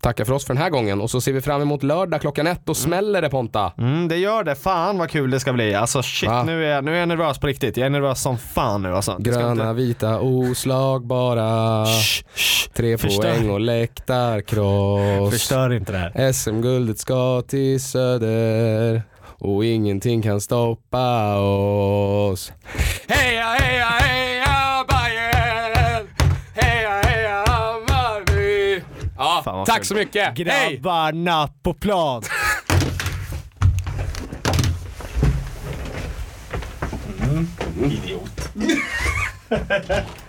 tacka 0.00 0.24
för 0.24 0.32
oss 0.32 0.44
för 0.46 0.54
den 0.54 0.62
här 0.62 0.70
gången 0.70 1.00
och 1.00 1.10
så 1.10 1.20
ser 1.20 1.32
vi 1.32 1.40
fram 1.40 1.62
emot 1.62 1.82
lördag 1.82 2.20
klockan 2.20 2.46
ett. 2.46 2.60
Då 2.64 2.74
smäller 2.74 3.22
det 3.22 3.28
Ponta. 3.30 3.72
Mm, 3.78 4.08
det 4.08 4.16
gör 4.16 4.44
det. 4.44 4.54
Fan 4.54 4.98
vad 4.98 5.10
kul 5.10 5.30
det 5.30 5.40
ska 5.40 5.52
bli. 5.52 5.74
Alltså 5.74 6.02
shit, 6.02 6.28
Va? 6.28 6.42
nu 6.44 6.66
är, 6.66 6.82
nu 6.82 6.94
är 6.94 6.98
jag 7.00 7.08
nervös 7.08 7.38
på 7.38 7.46
riktigt. 7.46 7.76
Jag 7.76 7.86
är 7.86 7.90
nervös 7.90 8.20
som 8.22 8.38
fan 8.38 8.82
nu 8.82 8.94
alltså. 8.96 9.16
Det 9.18 9.32
ska 9.32 9.40
Gröna, 9.40 9.52
inte- 9.52 9.72
vita, 9.72 10.20
oslagbara. 10.20 11.84
Shh, 11.86 12.24
shh. 12.34 12.68
Tre 12.76 12.98
Förstör. 12.98 13.22
poäng 13.22 13.50
och 13.50 13.60
läktarkross. 13.60 15.32
Förstör 15.32 15.72
inte 15.72 15.92
det 15.92 15.98
här. 15.98 16.32
SM-guldet 16.32 16.98
ska 16.98 17.42
till 17.48 17.80
Söder 17.82 19.02
och 19.38 19.64
ingenting 19.64 20.22
kan 20.22 20.40
stoppa 20.40 21.36
oss. 21.38 22.52
Heja, 23.08 23.44
heja, 23.44 23.84
heja 23.86 24.15
Fan, 29.56 29.58
vad 29.58 29.66
tack 29.66 29.84
så 29.84 29.94
mycket. 29.94 30.38
Hej! 30.48 30.76
Grabbarna 30.76 31.48
på 31.62 31.74
plan. 31.74 32.22
Idiot. 37.84 38.52